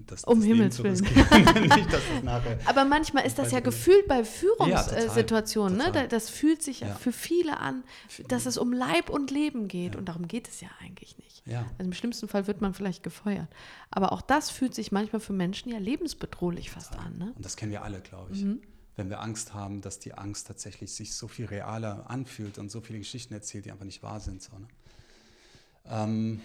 das, 0.06 0.24
um 0.24 0.38
das 0.38 0.46
Himmels 0.46 0.82
Willen. 0.82 0.94
Nicht, 1.76 1.92
das 1.92 2.02
Aber 2.66 2.84
manchmal 2.84 3.26
ist 3.26 3.38
das 3.38 3.50
ja 3.50 3.60
gefühlt 3.60 4.06
bei 4.06 4.24
Führungssituationen, 4.24 5.78
ja, 5.78 5.90
ne? 5.90 6.08
das 6.08 6.30
fühlt 6.30 6.62
sich 6.62 6.80
ja, 6.80 6.94
für 6.94 7.12
viele 7.12 7.58
an, 7.58 7.82
dass 8.28 8.46
es 8.46 8.56
um 8.56 8.72
Leib 8.72 9.10
und 9.10 9.32
Leben 9.32 9.66
geht. 9.66 9.94
Ja. 9.94 9.98
Und 9.98 10.08
darum 10.08 10.28
geht 10.28 10.48
es 10.48 10.60
ja 10.60 10.68
eigentlich 10.80 11.18
nicht. 11.18 11.42
Also 11.78 11.84
im 11.84 11.92
schlimmsten 11.92 12.28
Fall 12.28 12.46
wird 12.46 12.60
man 12.60 12.72
vielleicht 12.72 13.02
gefeuert. 13.02 13.48
Aber 13.90 14.12
auch 14.12 14.22
das 14.22 14.50
fühlt 14.50 14.74
sich 14.74 14.92
manchmal 14.92 15.20
für 15.20 15.32
Menschen 15.32 15.70
ja 15.72 15.78
lebensbedrohlich 15.78 16.70
fast 16.70 16.96
an. 16.96 17.18
Ne? 17.18 17.32
Und 17.34 17.44
das 17.44 17.56
kennen 17.56 17.72
wir 17.72 17.82
alle, 17.82 18.00
glaube 18.00 18.32
ich. 18.32 18.44
Mhm. 18.44 18.60
Wenn 18.94 19.10
wir 19.10 19.20
Angst 19.20 19.52
haben, 19.54 19.80
dass 19.80 19.98
die 19.98 20.14
Angst 20.14 20.46
tatsächlich 20.46 20.92
sich 20.92 21.14
so 21.14 21.26
viel 21.26 21.46
realer 21.46 22.08
anfühlt 22.08 22.58
und 22.58 22.70
so 22.70 22.80
viele 22.80 22.98
Geschichten 22.98 23.34
erzählt, 23.34 23.64
die 23.64 23.72
einfach 23.72 23.84
nicht 23.84 24.02
wahr 24.02 24.20
sind. 24.20 24.42
So, 24.42 24.56
ne? 24.58 24.68
Ähm, 25.90 26.40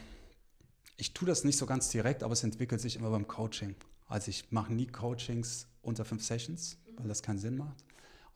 ich 0.97 1.13
tue 1.13 1.27
das 1.27 1.43
nicht 1.43 1.58
so 1.58 1.65
ganz 1.65 1.89
direkt, 1.89 2.23
aber 2.23 2.34
es 2.34 2.43
entwickelt 2.43 2.81
sich 2.81 2.95
immer 2.95 3.10
beim 3.10 3.27
Coaching. 3.27 3.75
Also 4.08 4.29
ich 4.29 4.51
mache 4.51 4.73
nie 4.73 4.88
Coachings 4.88 5.67
unter 5.81 6.05
fünf 6.05 6.23
Sessions, 6.23 6.77
weil 6.97 7.08
das 7.08 7.21
keinen 7.21 7.39
Sinn 7.39 7.58
macht. 7.58 7.84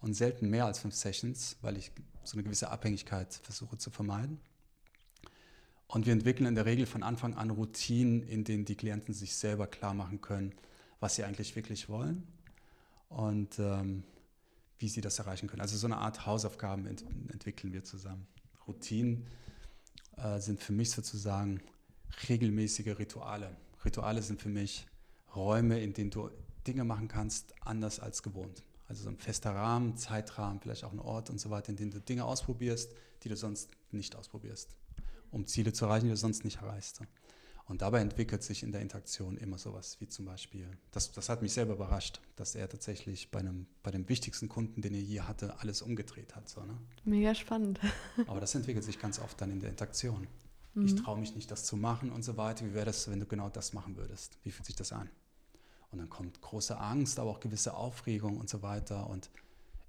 Und 0.01 0.13
selten 0.13 0.49
mehr 0.49 0.65
als 0.65 0.79
fünf 0.79 0.95
Sessions, 0.95 1.57
weil 1.61 1.77
ich 1.77 1.91
so 2.23 2.33
eine 2.33 2.43
gewisse 2.43 2.69
Abhängigkeit 2.69 3.33
versuche 3.33 3.77
zu 3.77 3.89
vermeiden. 3.91 4.39
Und 5.87 6.05
wir 6.05 6.13
entwickeln 6.13 6.45
in 6.45 6.55
der 6.55 6.65
Regel 6.65 6.85
von 6.85 7.01
Anfang 7.01 7.33
an 7.33 7.49
Routinen, 7.49 8.21
in 8.23 8.43
denen 8.43 8.65
die 8.65 8.75
Klienten 8.75 9.13
sich 9.13 9.35
selber 9.35 9.67
klar 9.67 9.93
machen 9.93 10.21
können, 10.21 10.53
was 10.99 11.15
sie 11.15 11.23
eigentlich 11.23 11.55
wirklich 11.55 11.89
wollen 11.89 12.27
und 13.09 13.57
ähm, 13.57 14.03
wie 14.77 14.87
sie 14.87 15.01
das 15.01 15.17
erreichen 15.19 15.47
können. 15.47 15.61
Also 15.61 15.77
so 15.77 15.87
eine 15.87 15.97
Art 15.97 16.25
Hausaufgaben 16.25 16.85
ent 16.85 17.03
entwickeln 17.29 17.73
wir 17.73 17.83
zusammen. 17.83 18.27
Routinen 18.67 19.25
äh, 20.23 20.39
sind 20.39 20.61
für 20.61 20.73
mich 20.73 20.91
sozusagen 20.91 21.61
regelmäßige 22.27 22.97
Rituale. 22.99 23.55
Rituale 23.85 24.21
sind 24.21 24.41
für 24.41 24.49
mich 24.49 24.87
Räume, 25.35 25.79
in 25.79 25.93
denen 25.93 26.09
du 26.09 26.29
Dinge 26.67 26.83
machen 26.83 27.07
kannst, 27.07 27.53
anders 27.61 27.99
als 27.99 28.23
gewohnt. 28.23 28.63
Also 28.87 29.03
so 29.03 29.09
ein 29.09 29.17
fester 29.17 29.51
Rahmen, 29.51 29.97
Zeitrahmen, 29.97 30.59
vielleicht 30.59 30.83
auch 30.83 30.91
ein 30.91 30.99
Ort 30.99 31.29
und 31.29 31.39
so 31.39 31.49
weiter, 31.49 31.69
in 31.69 31.75
dem 31.75 31.91
du 31.91 32.01
Dinge 32.01 32.25
ausprobierst, 32.25 32.91
die 33.23 33.29
du 33.29 33.35
sonst 33.35 33.69
nicht 33.91 34.15
ausprobierst, 34.15 34.75
um 35.31 35.45
Ziele 35.45 35.73
zu 35.73 35.85
erreichen, 35.85 36.05
die 36.05 36.11
du 36.11 36.17
sonst 36.17 36.43
nicht 36.43 36.57
erreichst. 36.61 37.01
Und 37.69 37.83
dabei 37.83 38.01
entwickelt 38.01 38.41
sich 38.41 38.63
in 38.63 38.71
der 38.71 38.81
Interaktion 38.81 39.37
immer 39.37 39.59
sowas 39.59 39.97
wie 39.99 40.07
zum 40.07 40.25
Beispiel, 40.25 40.67
das, 40.89 41.11
das 41.11 41.29
hat 41.29 41.43
mich 41.43 41.53
selber 41.53 41.75
überrascht, 41.75 42.19
dass 42.35 42.55
er 42.55 42.67
tatsächlich 42.67 43.29
bei, 43.29 43.39
einem, 43.39 43.67
bei 43.83 43.91
dem 43.91 44.09
wichtigsten 44.09 44.49
Kunden, 44.49 44.81
den 44.81 44.95
er 44.95 45.01
je 45.01 45.21
hatte, 45.21 45.59
alles 45.59 45.83
umgedreht 45.83 46.35
hat. 46.35 46.49
So, 46.49 46.61
ne? 46.63 46.75
Mega 47.05 47.35
spannend. 47.35 47.79
Aber 48.27 48.39
das 48.39 48.55
entwickelt 48.55 48.83
sich 48.83 48.97
ganz 48.97 49.19
oft 49.19 49.39
dann 49.39 49.51
in 49.51 49.59
der 49.59 49.69
Interaktion. 49.69 50.27
Mhm. 50.73 50.85
Ich 50.85 50.95
traue 50.95 51.19
mich 51.19 51.35
nicht, 51.35 51.51
das 51.51 51.63
zu 51.63 51.77
machen 51.77 52.11
und 52.11 52.23
so 52.23 52.37
weiter. 52.37 52.65
Wie 52.65 52.73
wäre 52.73 52.87
das, 52.87 53.07
wenn 53.07 53.19
du 53.19 53.27
genau 53.27 53.49
das 53.49 53.71
machen 53.71 53.97
würdest? 53.97 54.39
Wie 54.41 54.49
fühlt 54.49 54.65
sich 54.65 54.75
das 54.75 54.91
an? 54.91 55.07
Und 55.91 55.99
dann 55.99 56.09
kommt 56.09 56.41
große 56.41 56.75
Angst, 56.75 57.19
aber 57.19 57.29
auch 57.29 57.39
gewisse 57.39 57.75
Aufregung 57.75 58.37
und 58.37 58.49
so 58.49 58.63
weiter. 58.63 59.07
Und 59.07 59.29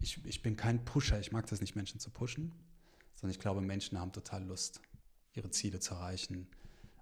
ich, 0.00 0.22
ich 0.26 0.42
bin 0.42 0.54
kein 0.54 0.84
Pusher. 0.84 1.18
Ich 1.18 1.32
mag 1.32 1.46
das 1.46 1.62
nicht, 1.62 1.76
Menschen 1.76 1.98
zu 1.98 2.10
pushen, 2.10 2.52
sondern 3.14 3.30
ich 3.30 3.40
glaube, 3.40 3.62
Menschen 3.62 3.98
haben 3.98 4.12
total 4.12 4.44
Lust, 4.44 4.82
ihre 5.32 5.50
Ziele 5.50 5.80
zu 5.80 5.94
erreichen, 5.94 6.46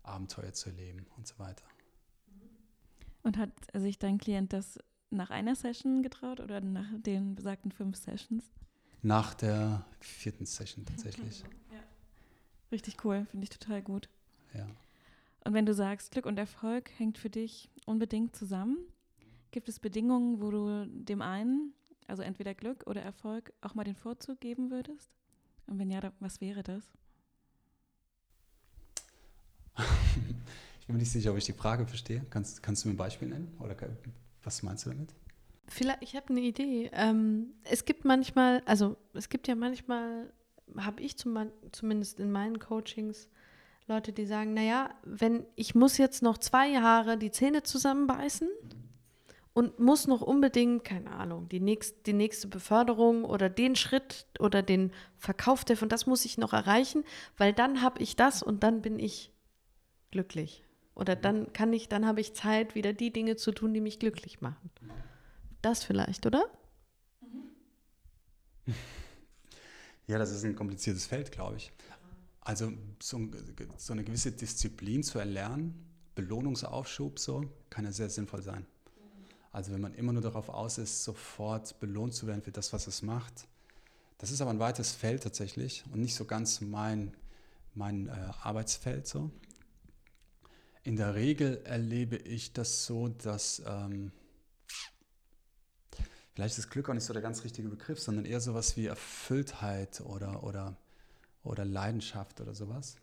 Abenteuer 0.08 0.52
zu 0.52 0.70
erleben 0.70 1.06
und 1.16 1.26
so 1.26 1.38
weiter. 1.38 1.64
Und 3.22 3.36
hat 3.36 3.50
sich 3.74 3.98
dein 3.98 4.18
Klient 4.18 4.52
das 4.52 4.78
nach 5.10 5.30
einer 5.30 5.54
Session 5.54 6.02
getraut 6.02 6.40
oder 6.40 6.60
nach 6.60 6.86
den 6.98 7.34
besagten 7.34 7.72
fünf 7.72 7.96
Sessions? 7.96 8.52
Nach 9.02 9.34
der 9.34 9.84
vierten 10.00 10.46
Session 10.46 10.84
tatsächlich. 10.84 11.44
Okay. 11.44 11.80
Richtig 12.70 13.04
cool, 13.04 13.26
finde 13.30 13.44
ich 13.44 13.50
total 13.50 13.82
gut. 13.82 14.08
Ja. 14.54 14.66
Und 15.44 15.54
wenn 15.54 15.66
du 15.66 15.72
sagst, 15.72 16.10
Glück 16.10 16.26
und 16.26 16.38
Erfolg 16.38 16.90
hängt 16.98 17.16
für 17.16 17.30
dich 17.30 17.70
unbedingt 17.86 18.36
zusammen, 18.36 18.76
gibt 19.50 19.68
es 19.68 19.80
Bedingungen, 19.80 20.42
wo 20.42 20.50
du 20.50 20.86
dem 20.86 21.22
einen, 21.22 21.72
also 22.06 22.22
entweder 22.22 22.54
Glück 22.54 22.84
oder 22.86 23.02
Erfolg, 23.02 23.52
auch 23.62 23.74
mal 23.74 23.84
den 23.84 23.94
Vorzug 23.94 24.40
geben 24.40 24.70
würdest? 24.70 25.10
Und 25.66 25.78
wenn 25.78 25.90
ja, 25.90 26.12
was 26.20 26.40
wäre 26.40 26.62
das? 26.62 26.84
Ich 30.80 30.86
bin 30.86 30.96
mir 30.96 31.00
nicht 31.00 31.12
sicher, 31.12 31.30
ob 31.30 31.38
ich 31.38 31.44
die 31.44 31.52
Frage 31.52 31.86
verstehe. 31.86 32.24
Kannst, 32.30 32.62
kannst 32.62 32.84
du 32.84 32.88
mir 32.88 32.94
ein 32.94 32.98
Beispiel 32.98 33.28
nennen? 33.28 33.56
Oder 33.60 33.76
was 34.42 34.62
meinst 34.62 34.86
du 34.86 34.90
damit? 34.90 35.14
Vielleicht, 35.66 36.02
ich 36.02 36.16
habe 36.16 36.30
eine 36.30 36.40
Idee. 36.40 36.90
Ähm, 36.92 37.54
es 37.64 37.84
gibt 37.84 38.04
manchmal, 38.04 38.62
also 38.64 38.96
es 39.12 39.28
gibt 39.28 39.48
ja 39.48 39.54
manchmal 39.54 40.32
habe 40.76 41.02
ich 41.02 41.16
zum, 41.16 41.50
zumindest 41.72 42.20
in 42.20 42.30
meinen 42.30 42.58
Coachings 42.58 43.28
Leute, 43.86 44.12
die 44.12 44.26
sagen, 44.26 44.52
naja, 44.52 44.90
wenn 45.02 45.46
ich 45.56 45.74
muss 45.74 45.96
jetzt 45.96 46.22
noch 46.22 46.36
zwei 46.36 46.68
Jahre 46.68 47.16
die 47.16 47.30
Zähne 47.30 47.62
zusammenbeißen 47.62 48.48
und 49.54 49.80
muss 49.80 50.06
noch 50.06 50.20
unbedingt, 50.20 50.84
keine 50.84 51.10
Ahnung, 51.10 51.48
die, 51.48 51.58
nächst, 51.58 52.06
die 52.06 52.12
nächste 52.12 52.48
Beförderung 52.48 53.24
oder 53.24 53.48
den 53.48 53.76
Schritt 53.76 54.26
oder 54.38 54.62
den 54.62 54.92
Verkauf 55.16 55.64
der 55.64 55.78
von 55.78 55.88
das 55.88 56.06
muss 56.06 56.26
ich 56.26 56.36
noch 56.36 56.52
erreichen, 56.52 57.02
weil 57.38 57.54
dann 57.54 57.80
habe 57.80 58.02
ich 58.02 58.14
das 58.14 58.42
und 58.42 58.62
dann 58.62 58.82
bin 58.82 58.98
ich 58.98 59.32
glücklich. 60.10 60.64
Oder 60.94 61.14
dann 61.14 61.52
kann 61.52 61.72
ich, 61.72 61.88
dann 61.88 62.06
habe 62.06 62.20
ich 62.20 62.34
Zeit, 62.34 62.74
wieder 62.74 62.92
die 62.92 63.12
Dinge 63.12 63.36
zu 63.36 63.52
tun, 63.52 63.72
die 63.72 63.80
mich 63.80 63.98
glücklich 63.98 64.40
machen. 64.40 64.70
Das 65.62 65.84
vielleicht, 65.84 66.26
oder? 66.26 66.44
Ja, 70.08 70.18
das 70.18 70.30
ist 70.30 70.42
ein 70.42 70.56
kompliziertes 70.56 71.04
Feld, 71.04 71.30
glaube 71.30 71.58
ich. 71.58 71.70
Also 72.40 72.72
so, 72.98 73.28
so, 73.76 73.92
eine 73.92 74.04
gewisse 74.04 74.32
Disziplin 74.32 75.02
zu 75.02 75.18
erlernen, 75.18 75.86
Belohnungsaufschub 76.14 77.18
so, 77.18 77.44
kann 77.68 77.84
ja 77.84 77.92
sehr 77.92 78.08
sinnvoll 78.08 78.40
sein. 78.40 78.64
Also 79.52 79.70
wenn 79.70 79.82
man 79.82 79.92
immer 79.92 80.14
nur 80.14 80.22
darauf 80.22 80.48
aus 80.48 80.78
ist, 80.78 81.04
sofort 81.04 81.78
belohnt 81.78 82.14
zu 82.14 82.26
werden 82.26 82.40
für 82.40 82.52
das, 82.52 82.72
was 82.72 82.86
es 82.86 83.02
macht. 83.02 83.46
Das 84.16 84.30
ist 84.30 84.40
aber 84.40 84.50
ein 84.50 84.58
weites 84.58 84.92
Feld 84.92 85.22
tatsächlich 85.24 85.84
und 85.92 86.00
nicht 86.00 86.14
so 86.14 86.24
ganz 86.24 86.62
mein, 86.62 87.14
mein 87.74 88.08
äh, 88.08 88.12
Arbeitsfeld 88.42 89.06
so. 89.06 89.30
In 90.84 90.96
der 90.96 91.14
Regel 91.14 91.60
erlebe 91.64 92.16
ich 92.16 92.52
das 92.52 92.86
so, 92.86 93.08
dass 93.08 93.62
ähm, 93.66 94.12
vielleicht 96.34 96.56
ist 96.56 96.70
Glück 96.70 96.88
auch 96.88 96.94
nicht 96.94 97.04
so 97.04 97.12
der 97.12 97.22
ganz 97.22 97.44
richtige 97.44 97.68
Begriff, 97.68 98.00
sondern 98.00 98.24
eher 98.24 98.40
sowas 98.40 98.76
wie 98.76 98.86
Erfülltheit 98.86 100.00
oder, 100.00 100.44
oder, 100.44 100.76
oder 101.42 101.64
Leidenschaft 101.64 102.40
oder 102.40 102.54
sowas. 102.54 102.96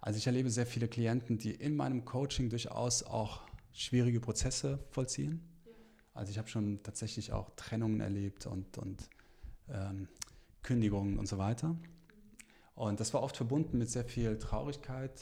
Also 0.00 0.18
ich 0.18 0.26
erlebe 0.26 0.50
sehr 0.50 0.66
viele 0.66 0.88
Klienten, 0.88 1.38
die 1.38 1.52
in 1.52 1.76
meinem 1.76 2.04
Coaching 2.04 2.50
durchaus 2.50 3.02
auch 3.02 3.42
schwierige 3.72 4.20
Prozesse 4.20 4.78
vollziehen. 4.90 5.42
Also 6.14 6.30
ich 6.30 6.38
habe 6.38 6.48
schon 6.48 6.82
tatsächlich 6.82 7.32
auch 7.32 7.50
Trennungen 7.56 8.00
erlebt 8.00 8.46
und, 8.46 8.78
und 8.78 9.08
ähm, 9.68 10.08
Kündigungen 10.62 11.18
und 11.18 11.26
so 11.26 11.38
weiter. 11.38 11.76
Und 12.74 13.00
das 13.00 13.12
war 13.12 13.22
oft 13.22 13.36
verbunden 13.36 13.78
mit 13.78 13.90
sehr 13.90 14.04
viel 14.04 14.38
Traurigkeit, 14.38 15.20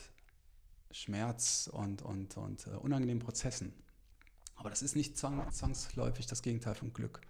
Schmerz 0.91 1.69
und, 1.73 2.03
und, 2.03 2.37
und 2.37 2.67
uh, 2.67 2.79
unangenehmen 2.79 3.23
Prozessen. 3.23 3.73
Aber 4.55 4.71
das 4.71 4.83
ist 4.83 4.97
nicht 4.97 5.19
zwangsläufig 5.19 6.27
das 6.27 6.43
Gegenteil 6.43 6.75
von 6.75 6.93
Glück. 6.93 7.21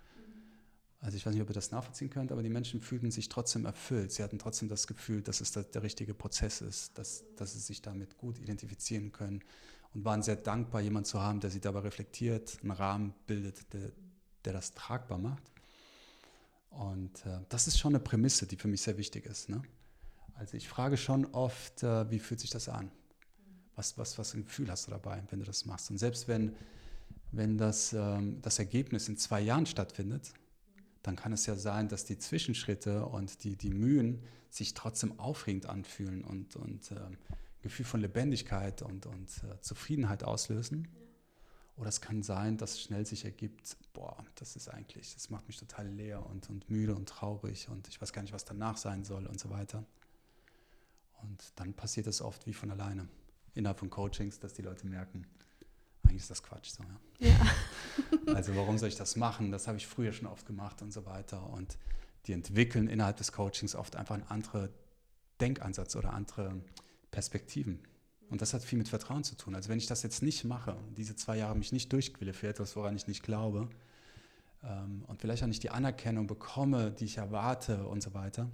Also 1.00 1.16
ich 1.16 1.26
weiß 1.26 1.34
nicht, 1.34 1.42
ob 1.42 1.50
ihr 1.50 1.54
das 1.54 1.70
nachvollziehen 1.70 2.10
könnt, 2.10 2.32
aber 2.32 2.42
die 2.42 2.48
Menschen 2.48 2.80
fühlten 2.80 3.10
sich 3.10 3.28
trotzdem 3.28 3.64
erfüllt. 3.64 4.12
Sie 4.12 4.22
hatten 4.22 4.38
trotzdem 4.38 4.68
das 4.68 4.86
Gefühl, 4.86 5.22
dass 5.22 5.40
es 5.40 5.52
der 5.52 5.82
richtige 5.82 6.14
Prozess 6.14 6.60
ist, 6.60 6.96
dass, 6.98 7.24
dass 7.36 7.52
sie 7.52 7.60
sich 7.60 7.82
damit 7.82 8.16
gut 8.16 8.38
identifizieren 8.38 9.12
können 9.12 9.42
und 9.94 10.04
waren 10.04 10.22
sehr 10.22 10.36
dankbar, 10.36 10.80
jemanden 10.80 11.06
zu 11.06 11.20
haben, 11.20 11.40
der 11.40 11.50
sie 11.50 11.60
dabei 11.60 11.80
reflektiert, 11.80 12.58
einen 12.62 12.70
Rahmen 12.70 13.14
bildet, 13.26 13.72
der, 13.72 13.92
der 14.44 14.52
das 14.52 14.74
tragbar 14.74 15.18
macht. 15.18 15.42
Und 16.70 17.24
äh, 17.26 17.40
das 17.48 17.66
ist 17.66 17.78
schon 17.78 17.94
eine 17.94 18.02
Prämisse, 18.02 18.46
die 18.46 18.56
für 18.56 18.68
mich 18.68 18.82
sehr 18.82 18.98
wichtig 18.98 19.26
ist. 19.26 19.48
Ne? 19.48 19.62
Also 20.34 20.56
ich 20.56 20.68
frage 20.68 20.96
schon 20.96 21.26
oft, 21.26 21.82
äh, 21.82 22.10
wie 22.10 22.18
fühlt 22.18 22.40
sich 22.40 22.50
das 22.50 22.68
an? 22.68 22.90
Was, 23.76 23.96
was, 23.98 24.18
was 24.18 24.34
ein 24.34 24.44
Gefühl 24.44 24.70
hast 24.70 24.86
du 24.86 24.90
dabei, 24.90 25.22
wenn 25.30 25.38
du 25.38 25.44
das 25.44 25.66
machst? 25.66 25.90
Und 25.90 25.98
selbst 25.98 26.28
wenn, 26.28 26.56
wenn 27.32 27.58
das, 27.58 27.92
ähm, 27.92 28.40
das 28.42 28.58
Ergebnis 28.58 29.08
in 29.08 29.16
zwei 29.18 29.40
Jahren 29.40 29.66
stattfindet, 29.66 30.32
dann 31.02 31.14
kann 31.14 31.32
es 31.32 31.46
ja 31.46 31.54
sein, 31.54 31.88
dass 31.88 32.04
die 32.04 32.18
Zwischenschritte 32.18 33.06
und 33.06 33.44
die, 33.44 33.56
die 33.56 33.70
Mühen 33.70 34.22
sich 34.50 34.74
trotzdem 34.74 35.18
aufregend 35.20 35.66
anfühlen 35.66 36.24
und, 36.24 36.56
und 36.56 36.90
äh, 36.90 36.94
ein 36.96 37.18
Gefühl 37.62 37.84
von 37.84 38.00
Lebendigkeit 38.00 38.82
und, 38.82 39.06
und 39.06 39.28
äh, 39.44 39.60
Zufriedenheit 39.60 40.24
auslösen. 40.24 40.88
Oder 41.76 41.90
es 41.90 42.00
kann 42.00 42.22
sein, 42.22 42.56
dass 42.56 42.80
schnell 42.80 43.04
sich 43.04 43.24
ergibt, 43.24 43.76
boah, 43.92 44.24
das 44.36 44.56
ist 44.56 44.68
eigentlich, 44.68 45.12
das 45.14 45.28
macht 45.28 45.46
mich 45.46 45.58
total 45.58 45.86
leer 45.88 46.24
und, 46.24 46.48
und 46.48 46.70
müde 46.70 46.94
und 46.94 47.08
traurig 47.08 47.68
und 47.68 47.86
ich 47.88 48.00
weiß 48.00 48.12
gar 48.14 48.22
nicht, 48.22 48.32
was 48.32 48.46
danach 48.46 48.78
sein 48.78 49.04
soll 49.04 49.26
und 49.26 49.38
so 49.38 49.50
weiter. 49.50 49.84
Und 51.22 51.52
dann 51.56 51.74
passiert 51.74 52.06
es 52.06 52.22
oft 52.22 52.46
wie 52.46 52.54
von 52.54 52.70
alleine 52.70 53.06
innerhalb 53.56 53.78
von 53.78 53.90
Coachings, 53.90 54.38
dass 54.38 54.52
die 54.52 54.62
Leute 54.62 54.86
merken, 54.86 55.26
eigentlich 56.04 56.22
ist 56.22 56.30
das 56.30 56.42
Quatsch. 56.42 56.70
So, 56.70 56.84
ja. 57.18 57.28
ja. 57.28 57.46
also 58.34 58.54
warum 58.56 58.78
soll 58.78 58.88
ich 58.88 58.96
das 58.96 59.16
machen? 59.16 59.50
Das 59.50 59.66
habe 59.66 59.76
ich 59.76 59.86
früher 59.86 60.12
schon 60.12 60.28
oft 60.28 60.46
gemacht 60.46 60.82
und 60.82 60.92
so 60.92 61.04
weiter. 61.04 61.48
Und 61.50 61.76
die 62.26 62.32
entwickeln 62.32 62.88
innerhalb 62.88 63.16
des 63.16 63.32
Coachings 63.32 63.74
oft 63.74 63.96
einfach 63.96 64.14
einen 64.14 64.28
anderen 64.28 64.68
Denkansatz 65.40 65.96
oder 65.96 66.12
andere 66.12 66.62
Perspektiven. 67.10 67.80
Und 68.28 68.42
das 68.42 68.54
hat 68.54 68.62
viel 68.62 68.78
mit 68.78 68.88
Vertrauen 68.88 69.24
zu 69.24 69.36
tun. 69.36 69.54
Also 69.54 69.68
wenn 69.68 69.78
ich 69.78 69.86
das 69.86 70.02
jetzt 70.02 70.22
nicht 70.22 70.44
mache, 70.44 70.76
diese 70.96 71.14
zwei 71.14 71.36
Jahre 71.36 71.56
mich 71.56 71.72
nicht 71.72 71.92
durchquille 71.92 72.32
für 72.32 72.48
etwas, 72.48 72.74
woran 72.74 72.96
ich 72.96 73.06
nicht 73.06 73.22
glaube, 73.22 73.68
ähm, 74.64 75.04
und 75.06 75.20
vielleicht 75.20 75.42
auch 75.42 75.48
nicht 75.48 75.62
die 75.62 75.70
Anerkennung 75.70 76.26
bekomme, 76.26 76.90
die 76.90 77.04
ich 77.04 77.18
erwarte 77.18 77.86
und 77.86 78.02
so 78.02 78.14
weiter, 78.14 78.48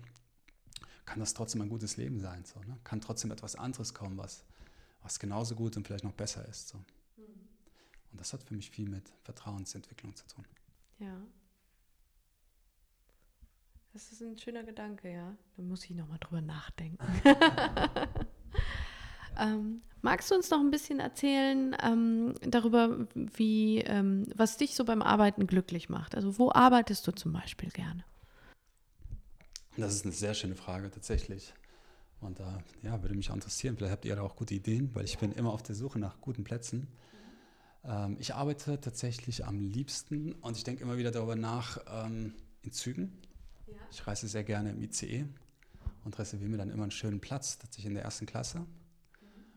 kann 1.05 1.21
das 1.21 1.35
trotzdem 1.35 1.63
ein 1.63 1.69
gutes 1.69 1.97
Leben 1.97 2.21
sein. 2.21 2.45
So, 2.45 2.61
ne? 2.61 2.79
Kann 2.85 3.01
trotzdem 3.01 3.31
etwas 3.31 3.57
anderes 3.57 3.95
kommen, 3.95 4.19
was, 4.19 4.45
was 5.03 5.19
genauso 5.19 5.55
gut 5.55 5.77
und 5.77 5.87
vielleicht 5.87 6.05
noch 6.05 6.13
besser 6.13 6.47
ist. 6.49 6.69
So. 6.69 6.79
Und 8.13 8.21
das 8.21 8.33
hat 8.33 8.43
für 8.43 8.55
mich 8.55 8.71
viel 8.71 8.89
mit 8.89 9.13
Vertrauensentwicklung 9.23 10.15
zu 10.15 10.27
tun. 10.27 10.45
Ja. 10.99 11.17
Das 13.93 14.11
ist 14.11 14.23
ein 14.23 14.39
schöner 14.39 14.63
Gedanke, 14.63 15.13
ja. 15.13 15.37
Da 15.57 15.63
muss 15.63 15.85
ich 15.85 15.91
nochmal 15.91 16.19
drüber 16.19 16.41
nachdenken. 16.41 17.05
ähm, 19.39 19.83
magst 20.01 20.31
du 20.31 20.35
uns 20.35 20.51
noch 20.51 20.61
ein 20.61 20.71
bisschen 20.71 20.99
erzählen 20.99 21.77
ähm, 21.83 22.35
darüber, 22.41 23.07
wie, 23.15 23.79
ähm, 23.81 24.27
was 24.35 24.57
dich 24.57 24.75
so 24.75 24.85
beim 24.85 25.03
Arbeiten 25.03 25.47
glücklich 25.47 25.91
macht? 25.91 26.15
Also 26.15 26.39
wo 26.39 26.51
arbeitest 26.53 27.07
du 27.07 27.13
zum 27.13 27.33
Beispiel 27.33 27.69
gerne? 27.71 28.05
Das 29.77 29.95
ist 29.95 30.05
eine 30.05 30.13
sehr 30.13 30.35
schöne 30.35 30.55
Frage 30.55 30.91
tatsächlich. 30.91 31.53
Und 32.23 32.39
da 32.39 32.63
ja, 32.83 33.03
würde 33.03 33.15
mich 33.15 33.31
auch 33.31 33.35
interessieren, 33.35 33.77
vielleicht 33.77 33.93
habt 33.93 34.05
ihr 34.05 34.17
da 34.17 34.23
auch 34.23 34.37
gute 34.37 34.55
Ideen, 34.55 34.95
weil 34.95 35.05
ich 35.05 35.19
bin 35.19 35.33
immer 35.33 35.53
auf 35.53 35.63
der 35.63 35.75
Suche 35.75 35.99
nach 35.99 36.21
guten 36.21 36.45
Plätzen. 36.45 36.87
Ähm, 37.85 38.17
ich 38.21 38.35
arbeite 38.35 38.81
tatsächlich 38.81 39.45
am 39.45 39.59
liebsten 39.59 40.33
und 40.35 40.57
ich 40.57 40.65
denke 40.65 40.83
immer 40.83 40.97
wieder 40.97 41.11
darüber 41.11 41.37
nach 41.37 41.79
ähm, 41.89 42.35
in 42.63 42.73
Zügen. 42.73 43.19
Ja. 43.67 43.75
Ich 43.91 44.07
reise 44.07 44.29
sehr 44.29 44.45
gerne 44.45 44.71
im 44.71 44.81
ICE 44.81 45.27
und 46.05 46.19
reserviere 46.19 46.51
mir 46.51 46.59
dann 46.59 46.71
immer 46.71 46.85
einen 46.85 46.93
schönen 46.93 47.21
Platz, 47.21 47.59
tatsächlich 47.59 47.87
in 47.87 47.95
der 47.95 48.05
ersten 48.05 48.27
Klasse. 48.27 48.61
Mhm. 48.61 48.67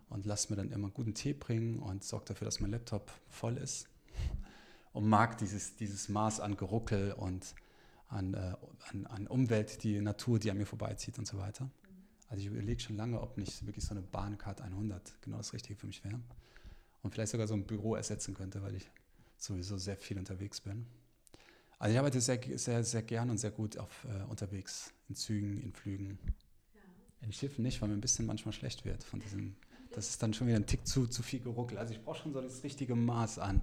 Und 0.09 0.25
lasse 0.25 0.51
mir 0.51 0.57
dann 0.57 0.71
immer 0.71 0.89
guten 0.89 1.13
Tee 1.13 1.33
bringen 1.33 1.79
und 1.79 2.03
sorge 2.03 2.25
dafür, 2.25 2.45
dass 2.45 2.59
mein 2.59 2.71
Laptop 2.71 3.11
voll 3.29 3.57
ist. 3.57 3.87
Und 4.93 5.09
mag 5.09 5.37
dieses, 5.39 5.75
dieses 5.75 6.07
Maß 6.07 6.39
an 6.39 6.55
Geruckel 6.55 7.11
und 7.11 7.53
an, 8.07 8.33
äh, 8.33 8.53
an, 8.89 9.05
an, 9.07 9.27
Umwelt, 9.27 9.83
die 9.83 9.99
Natur, 9.99 10.39
die 10.39 10.49
an 10.49 10.57
mir 10.57 10.65
vorbeizieht 10.65 11.19
und 11.19 11.27
so 11.27 11.37
weiter. 11.37 11.69
Also 12.27 12.41
ich 12.41 12.47
überlege 12.47 12.79
schon 12.81 12.97
lange, 12.97 13.21
ob 13.21 13.37
nicht 13.37 13.65
wirklich 13.65 13.85
so 13.85 13.91
eine 13.91 14.01
Bahncard 14.01 14.61
100 14.61 15.21
genau 15.21 15.37
das 15.37 15.53
Richtige 15.53 15.77
für 15.77 15.87
mich 15.87 16.03
wäre 16.03 16.19
und 17.03 17.13
vielleicht 17.13 17.31
sogar 17.31 17.47
so 17.47 17.53
ein 17.53 17.65
Büro 17.65 17.95
ersetzen 17.95 18.33
könnte, 18.33 18.63
weil 18.63 18.75
ich 18.75 18.89
sowieso 19.37 19.77
sehr 19.77 19.95
viel 19.95 20.17
unterwegs 20.17 20.59
bin. 20.59 20.87
Also 21.77 21.93
ich 21.93 21.99
arbeite 21.99 22.19
sehr, 22.19 22.39
sehr, 22.57 22.83
sehr 22.83 23.03
gern 23.03 23.29
und 23.29 23.37
sehr 23.37 23.51
gut 23.51 23.77
auf, 23.77 24.05
äh, 24.05 24.23
unterwegs, 24.23 24.91
in 25.07 25.15
Zügen, 25.15 25.61
in 25.61 25.71
Flügen. 25.71 26.17
Ja. 26.73 26.81
In 27.21 27.31
Schiffen 27.31 27.63
nicht, 27.63 27.81
weil 27.81 27.89
mir 27.89 27.95
ein 27.95 28.01
bisschen 28.01 28.25
manchmal 28.25 28.53
schlecht 28.53 28.85
wird 28.85 29.03
von 29.03 29.19
diesem, 29.19 29.55
das 29.91 30.09
ist 30.09 30.23
dann 30.23 30.33
schon 30.33 30.47
wieder 30.47 30.57
ein 30.57 30.65
Tick 30.65 30.87
zu, 30.87 31.05
zu 31.05 31.21
viel 31.21 31.41
geruckelt. 31.41 31.79
Also 31.79 31.93
ich 31.93 32.01
brauche 32.01 32.17
schon 32.17 32.33
so 32.33 32.41
das 32.41 32.63
richtige 32.63 32.95
Maß 32.95 33.39
an, 33.39 33.61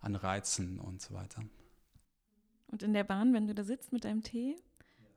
an 0.00 0.14
Reizen 0.14 0.78
und 0.78 1.02
so 1.02 1.12
weiter. 1.12 1.44
Und 2.68 2.82
in 2.82 2.94
der 2.94 3.04
Bahn, 3.04 3.34
wenn 3.34 3.46
du 3.46 3.54
da 3.54 3.64
sitzt 3.64 3.92
mit 3.92 4.04
deinem 4.04 4.22
Tee 4.22 4.56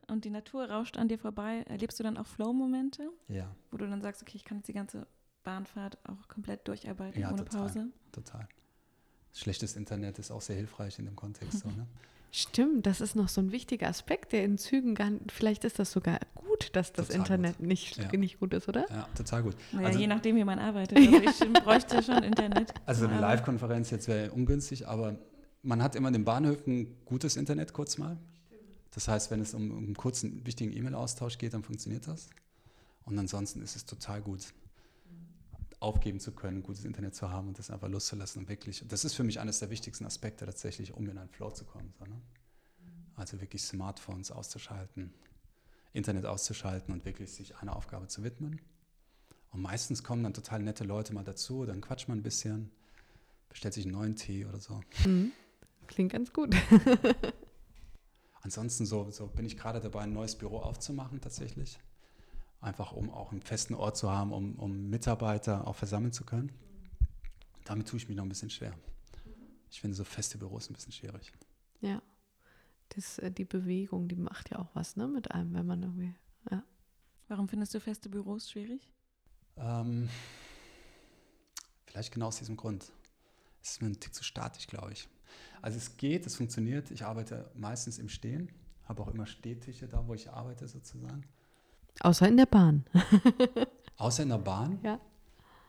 und 0.08 0.26
die 0.26 0.30
Natur 0.30 0.70
rauscht 0.70 0.98
an 0.98 1.08
dir 1.08 1.18
vorbei, 1.18 1.64
erlebst 1.68 2.00
du 2.00 2.04
dann 2.04 2.18
auch 2.18 2.26
Flow-Momente? 2.26 3.10
Ja. 3.28 3.54
Wo 3.72 3.78
du 3.78 3.88
dann 3.88 4.02
sagst, 4.02 4.22
okay, 4.22 4.36
ich 4.36 4.44
kann 4.44 4.58
jetzt 4.58 4.68
die 4.68 4.74
ganze 4.74 5.08
Bahnfahrt 5.44 5.98
auch 6.08 6.28
komplett 6.28 6.68
durcharbeiten 6.68 7.22
ja, 7.22 7.30
ohne 7.30 7.44
total, 7.44 7.62
Pause. 7.62 7.88
Total. 8.12 8.48
Schlechtes 9.34 9.76
Internet 9.76 10.20
ist 10.20 10.32
auch 10.32 10.42
sehr 10.42 10.56
hilfreich 10.56 11.00
in 11.00 11.06
dem 11.06 11.16
Kontext. 11.16 11.60
So, 11.60 11.70
ne? 11.70 11.88
Stimmt, 12.36 12.88
das 12.88 13.00
ist 13.00 13.16
noch 13.16 13.30
so 13.30 13.42
ein 13.42 13.52
wichtiger 13.52 13.88
Aspekt, 13.88 14.32
der 14.32 14.44
in 14.44 14.58
Zügen 14.58 14.96
gar 14.96 15.12
vielleicht 15.28 15.66
ist 15.66 15.78
das 15.78 15.92
sogar 15.92 16.20
gut, 16.34 16.76
dass 16.76 16.92
das 16.92 17.10
total 17.10 17.20
Internet 17.20 17.60
nicht, 17.60 17.98
ja. 17.98 18.18
nicht 18.18 18.40
gut 18.40 18.56
ist, 18.56 18.68
oder? 18.68 18.90
Ja, 18.90 19.08
total 19.16 19.44
gut. 19.44 19.56
Naja, 19.72 19.88
also, 19.88 20.00
je 20.00 20.08
nachdem, 20.08 20.36
wie 20.38 20.44
man 20.44 20.58
arbeitet. 20.58 20.98
Also 21.14 21.46
ich 21.46 21.54
bräuchte 21.64 22.02
schon 22.02 22.24
Internet. 22.24 22.74
Also 22.88 23.06
eine 23.06 23.20
Live-Konferenz 23.20 23.92
jetzt 23.92 24.08
wäre 24.08 24.32
ungünstig, 24.32 24.88
aber 24.88 25.16
man 25.62 25.84
hat 25.84 25.96
immer 25.96 26.08
in 26.08 26.14
den 26.14 26.26
Bahnhöfen 26.26 26.98
gutes 27.06 27.38
Internet 27.38 27.72
kurz 27.72 28.00
mal. 28.00 28.18
Das 28.94 29.08
heißt, 29.08 29.32
wenn 29.32 29.42
es 29.42 29.54
um, 29.54 29.72
um 29.72 29.86
einen 29.86 29.96
kurzen, 29.96 30.46
wichtigen 30.46 30.72
E-Mail-Austausch 30.72 31.38
geht, 31.38 31.54
dann 31.54 31.64
funktioniert 31.64 32.08
das. 32.08 32.30
Und 33.06 33.18
ansonsten 33.18 33.62
ist 33.62 33.76
es 33.76 33.86
total 33.86 34.22
gut 34.22 34.54
aufgeben 35.80 36.20
zu 36.20 36.32
können, 36.32 36.64
gutes 36.64 36.86
Internet 36.86 37.14
zu 37.14 37.30
haben 37.30 37.50
und 37.50 37.60
das 37.60 37.70
einfach 37.70 37.90
loszulassen 37.90 38.44
und 38.44 38.50
wirklich, 38.50 38.86
das 38.88 39.04
ist 39.04 39.16
für 39.16 39.26
mich 39.26 39.42
eines 39.42 39.60
der 39.60 39.70
wichtigsten 39.70 40.06
Aspekte 40.06 40.46
tatsächlich, 40.46 40.94
um 40.94 41.10
in 41.10 41.18
einen 41.18 41.30
Flow 41.30 41.52
zu 41.52 41.66
kommen. 41.66 41.94
So, 42.00 42.06
ne? 42.06 42.22
Also 43.16 43.42
wirklich 43.42 43.64
Smartphones 43.64 44.32
auszuschalten, 44.32 45.14
Internet 45.92 46.26
auszuschalten 46.26 46.94
und 46.94 47.04
wirklich 47.04 47.34
sich 47.34 47.58
einer 47.58 47.76
Aufgabe 47.76 48.08
zu 48.08 48.24
widmen. 48.24 48.62
Und 49.52 49.62
meistens 49.62 50.04
kommen 50.04 50.24
dann 50.24 50.34
total 50.34 50.64
nette 50.64 50.86
Leute 50.86 51.14
mal 51.14 51.24
dazu, 51.24 51.66
dann 51.66 51.82
quatscht 51.82 52.08
man 52.08 52.20
ein 52.20 52.24
bisschen, 52.24 52.72
bestellt 53.50 53.74
sich 53.74 53.84
einen 53.84 53.94
neuen 53.94 54.16
Tee 54.16 54.46
oder 54.46 54.62
so. 54.62 54.82
Mhm. 55.06 55.32
Klingt 55.88 56.14
ganz 56.14 56.32
gut. 56.32 56.56
Ansonsten 58.44 58.86
so, 58.86 59.10
so 59.10 59.28
bin 59.28 59.46
ich 59.46 59.58
gerade 59.58 59.80
dabei, 59.80 60.02
ein 60.02 60.14
neues 60.14 60.36
Büro 60.36 60.60
aufzumachen 60.60 61.20
tatsächlich 61.20 61.80
einfach 62.64 62.94
um 62.94 63.12
auch 63.12 63.32
einen 63.32 63.42
festen 63.42 63.76
Ort 63.76 63.98
zu 63.98 64.10
haben, 64.10 64.32
um, 64.32 64.56
um 64.56 64.90
Mitarbeiter 64.90 65.68
auch 65.68 65.76
versammeln 65.76 66.14
zu 66.14 66.24
können. 66.24 66.52
Damit 67.66 67.88
tue 67.90 67.98
ich 67.98 68.08
mich 68.08 68.18
noch 68.18 68.24
ein 68.24 68.30
bisschen 68.30 68.50
schwer. 68.50 68.74
Ich 69.70 69.82
finde 69.82 69.96
so 69.96 70.04
feste 70.04 70.38
Büros 70.38 70.70
ein 70.70 70.74
bisschen 70.74 70.92
schwierig. 70.92 71.34
Ja, 71.82 72.02
das, 72.90 73.20
äh, 73.20 73.32
die 73.32 73.46
Bewegung, 73.46 74.08
die 74.08 74.16
macht 74.16 74.52
ja 74.52 74.60
auch 74.60 74.70
was 74.74 74.96
ne, 74.96 75.08
mit 75.08 75.32
einem, 75.32 75.54
wenn 75.54 75.66
man 75.66 75.84
irgendwie, 75.84 76.16
ja. 76.50 76.64
Warum 77.28 77.48
findest 77.48 77.74
du 77.74 77.80
feste 77.80 78.10
Büros 78.10 78.50
schwierig? 78.50 78.92
Ähm, 79.58 80.10
vielleicht 81.86 82.14
genau 82.14 82.28
aus 82.28 82.38
diesem 82.38 82.58
Grund. 82.58 82.92
Es 83.62 83.72
ist 83.72 83.82
mir 83.82 83.88
ein 83.88 84.00
Tick 84.00 84.14
zu 84.14 84.24
statisch, 84.24 84.68
glaube 84.68 84.92
ich. 84.92 85.08
Also 85.62 85.78
es 85.78 85.98
geht, 85.98 86.26
es 86.26 86.36
funktioniert. 86.36 86.92
Ich 86.92 87.04
arbeite 87.06 87.50
meistens 87.56 87.98
im 88.00 88.10
Stehen, 88.10 88.50
habe 88.86 89.02
auch 89.02 89.08
immer 89.14 89.26
Stehtische 89.26 89.88
da, 89.88 90.06
wo 90.08 90.14
ich 90.14 90.30
arbeite 90.30 90.68
sozusagen. 90.68 91.24
Außer 92.00 92.28
in 92.28 92.38
der 92.38 92.46
Bahn. 92.48 92.86
Außer 93.98 94.24
in 94.24 94.30
der 94.30 94.40
Bahn. 94.40 94.80
Ja. 94.84 95.00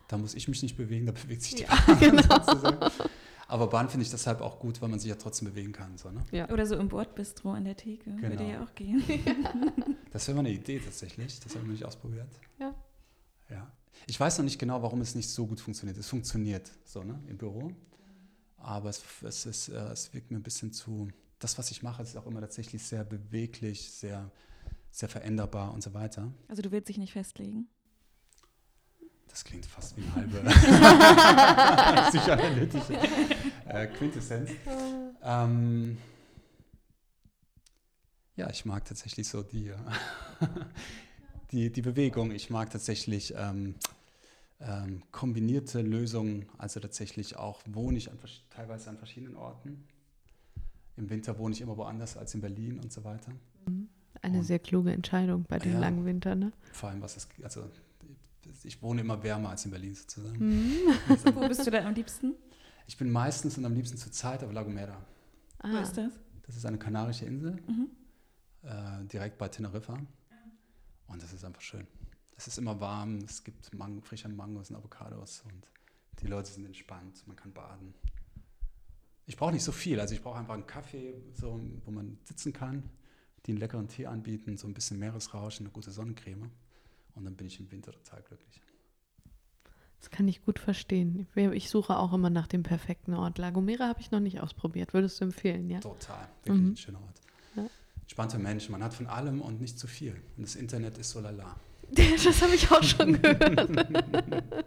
Da 0.08 0.18
muss 0.18 0.34
ich 0.34 0.48
mich 0.48 0.62
nicht 0.62 0.76
bewegen, 0.76 1.06
da 1.06 1.12
bewegt 1.12 1.42
sich 1.42 1.54
die 1.56 1.62
Ja, 1.62 1.68
Bahn 1.86 2.00
genau. 2.00 2.22
sozusagen. 2.22 2.78
Aber 3.46 3.66
Bahn 3.68 3.88
finde 3.90 4.04
ich 4.04 4.10
deshalb 4.10 4.40
auch 4.40 4.58
gut, 4.58 4.80
weil 4.80 4.88
man 4.88 4.98
sich 4.98 5.10
ja 5.10 5.16
trotzdem 5.16 5.48
bewegen 5.48 5.72
kann. 5.72 5.96
So, 5.98 6.10
ne? 6.10 6.24
Ja. 6.32 6.48
Oder 6.50 6.66
so 6.66 6.76
im 6.76 6.88
Bordbistro 6.88 7.52
an 7.52 7.64
der 7.64 7.76
Theke. 7.76 8.10
Würde 8.20 8.36
Genau. 8.36 8.50
ja 8.50 8.64
auch 8.64 8.74
gehen. 8.74 9.02
Das 10.10 10.28
wäre 10.28 10.36
mal 10.36 10.40
eine 10.46 10.50
Idee 10.52 10.78
tatsächlich. 10.78 11.40
Das 11.40 11.52
habe 11.54 11.62
ich 11.64 11.66
noch 11.66 11.72
nicht 11.72 11.84
ausprobiert. 11.84 12.28
Ja. 12.60 12.72
Ja. 13.50 13.70
Ich 14.06 14.18
weiß 14.18 14.38
noch 14.38 14.44
nicht 14.44 14.60
genau, 14.60 14.80
warum 14.80 15.00
es 15.00 15.16
nicht 15.16 15.28
so 15.28 15.44
gut 15.46 15.58
funktioniert. 15.60 15.98
Es 15.98 16.08
funktioniert 16.08 16.70
so, 16.84 17.02
ne, 17.02 17.20
im 17.26 17.36
Büro. 17.36 17.72
Aber 18.64 18.88
es, 18.88 19.02
es, 19.22 19.44
ist, 19.44 19.68
äh, 19.68 19.92
es 19.92 20.12
wirkt 20.14 20.30
mir 20.30 20.38
ein 20.38 20.42
bisschen 20.42 20.72
zu. 20.72 21.08
Das, 21.38 21.58
was 21.58 21.70
ich 21.70 21.82
mache, 21.82 22.02
ist 22.02 22.16
auch 22.16 22.26
immer 22.26 22.40
tatsächlich 22.40 22.82
sehr 22.82 23.04
beweglich, 23.04 23.90
sehr, 23.90 24.30
sehr 24.90 25.10
veränderbar 25.10 25.74
und 25.74 25.82
so 25.82 25.92
weiter. 25.92 26.32
Also 26.48 26.62
du 26.62 26.70
willst 26.72 26.88
dich 26.88 26.96
nicht 26.96 27.12
festlegen. 27.12 27.68
Das 29.28 29.44
klingt 29.44 29.66
fast 29.66 29.96
wie 29.98 30.02
eine 30.02 30.14
halbe 30.14 30.38
psychoanalytische 32.10 32.94
äh, 33.66 33.86
Quintessenz. 33.88 34.50
Ähm, 35.22 35.98
ja, 38.36 38.48
ich 38.48 38.64
mag 38.64 38.86
tatsächlich 38.86 39.28
so 39.28 39.42
die, 39.42 39.72
die, 41.50 41.70
die 41.70 41.82
Bewegung. 41.82 42.30
Ich 42.30 42.48
mag 42.48 42.70
tatsächlich 42.70 43.34
ähm, 43.36 43.74
ähm, 44.66 45.02
kombinierte 45.12 45.82
Lösungen. 45.82 46.46
Also 46.58 46.80
tatsächlich 46.80 47.36
auch 47.36 47.60
wohne 47.66 47.98
ich 47.98 48.10
an, 48.10 48.18
teilweise 48.50 48.90
an 48.90 48.96
verschiedenen 48.98 49.36
Orten. 49.36 49.84
Im 50.96 51.10
Winter 51.10 51.38
wohne 51.38 51.54
ich 51.54 51.60
immer 51.60 51.76
woanders 51.76 52.16
als 52.16 52.34
in 52.34 52.40
Berlin 52.40 52.78
und 52.80 52.92
so 52.92 53.02
weiter. 53.04 53.32
Eine 54.22 54.38
Und- 54.38 54.44
sehr 54.44 54.58
kluge 54.58 54.92
Entscheidung 54.92 55.44
bei 55.48 55.58
dem 55.58 55.72
Ja. 55.72 55.78
langen 55.80 56.04
Winter, 56.04 56.34
ne? 56.34 56.52
Vor 56.72 56.88
allem, 56.90 57.02
was 57.02 57.16
es, 57.16 57.28
also 57.42 57.68
ich 58.62 58.80
wohne 58.80 59.00
immer 59.00 59.22
wärmer 59.22 59.50
als 59.50 59.64
in 59.64 59.70
Berlin 59.70 59.94
sozusagen. 59.94 60.38
Mhm. 60.38 60.72
Wo 61.34 61.48
bist 61.48 61.66
du 61.66 61.70
da 61.70 61.84
am 61.84 61.94
liebsten? 61.94 62.34
Ich 62.86 62.96
bin 62.96 63.10
meistens 63.10 63.58
und 63.58 63.64
am 63.64 63.74
liebsten 63.74 63.96
zur 63.96 64.12
Zeit 64.12 64.44
auf 64.44 64.52
La 64.52 64.62
Gomera. 64.62 64.96
Wo 65.62 65.68
Ah, 65.76 65.80
ist 65.80 65.96
das? 65.96 66.12
Das 66.46 66.56
ist 66.56 66.64
eine 66.66 66.78
kanarische 66.78 67.24
Insel, 67.24 67.52
Mhm. 67.66 67.88
äh, 68.62 69.04
direkt 69.06 69.38
bei 69.38 69.48
Teneriffa. 69.48 69.98
Und 71.08 71.22
das 71.22 71.32
ist 71.32 71.44
einfach 71.44 71.60
schön. 71.62 71.86
Es 72.37 72.47
ist 72.49 72.59
immer 72.59 72.80
warm, 72.80 73.18
es 73.18 73.45
gibt 73.45 73.72
Mang 73.74 74.03
frische 74.03 74.28
Mangos 74.28 74.70
und 74.70 74.76
Avocados 74.76 75.43
und 75.47 75.68
die 76.20 76.26
Leute 76.26 76.51
sind 76.51 76.64
entspannt, 76.66 77.22
man 77.26 77.37
kann 77.37 77.53
baden. 77.53 77.95
Ich 79.26 79.37
brauche 79.37 79.53
nicht 79.53 79.62
so 79.64 79.72
viel, 79.72 80.01
also 80.01 80.14
ich 80.14 80.22
brauche 80.22 80.39
einfach 80.39 80.55
einen 80.55 80.66
Kaffee, 80.66 81.14
so, 81.35 81.61
wo 81.85 81.91
man 81.91 82.18
sitzen 82.24 82.53
kann, 82.53 82.91
die 83.47 83.53
einen 83.53 83.59
leckeren 83.61 83.89
Tee 83.89 84.07
anbieten, 84.07 84.57
so 84.57 84.66
ein 84.66 84.74
bisschen 84.74 84.99
Meeresrauschen, 84.99 85.66
eine 85.66 85.72
gute 85.72 85.91
Sonnencreme. 85.91 86.51
Und 87.14 87.24
dann 87.24 87.37
bin 87.37 87.47
ich 87.47 87.61
im 87.61 87.70
Winter 87.70 87.93
total 87.93 88.22
glücklich. 88.22 88.61
das 90.01 90.11
kann 90.11 90.28
ich 90.28 90.45
gut 90.45 90.59
verstehen. 90.59 91.26
Ich- 91.35 91.43
Ich 91.53 91.70
suche 91.70 91.97
auch 91.97 92.12
immer 92.12 92.28
nach 92.28 92.47
dem 92.47 92.62
perfekten 92.62 93.14
Ort. 93.14 93.39
La 93.39 93.49
Gomera 93.51 93.89
habe 93.89 94.01
ich 94.03 94.11
noch 94.11 94.20
nicht 94.20 94.39
ausprobiert. 94.39 94.93
Würdest 94.93 95.18
du 95.18 95.24
empfehlen, 95.24 95.70
ja? 95.70 95.80
Total, 95.80 96.28
wirklich 96.43 96.62
Mhm. 96.62 96.70
ein 96.72 96.76
schöner 96.76 97.01
Ort. 97.01 97.20
Ja. 97.57 97.66
Entspannte 98.03 98.39
Menschen, 98.39 98.72
man 98.72 98.82
hat 98.82 98.93
von 98.93 99.07
allem 99.07 99.41
und 99.41 99.62
nicht 99.62 99.78
zu 99.78 99.87
viel. 99.87 100.12
Und 100.37 100.43
das 100.43 100.57
Internet 100.57 100.99
ist 100.99 101.09
so 101.11 101.20
lala. 101.20 101.57
Das 102.24 102.42
habe 102.42 102.55
ich 102.55 102.70
auch 102.70 102.82
schon 102.82 103.20
gehört. 103.20 103.70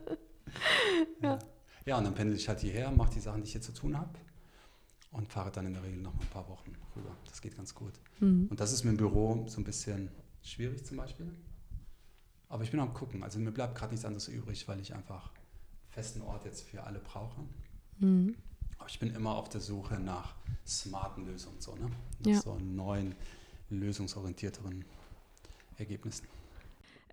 Ja. 1.22 1.38
ja, 1.86 1.98
und 1.98 2.04
dann 2.06 2.16
pendel 2.16 2.36
ich 2.36 2.48
halt 2.48 2.60
hierher, 2.62 2.90
mache 2.92 3.14
die 3.14 3.20
Sachen, 3.20 3.42
die 3.42 3.46
ich 3.48 3.52
hier 3.52 3.62
zu 3.62 3.74
tun 3.74 3.98
habe 3.98 4.18
und 5.12 5.28
fahre 5.32 5.52
dann 5.52 5.68
in 5.68 5.74
der 5.74 5.84
Regel 5.84 6.00
noch 6.02 6.14
mal 6.16 6.22
ein 6.22 6.30
paar 6.30 6.48
Wochen 6.50 6.74
rüber. 6.96 7.16
Das 7.26 7.42
geht 7.42 7.56
ganz 7.56 7.76
gut. 7.76 7.94
Mhm. 8.20 8.48
Und 8.50 8.60
das 8.60 8.72
ist 8.72 8.84
mit 8.84 8.94
dem 8.94 8.98
Büro 8.98 9.46
so 9.48 9.62
ein 9.62 9.64
bisschen 9.64 10.10
schwierig 10.42 10.86
zum 10.86 10.98
Beispiel. 10.98 11.32
Aber 12.50 12.64
ich 12.64 12.72
bin 12.72 12.80
am 12.80 12.94
gucken. 12.94 13.24
Also 13.24 13.40
mir 13.40 13.52
bleibt 13.52 13.76
gerade 13.76 13.92
nichts 13.92 14.06
anderes 14.06 14.28
übrig, 14.30 14.68
weil 14.68 14.80
ich 14.80 14.94
einfach 14.96 15.30
einen 15.32 15.92
festen 15.92 16.22
Ort 16.22 16.46
jetzt 16.46 16.64
für 16.64 16.84
alle 16.84 17.00
brauche. 17.00 17.42
Mhm. 18.00 18.36
Aber 18.80 18.90
ich 18.90 19.00
bin 19.00 19.14
immer 19.14 19.36
auf 19.36 19.50
der 19.50 19.62
Suche 19.62 20.00
nach 20.00 20.36
smarten 20.66 21.26
Lösungen, 21.26 21.60
so, 21.62 21.76
ne? 21.76 21.90
Nach 22.20 22.32
Ja. 22.32 22.42
so 22.42 22.58
neuen, 22.60 23.16
lösungsorientierteren 23.70 24.86
Ergebnissen. 25.78 26.28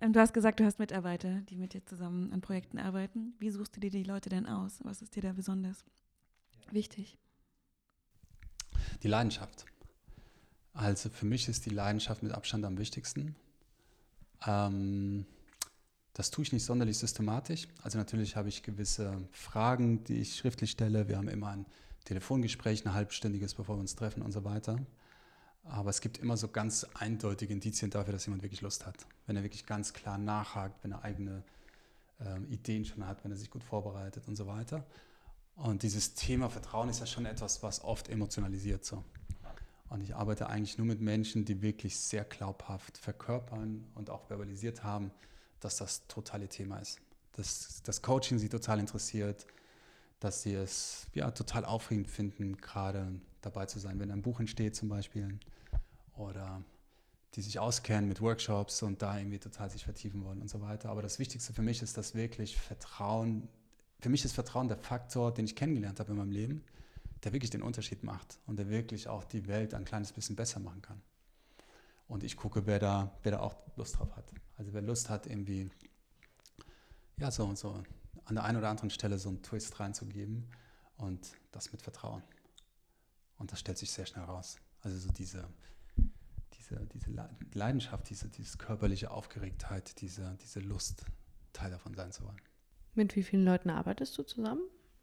Ähm, 0.05 0.13
du 0.13 0.19
hast 0.19 0.33
gesagt, 0.33 0.59
du 0.59 0.65
hast 0.65 0.77
Mitarbeiter, 0.77 1.41
die 1.49 1.57
mit 1.57 1.73
dir 1.73 1.83
zusammen 1.85 2.31
an 2.31 2.41
Projekten 2.41 2.77
arbeiten. 2.77 3.33
Wie 3.39 3.49
suchst 3.49 3.75
du 3.75 3.79
dir 3.79 3.89
die 3.89 4.03
Leute 4.03 4.29
denn 4.29 4.45
aus? 4.45 4.79
Was 4.83 5.01
ist 5.01 5.15
dir 5.15 5.23
da 5.23 5.33
besonders 5.33 5.83
wichtig? 6.71 7.17
Die 9.01 9.07
Leidenschaft. 9.07 9.65
Also 10.73 11.09
für 11.09 11.25
mich 11.25 11.47
ist 11.47 11.65
die 11.65 11.71
Leidenschaft 11.71 12.21
mit 12.21 12.33
Abstand 12.33 12.65
am 12.65 12.77
wichtigsten. 12.77 13.35
Ähm, 14.45 15.25
das 16.13 16.29
tue 16.29 16.43
ich 16.43 16.53
nicht 16.53 16.65
sonderlich 16.65 16.97
systematisch. 16.97 17.67
Also 17.81 17.97
natürlich 17.97 18.35
habe 18.35 18.49
ich 18.49 18.61
gewisse 18.61 19.27
Fragen, 19.31 20.03
die 20.03 20.19
ich 20.19 20.35
schriftlich 20.35 20.71
stelle. 20.71 21.07
Wir 21.07 21.17
haben 21.17 21.29
immer 21.29 21.49
ein 21.49 21.65
Telefongespräch, 22.03 22.85
ein 22.85 22.93
halbstündiges, 22.93 23.55
bevor 23.55 23.77
wir 23.77 23.81
uns 23.81 23.95
treffen 23.95 24.21
und 24.21 24.31
so 24.31 24.43
weiter. 24.43 24.77
Aber 25.65 25.89
es 25.89 25.99
gibt 25.99 26.19
immer 26.19 26.37
so 26.37 26.47
ganz 26.47 26.85
eindeutige 26.93 27.53
Indizien 27.53 27.89
dafür, 27.89 28.13
dass 28.13 28.25
jemand 28.25 28.43
wirklich 28.43 28.61
Lust 28.61 28.85
hat. 28.85 29.05
Wenn 29.25 29.35
er 29.35 29.43
wirklich 29.43 29.65
ganz 29.65 29.93
klar 29.93 30.17
nachhakt, 30.17 30.83
wenn 30.83 30.91
er 30.91 31.03
eigene 31.03 31.43
ähm, 32.19 32.47
Ideen 32.49 32.85
schon 32.85 33.05
hat, 33.05 33.23
wenn 33.23 33.31
er 33.31 33.37
sich 33.37 33.49
gut 33.49 33.63
vorbereitet 33.63 34.27
und 34.27 34.35
so 34.35 34.47
weiter. 34.47 34.85
Und 35.55 35.83
dieses 35.83 36.13
Thema 36.13 36.49
Vertrauen 36.49 36.89
ist 36.89 36.99
ja 36.99 37.05
schon 37.05 37.25
etwas, 37.25 37.63
was 37.63 37.83
oft 37.83 38.09
emotionalisiert 38.09 38.85
so. 38.85 39.03
Und 39.89 40.01
ich 40.01 40.15
arbeite 40.15 40.47
eigentlich 40.49 40.77
nur 40.77 40.87
mit 40.87 40.99
Menschen, 40.99 41.45
die 41.45 41.61
wirklich 41.61 41.97
sehr 41.97 42.23
glaubhaft 42.23 42.97
verkörpern 42.97 43.85
und 43.95 44.09
auch 44.09 44.25
verbalisiert 44.25 44.83
haben, 44.83 45.11
dass 45.59 45.77
das 45.77 46.07
totale 46.07 46.47
Thema 46.47 46.79
ist. 46.79 46.99
Dass 47.33 47.81
das 47.83 48.01
Coaching 48.01 48.37
sie 48.37 48.49
total 48.49 48.79
interessiert, 48.79 49.45
dass 50.19 50.41
sie 50.41 50.53
es 50.53 51.07
ja, 51.13 51.31
total 51.31 51.65
aufregend 51.65 52.09
finden, 52.09 52.57
gerade 52.57 53.19
dabei 53.41 53.65
zu 53.67 53.79
sein, 53.79 53.99
wenn 53.99 54.11
ein 54.11 54.21
Buch 54.21 54.39
entsteht 54.39 54.75
zum 54.75 54.89
Beispiel. 54.89 55.39
Oder 56.15 56.63
die 57.35 57.41
sich 57.41 57.59
auskennen 57.59 58.07
mit 58.07 58.21
Workshops 58.21 58.81
und 58.81 59.01
da 59.01 59.17
irgendwie 59.17 59.39
total 59.39 59.69
sich 59.69 59.83
vertiefen 59.83 60.23
wollen 60.23 60.41
und 60.41 60.49
so 60.49 60.61
weiter. 60.61 60.89
Aber 60.89 61.01
das 61.01 61.19
Wichtigste 61.19 61.53
für 61.53 61.61
mich 61.61 61.81
ist, 61.81 61.97
dass 61.97 62.15
wirklich 62.15 62.57
Vertrauen, 62.57 63.49
für 63.99 64.09
mich 64.09 64.23
ist 64.23 64.33
Vertrauen 64.33 64.67
der 64.67 64.77
Faktor, 64.77 65.33
den 65.33 65.45
ich 65.45 65.55
kennengelernt 65.55 65.99
habe 65.99 66.11
in 66.11 66.17
meinem 66.17 66.31
Leben, 66.31 66.63
der 67.23 67.33
wirklich 67.33 67.49
den 67.49 67.61
Unterschied 67.61 68.03
macht 68.03 68.39
und 68.45 68.57
der 68.57 68.69
wirklich 68.69 69.09
auch 69.09 69.25
die 69.25 69.47
Welt 69.47 69.73
ein 69.73 69.83
kleines 69.83 70.13
bisschen 70.13 70.35
besser 70.35 70.59
machen 70.59 70.81
kann. 70.81 71.01
Und 72.07 72.23
ich 72.23 72.37
gucke, 72.37 72.65
wer 72.65 72.79
da, 72.79 73.11
wer 73.23 73.33
da 73.33 73.39
auch 73.39 73.55
Lust 73.75 73.97
drauf 73.97 74.15
hat. 74.15 74.31
Also 74.57 74.73
wer 74.73 74.81
Lust 74.81 75.09
hat, 75.09 75.25
irgendwie, 75.25 75.69
ja, 77.17 77.31
so, 77.31 77.53
so 77.55 77.83
an 78.25 78.35
der 78.35 78.43
einen 78.43 78.57
oder 78.59 78.69
anderen 78.69 78.89
Stelle 78.89 79.17
so 79.17 79.29
einen 79.29 79.41
Twist 79.41 79.79
reinzugeben 79.79 80.47
und 80.97 81.33
das 81.51 81.71
mit 81.71 81.81
Vertrauen. 81.81 82.23
Und 83.37 83.51
das 83.51 83.59
stellt 83.59 83.77
sich 83.77 83.91
sehr 83.91 84.05
schnell 84.05 84.23
raus. 84.23 84.57
Also 84.81 84.97
so 84.97 85.11
diese, 85.11 85.47
diese, 86.69 86.85
diese 86.87 87.11
Le- 87.11 87.29
Leidenschaft, 87.53 88.09
diese, 88.09 88.29
diese 88.29 88.57
körperliche 88.57 89.11
Aufgeregtheit, 89.11 90.01
diese, 90.01 90.37
diese 90.41 90.59
Lust, 90.59 91.05
Teil 91.53 91.71
davon 91.71 91.93
sein 91.93 92.11
zu 92.11 92.23
wollen. 92.23 92.41
Mit 92.95 93.15
wie 93.15 93.23
vielen 93.23 93.45
Leuten 93.45 93.69
arbeitest 93.69 94.17
du 94.17 94.23
zusammen? 94.23 94.61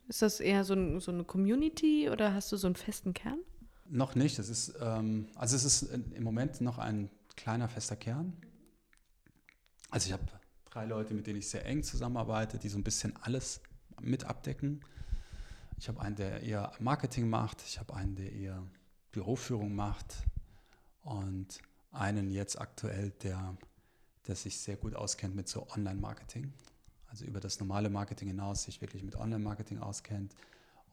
Ist 0.09 0.23
das 0.23 0.41
eher 0.41 0.65
so, 0.65 0.75
ein, 0.75 1.01
so 1.01 1.13
eine 1.13 1.25
Community 1.25 2.11
oder 2.11 2.35
hast 2.35 2.51
du 2.53 2.57
so 2.57 2.67
einen 2.67 2.77
festen 2.77 3.15
Kern? 3.15 3.39
Noch 3.89 4.15
nicht. 4.15 4.39
Es 4.39 4.49
ist, 4.49 4.75
ähm, 4.81 5.29
also 5.35 5.57
es 5.57 5.65
ist 5.65 5.83
im 5.93 6.23
Moment 6.23 6.61
noch 6.61 6.79
ein 6.79 7.11
kleiner 7.37 7.69
fester 7.69 7.97
Kern. 7.97 8.37
Also 9.91 10.07
ich 10.07 10.13
habe 10.13 10.25
drei 10.65 10.87
Leute, 10.87 11.15
mit 11.15 11.27
denen 11.27 11.39
ich 11.39 11.49
sehr 11.49 11.65
eng 11.67 11.83
zusammenarbeite, 11.83 12.59
die 12.59 12.69
so 12.69 12.79
ein 12.79 12.85
bisschen 12.85 13.15
alles 13.17 13.61
mit 14.01 14.25
abdecken. 14.25 14.81
Ich 15.79 15.89
habe 15.89 16.01
einen, 16.01 16.17
der 16.17 16.43
eher 16.43 16.73
Marketing 16.81 17.29
macht. 17.29 17.63
Ich 17.63 17.79
habe 17.79 17.95
einen, 17.95 18.17
der 18.17 18.33
eher 18.33 18.63
Büroführung 19.13 19.75
macht. 19.75 20.17
Und 21.03 21.61
einen 21.91 22.31
jetzt 22.31 22.61
aktuell, 22.61 23.11
der, 23.23 23.57
der 24.27 24.37
sich 24.37 24.59
sehr 24.59 24.77
gut 24.77 24.95
auskennt 24.95 25.35
mit 25.35 25.49
so 25.49 25.67
Online-Marketing. 25.71 26.53
Also 27.09 27.25
über 27.25 27.41
das 27.41 27.61
normale 27.61 27.91
Marketing 27.91 28.29
hinaus 28.29 28.65
sich 28.65 28.81
wirklich 28.81 29.03
mit 29.03 29.17
Online-Marketing 29.17 29.79
auskennt 29.79 30.35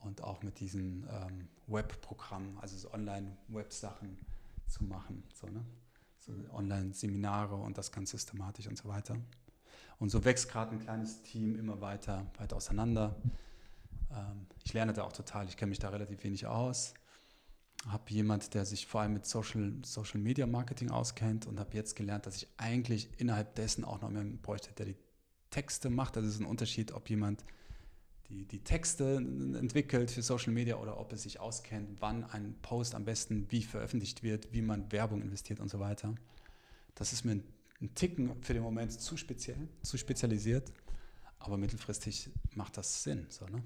und 0.01 0.24
auch 0.24 0.43
mit 0.43 0.60
diesen 0.60 1.07
ähm, 1.10 1.47
Webprogrammen, 1.68 2.57
also 2.60 2.78
so 2.78 2.91
Online-Web-Sachen 2.93 4.18
zu 4.68 4.84
machen. 4.84 5.24
So, 5.34 5.47
ne? 5.47 5.64
so 6.18 6.34
Online-Seminare 6.53 7.55
und 7.55 7.78
das 7.78 7.91
ganz 7.91 8.12
systematisch 8.12 8.68
und 8.68 8.78
so 8.78 8.89
weiter. 8.89 9.18
Und 9.99 10.10
so 10.10 10.24
wächst 10.24 10.49
gerade 10.49 10.72
ein 10.72 10.80
kleines 10.80 11.24
Team 11.24 11.55
immer 11.55 11.82
weiter, 11.82 12.26
weiter 12.38 12.55
auseinander. 12.55 13.16
Ähm, 14.12 14.47
ich 14.64 14.74
lerne 14.74 14.93
da 14.93 15.03
auch 15.03 15.14
total, 15.14 15.47
ich 15.47 15.57
kenne 15.57 15.70
mich 15.70 15.80
da 15.80 15.89
relativ 15.89 16.24
wenig 16.24 16.45
aus. 16.45 16.93
Habe 17.88 18.11
jemand, 18.11 18.53
der 18.53 18.65
sich 18.65 18.88
vor 18.88 19.01
allem 19.01 19.13
mit 19.13 19.25
Social, 19.25 19.73
Social 19.84 20.19
Media 20.19 20.45
Marketing 20.45 20.91
auskennt 20.91 21.45
und 21.47 21.59
habe 21.59 21.75
jetzt 21.75 21.95
gelernt, 21.95 22.25
dass 22.25 22.36
ich 22.36 22.47
eigentlich 22.57 23.09
innerhalb 23.17 23.55
dessen 23.55 23.84
auch 23.84 24.01
noch 24.01 24.09
jemanden 24.09 24.39
bräuchte, 24.39 24.71
der 24.73 24.88
die 24.88 24.97
Texte 25.49 25.89
macht. 25.89 26.17
Also 26.17 26.27
es 26.27 26.36
ist 26.36 26.41
ein 26.41 26.45
Unterschied, 26.45 26.91
ob 26.91 27.09
jemand 27.09 27.43
die, 28.27 28.45
die 28.45 28.59
Texte 28.59 29.15
entwickelt 29.15 30.11
für 30.11 30.21
Social 30.21 30.53
Media 30.53 30.75
oder 30.75 30.99
ob 30.99 31.11
er 31.11 31.17
sich 31.17 31.39
auskennt, 31.39 31.89
wann 31.99 32.23
ein 32.25 32.55
Post 32.61 32.95
am 32.95 33.05
besten 33.05 33.47
wie 33.49 33.63
veröffentlicht 33.63 34.23
wird, 34.23 34.53
wie 34.53 34.61
man 34.61 34.91
Werbung 34.91 35.21
investiert 35.21 35.59
und 35.59 35.69
so 35.69 35.80
weiter. 35.80 36.13
Das 36.95 37.13
ist 37.13 37.23
mir 37.23 37.34
ein, 37.34 37.43
ein 37.82 37.95
Ticken 37.95 38.43
für 38.43 38.53
den 38.53 38.61
Moment 38.61 38.91
zu 38.91 39.17
speziell, 39.17 39.69
zu 39.82 39.97
spezialisiert, 39.97 40.71
aber 41.39 41.57
mittelfristig 41.57 42.30
macht 42.53 42.77
das 42.77 43.03
Sinn. 43.03 43.25
So, 43.30 43.45
ne? 43.47 43.63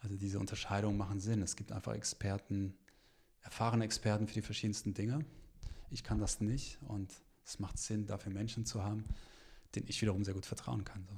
Also 0.00 0.14
diese 0.14 0.38
Unterscheidungen 0.38 0.96
machen 0.96 1.18
Sinn. 1.18 1.42
Es 1.42 1.56
gibt 1.56 1.72
einfach 1.72 1.94
Experten, 1.94 2.74
erfahrene 3.42 3.84
Experten 3.84 4.26
für 4.26 4.34
die 4.34 4.42
verschiedensten 4.42 4.94
Dinge. 4.94 5.24
Ich 5.90 6.04
kann 6.04 6.18
das 6.18 6.40
nicht 6.40 6.78
und 6.88 7.12
es 7.44 7.58
macht 7.58 7.78
Sinn, 7.78 8.06
dafür 8.06 8.32
Menschen 8.32 8.66
zu 8.66 8.84
haben, 8.84 9.04
denen 9.74 9.86
ich 9.88 10.00
wiederum 10.02 10.24
sehr 10.24 10.34
gut 10.34 10.46
vertrauen 10.46 10.84
kann. 10.84 11.04
So. 11.06 11.14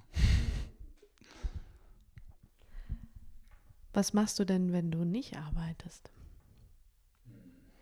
Was 3.93 4.13
machst 4.13 4.39
du 4.39 4.45
denn, 4.45 4.73
wenn 4.73 4.91
du 4.91 5.05
nicht 5.05 5.37
arbeitest? 5.37 6.11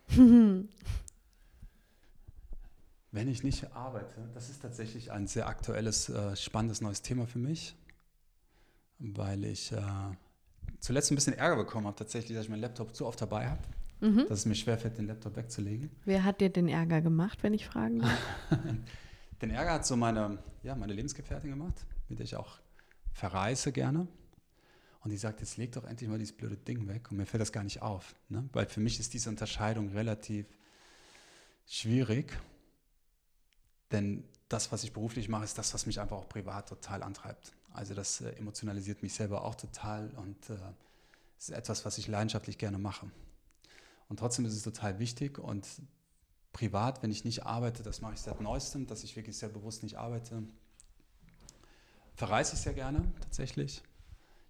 Wenn 3.11 3.27
ich 3.27 3.43
nicht 3.43 3.73
arbeite, 3.75 4.29
das 4.35 4.49
ist 4.51 4.61
tatsächlich 4.61 5.11
ein 5.11 5.25
sehr 5.25 5.47
aktuelles, 5.47 6.09
äh, 6.09 6.35
spannendes 6.35 6.79
neues 6.79 7.01
Thema 7.01 7.25
für 7.25 7.39
mich, 7.39 7.75
weil 8.99 9.45
ich 9.45 9.71
äh, 9.71 9.81
zuletzt 10.79 11.11
ein 11.11 11.15
bisschen 11.15 11.33
Ärger 11.33 11.55
bekommen 11.55 11.87
habe, 11.87 11.95
tatsächlich, 11.95 12.35
dass 12.35 12.45
ich 12.45 12.49
meinen 12.51 12.61
Laptop 12.61 12.95
zu 12.95 13.07
oft 13.07 13.19
dabei 13.19 13.49
habe, 13.49 13.61
mhm. 13.99 14.25
dass 14.27 14.39
es 14.39 14.45
mir 14.45 14.55
schwerfällt, 14.55 14.97
den 14.97 15.07
Laptop 15.07 15.35
wegzulegen. 15.35 15.89
Wer 16.05 16.23
hat 16.23 16.41
dir 16.41 16.49
den 16.49 16.67
Ärger 16.67 17.01
gemacht, 17.01 17.43
wenn 17.43 17.53
ich 17.53 17.65
fragen 17.65 17.99
darf? 17.99 18.17
den 19.41 19.51
Ärger 19.51 19.73
hat 19.73 19.85
so 19.85 19.95
meine, 19.95 20.39
ja, 20.63 20.75
meine 20.75 20.93
Lebensgefährtin 20.93 21.49
gemacht, 21.49 21.85
mit 22.07 22.19
der 22.19 22.25
ich 22.25 22.35
auch 22.35 22.59
verreise 23.13 23.71
gerne. 23.71 24.07
Und 25.01 25.11
die 25.11 25.17
sagt, 25.17 25.39
jetzt 25.39 25.57
leg 25.57 25.71
doch 25.71 25.85
endlich 25.85 26.09
mal 26.09 26.19
dieses 26.19 26.35
blöde 26.35 26.57
Ding 26.57 26.87
weg. 26.87 27.09
Und 27.09 27.17
mir 27.17 27.25
fällt 27.25 27.41
das 27.41 27.51
gar 27.51 27.63
nicht 27.63 27.81
auf. 27.81 28.15
Ne? 28.27 28.49
Weil 28.51 28.65
für 28.65 28.81
mich 28.81 28.99
ist 28.99 29.13
diese 29.13 29.29
Unterscheidung 29.29 29.89
relativ 29.89 30.45
schwierig. 31.65 32.37
Denn 33.91 34.25
das, 34.49 34.71
was 34.71 34.83
ich 34.83 34.91
beruflich 34.91 35.29
mache, 35.29 35.45
ist 35.45 35.57
das, 35.57 35.73
was 35.73 35.85
mich 35.85 35.99
einfach 36.01 36.17
auch 36.17 36.27
privat 36.27 36.67
total 36.67 37.01
antreibt. 37.03 37.53
Also 37.71 37.93
das 37.93 38.21
äh, 38.21 38.31
emotionalisiert 38.31 39.01
mich 39.03 39.13
selber 39.13 39.45
auch 39.45 39.55
total 39.55 40.09
und 40.17 40.49
äh, 40.49 40.57
ist 41.37 41.51
etwas, 41.51 41.85
was 41.85 41.97
ich 41.97 42.07
leidenschaftlich 42.07 42.57
gerne 42.57 42.77
mache. 42.77 43.09
Und 44.09 44.17
trotzdem 44.17 44.45
ist 44.45 44.53
es 44.53 44.63
total 44.63 44.99
wichtig 44.99 45.39
und 45.39 45.65
privat, 46.51 47.01
wenn 47.03 47.11
ich 47.11 47.23
nicht 47.23 47.45
arbeite, 47.45 47.83
das 47.83 48.01
mache 48.01 48.15
ich 48.15 48.19
seit 48.19 48.41
neuestem, 48.41 48.87
dass 48.87 49.03
ich 49.03 49.15
wirklich 49.15 49.37
sehr 49.37 49.49
bewusst 49.49 49.83
nicht 49.83 49.97
arbeite, 49.97 50.43
verreise 52.15 52.55
ich 52.55 52.61
sehr 52.61 52.73
gerne 52.73 53.13
tatsächlich. 53.21 53.83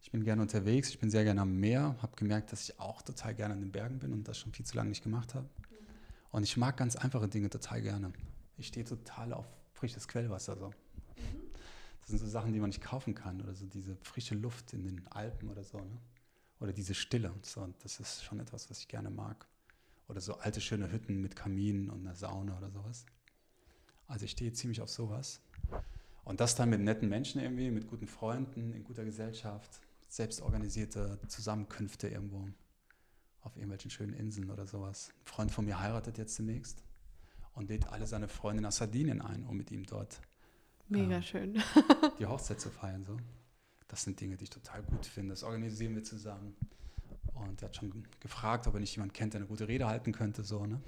Ich 0.02 0.12
bin 0.12 0.24
gerne 0.24 0.42
unterwegs, 0.42 0.90
ich 0.90 1.00
bin 1.00 1.12
sehr 1.12 1.26
gerne 1.26 1.42
am 1.42 1.60
Meer, 1.60 1.96
habe 2.02 2.16
gemerkt, 2.16 2.54
dass 2.54 2.64
ich 2.64 2.80
auch 2.80 3.02
total 3.02 3.36
gerne 3.36 3.54
an 3.54 3.60
den 3.60 3.72
Bergen 3.72 4.00
bin 4.00 4.14
und 4.14 4.28
das 4.28 4.38
schon 4.38 4.54
viel 4.54 4.66
zu 4.66 4.78
lange 4.78 4.90
nicht 4.90 5.04
gemacht 5.04 5.36
habe. 5.36 5.48
Und 6.32 6.44
ich 6.44 6.56
mag 6.56 6.78
ganz 6.78 6.96
einfache 6.96 7.28
Dinge 7.28 7.50
total 7.50 7.82
gerne. 7.82 8.14
Ich 8.58 8.68
stehe 8.68 8.86
total 8.86 9.34
auf 9.34 9.46
frisches 9.74 10.08
Quellwasser. 10.08 10.56
So. 10.58 10.72
Das 12.00 12.08
sind 12.08 12.20
so 12.20 12.28
Sachen, 12.28 12.54
die 12.54 12.60
man 12.60 12.70
nicht 12.70 12.82
kaufen 12.82 13.14
kann 13.14 13.42
oder 13.42 13.54
so 13.54 13.66
diese 13.66 13.96
frische 13.98 14.36
Luft 14.36 14.74
in 14.74 14.84
den 14.84 15.08
Alpen 15.08 15.50
oder 15.50 15.64
so. 15.64 15.80
Ne? 15.80 15.98
Oder 16.60 16.74
diese 16.74 16.94
Stille. 16.94 17.34
So. 17.42 17.68
Das 17.82 18.00
ist 18.00 18.24
schon 18.24 18.40
etwas, 18.40 18.70
was 18.70 18.80
ich 18.80 18.88
gerne 18.88 19.10
mag. 19.10 19.48
Oder 20.08 20.22
so 20.22 20.36
alte, 20.36 20.60
schöne 20.60 20.92
Hütten 20.92 21.22
mit 21.22 21.36
Kaminen 21.36 21.90
und 21.90 22.02
einer 22.02 22.16
Sauna 22.16 22.58
oder 22.58 22.72
sowas. 22.72 23.06
Also 24.08 24.26
ich 24.26 24.32
stehe 24.32 24.52
ziemlich 24.54 24.82
auf 24.82 24.90
sowas. 24.90 25.42
Und 26.24 26.40
das 26.40 26.56
dann 26.56 26.70
mit 26.70 26.82
netten 26.82 27.10
Menschen 27.10 27.42
irgendwie, 27.42 27.72
mit 27.72 27.88
guten 27.88 28.08
Freunden, 28.08 28.74
in 28.74 28.84
guter 28.84 29.06
Gesellschaft 29.06 29.80
selbstorganisierte 30.10 31.20
Zusammenkünfte 31.28 32.08
irgendwo 32.08 32.48
auf 33.42 33.56
irgendwelchen 33.56 33.92
schönen 33.92 34.14
Inseln 34.14 34.50
oder 34.50 34.66
sowas. 34.66 35.12
Ein 35.20 35.26
Freund 35.26 35.52
von 35.52 35.66
mir 35.66 35.80
heiratet 35.80 36.18
jetzt 36.18 36.38
demnächst 36.40 36.84
und 37.54 37.70
lädt 37.70 37.88
alle 37.88 38.08
seine 38.08 38.28
Freunde 38.28 38.62
nach 38.62 38.72
Sardinien 38.72 39.22
ein, 39.22 39.46
um 39.46 39.56
mit 39.56 39.72
ihm 39.72 39.86
dort 39.86 40.20
Mega 40.88 41.18
äh, 41.18 41.22
schön. 41.22 41.62
die 42.20 42.26
Hochzeit 42.26 42.60
zu 42.60 42.70
feiern. 42.70 43.06
So. 43.06 43.18
Das 43.90 44.04
sind 44.04 44.22
Dinge, 44.22 44.38
die 44.38 44.46
ich 44.46 44.50
total 44.50 44.84
gut 44.84 45.06
finde. 45.06 45.32
Das 45.32 45.44
organisieren 45.44 45.96
wir 45.96 46.04
zusammen. 46.04 46.56
Und 47.34 47.62
er 47.62 47.70
hat 47.70 47.76
schon 47.76 48.06
gefragt, 48.20 48.68
ob 48.68 48.76
er 48.76 48.80
nicht 48.80 48.96
jemanden 48.96 49.14
kennt, 49.14 49.34
der 49.34 49.42
eine 49.42 49.48
gute 49.48 49.68
Rede 49.68 49.88
halten 49.88 50.12
könnte. 50.12 50.44
So, 50.44 50.66
ne? 50.66 50.80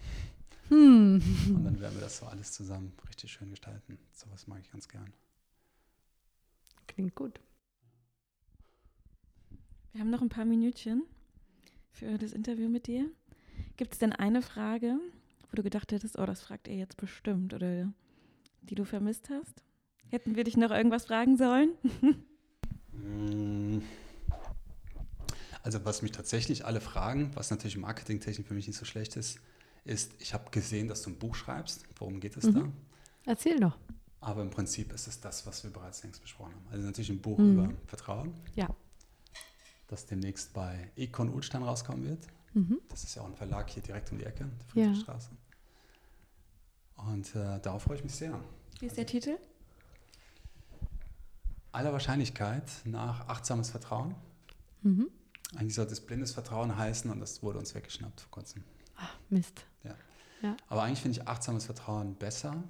Hm. 0.69 1.21
Und 1.49 1.63
dann 1.63 1.79
werden 1.79 1.95
wir 1.95 2.01
das 2.01 2.17
so 2.17 2.27
alles 2.27 2.51
zusammen 2.51 2.93
richtig 3.07 3.31
schön 3.31 3.49
gestalten. 3.49 3.97
So 4.13 4.27
was 4.31 4.47
mag 4.47 4.59
ich 4.61 4.71
ganz 4.71 4.87
gern. 4.87 5.11
Klingt 6.87 7.15
gut. 7.15 7.41
Wir 9.91 10.01
haben 10.01 10.09
noch 10.09 10.21
ein 10.21 10.29
paar 10.29 10.45
Minütchen 10.45 11.03
für 11.89 12.17
das 12.17 12.33
Interview 12.33 12.69
mit 12.69 12.87
dir. 12.87 13.09
Gibt 13.77 13.93
es 13.93 13.99
denn 13.99 14.13
eine 14.13 14.41
Frage, 14.41 14.99
wo 15.49 15.55
du 15.55 15.63
gedacht 15.63 15.91
hättest, 15.91 16.19
oh, 16.19 16.25
das 16.25 16.41
fragt 16.41 16.67
er 16.67 16.75
jetzt 16.75 16.97
bestimmt 16.97 17.53
oder 17.53 17.91
die 18.61 18.75
du 18.75 18.85
vermisst 18.85 19.29
hast? 19.29 19.63
Hätten 20.09 20.35
wir 20.35 20.43
dich 20.43 20.55
noch 20.55 20.71
irgendwas 20.71 21.05
fragen 21.05 21.37
sollen? 21.37 21.71
Mm. 22.93 23.79
Also 25.63 25.85
was 25.85 26.01
mich 26.01 26.11
tatsächlich 26.11 26.65
alle 26.65 26.81
fragen, 26.81 27.31
was 27.35 27.51
natürlich 27.51 27.77
marketingtechnisch 27.77 28.47
für 28.47 28.55
mich 28.55 28.67
nicht 28.67 28.77
so 28.77 28.85
schlecht 28.85 29.15
ist, 29.15 29.39
ist, 29.85 30.11
ich 30.19 30.33
habe 30.33 30.49
gesehen, 30.49 30.87
dass 30.87 31.03
du 31.03 31.11
ein 31.11 31.19
Buch 31.19 31.35
schreibst. 31.35 31.85
Worum 31.97 32.19
geht 32.19 32.35
es 32.35 32.45
mhm. 32.45 32.53
da? 32.53 33.31
Erzähl 33.31 33.59
doch. 33.59 33.77
Aber 34.21 34.41
im 34.41 34.49
Prinzip 34.49 34.91
ist 34.93 35.07
es 35.07 35.19
das, 35.19 35.45
was 35.45 35.63
wir 35.63 35.71
bereits 35.71 36.03
längst 36.03 36.21
besprochen 36.21 36.53
haben. 36.53 36.65
Also 36.71 36.85
natürlich 36.85 37.09
ein 37.11 37.21
Buch 37.21 37.37
mhm. 37.37 37.53
über 37.53 37.73
Vertrauen. 37.87 38.33
Ja 38.55 38.69
das 39.91 40.05
demnächst 40.05 40.53
bei 40.53 40.89
Econ 40.95 41.29
Ulstein 41.29 41.63
rauskommen 41.63 42.05
wird. 42.05 42.25
Mhm. 42.53 42.79
Das 42.87 43.03
ist 43.03 43.15
ja 43.15 43.21
auch 43.21 43.27
ein 43.27 43.35
Verlag 43.35 43.69
hier 43.69 43.83
direkt 43.83 44.11
um 44.11 44.17
die 44.17 44.25
Ecke, 44.25 44.45
der 44.45 44.67
Friedrichstraße. 44.67 45.29
Ja. 46.97 47.03
Und 47.03 47.35
äh, 47.35 47.59
darauf 47.59 47.83
freue 47.83 47.97
ich 47.97 48.03
mich 48.03 48.15
sehr. 48.15 48.39
Wie 48.79 48.85
ist 48.85 48.97
der 48.97 49.05
Titel? 49.05 49.37
Aller 51.71 51.93
Wahrscheinlichkeit 51.93 52.69
nach 52.85 53.27
achtsames 53.27 53.69
Vertrauen. 53.69 54.15
Mhm. 54.81 55.09
Eigentlich 55.55 55.75
sollte 55.75 55.93
es 55.93 56.01
blindes 56.01 56.31
Vertrauen 56.31 56.77
heißen 56.77 57.09
und 57.11 57.19
das 57.19 57.43
wurde 57.43 57.59
uns 57.59 57.75
weggeschnappt 57.75 58.21
vor 58.21 58.31
kurzem. 58.31 58.63
Ach, 58.95 59.17
Mist. 59.29 59.65
Ja. 59.83 59.95
ja. 60.41 60.57
Aber 60.67 60.83
eigentlich 60.83 61.01
finde 61.01 61.19
ich 61.19 61.27
achtsames 61.27 61.65
Vertrauen 61.65 62.15
besser, 62.15 62.63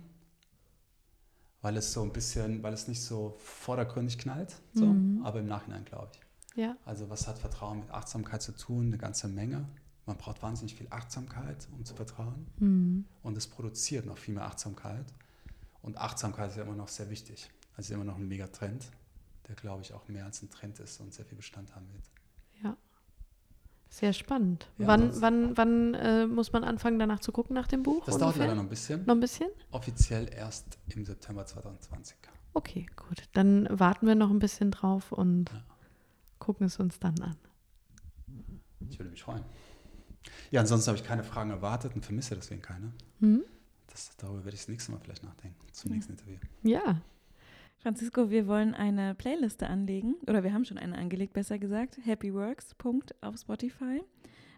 weil 1.61 1.77
es 1.77 1.93
so 1.93 2.01
ein 2.01 2.11
bisschen, 2.11 2.63
weil 2.63 2.73
es 2.73 2.87
nicht 2.87 3.03
so 3.03 3.37
vordergründig 3.39 4.17
knallt, 4.17 4.55
so, 4.73 4.85
mhm. 4.85 5.23
aber 5.23 5.39
im 5.39 5.47
Nachhinein 5.47 5.85
glaube 5.85 6.09
ich. 6.13 6.21
Ja. 6.55 6.75
Also 6.85 7.09
was 7.09 7.27
hat 7.27 7.37
Vertrauen 7.37 7.79
mit 7.79 7.91
Achtsamkeit 7.91 8.41
zu 8.41 8.51
tun? 8.53 8.87
Eine 8.87 8.97
ganze 8.97 9.27
Menge. 9.27 9.67
Man 10.05 10.17
braucht 10.17 10.41
wahnsinnig 10.41 10.75
viel 10.75 10.87
Achtsamkeit, 10.89 11.67
um 11.71 11.85
zu 11.85 11.93
vertrauen. 11.93 12.47
Mhm. 12.57 13.05
Und 13.21 13.37
es 13.37 13.47
produziert 13.47 14.05
noch 14.05 14.17
viel 14.17 14.33
mehr 14.33 14.45
Achtsamkeit. 14.45 15.05
Und 15.81 15.97
Achtsamkeit 15.97 16.51
ist 16.51 16.57
ja 16.57 16.63
immer 16.63 16.75
noch 16.75 16.87
sehr 16.87 17.09
wichtig. 17.09 17.49
Also 17.75 17.93
immer 17.93 18.03
noch 18.03 18.17
ein 18.17 18.27
Megatrend, 18.27 18.91
der, 19.47 19.55
glaube 19.55 19.81
ich, 19.81 19.93
auch 19.93 20.07
mehr 20.07 20.25
als 20.25 20.41
ein 20.41 20.49
Trend 20.49 20.79
ist 20.79 20.99
und 20.99 21.13
sehr 21.13 21.25
viel 21.25 21.37
Bestand 21.37 21.75
haben 21.75 21.87
wird. 21.93 22.03
Ja. 22.63 22.77
Sehr 23.89 24.13
spannend. 24.13 24.69
Ja, 24.77 24.87
wann 24.87 25.21
wann, 25.21 25.57
wann 25.57 25.93
äh, 25.95 26.27
muss 26.27 26.53
man 26.53 26.63
anfangen, 26.63 26.99
danach 26.99 27.19
zu 27.19 27.31
gucken 27.31 27.53
nach 27.53 27.67
dem 27.67 27.83
Buch? 27.83 28.05
Das 28.05 28.15
ungefähr? 28.15 28.19
dauert 28.19 28.37
leider 28.37 28.55
noch 28.55 28.63
ein 28.63 28.69
bisschen. 28.69 29.05
Noch 29.05 29.15
ein 29.15 29.19
bisschen? 29.19 29.49
Offiziell 29.71 30.33
erst 30.33 30.77
im 30.87 31.05
September 31.05 31.45
2020. 31.45 32.17
Okay, 32.53 32.85
gut. 32.95 33.23
Dann 33.33 33.67
warten 33.69 34.07
wir 34.07 34.15
noch 34.15 34.29
ein 34.29 34.39
bisschen 34.39 34.71
drauf 34.71 35.11
und 35.11 35.51
ja 35.51 35.63
gucken 36.41 36.65
es 36.67 36.77
uns 36.77 36.99
dann 36.99 37.17
an. 37.21 37.37
Ich 38.89 38.99
würde 38.99 39.11
mich 39.11 39.23
freuen. 39.23 39.43
Ja, 40.49 40.59
ansonsten 40.59 40.89
habe 40.89 40.97
ich 40.97 41.05
keine 41.05 41.23
Fragen 41.23 41.51
erwartet 41.51 41.95
und 41.95 42.03
vermisse 42.03 42.35
deswegen 42.35 42.61
keine. 42.61 42.91
Mhm. 43.19 43.43
Das, 43.87 44.15
darüber 44.17 44.43
werde 44.43 44.55
ich 44.55 44.61
das 44.61 44.67
nächste 44.67 44.91
Mal 44.91 44.99
vielleicht 44.99 45.23
nachdenken, 45.23 45.57
zum 45.71 45.91
nächsten 45.91 46.13
Interview. 46.13 46.37
Ja. 46.63 47.01
Francisco, 47.81 48.29
wir 48.29 48.45
wollen 48.45 48.75
eine 48.75 49.15
Playliste 49.15 49.65
anlegen, 49.67 50.13
oder 50.27 50.43
wir 50.43 50.53
haben 50.53 50.65
schon 50.65 50.77
eine 50.77 50.95
angelegt, 50.95 51.33
besser 51.33 51.57
gesagt, 51.57 51.97
Happy 52.03 52.31
Works, 52.31 52.75
Punkt, 52.75 53.15
auf 53.23 53.37
Spotify, 53.39 54.03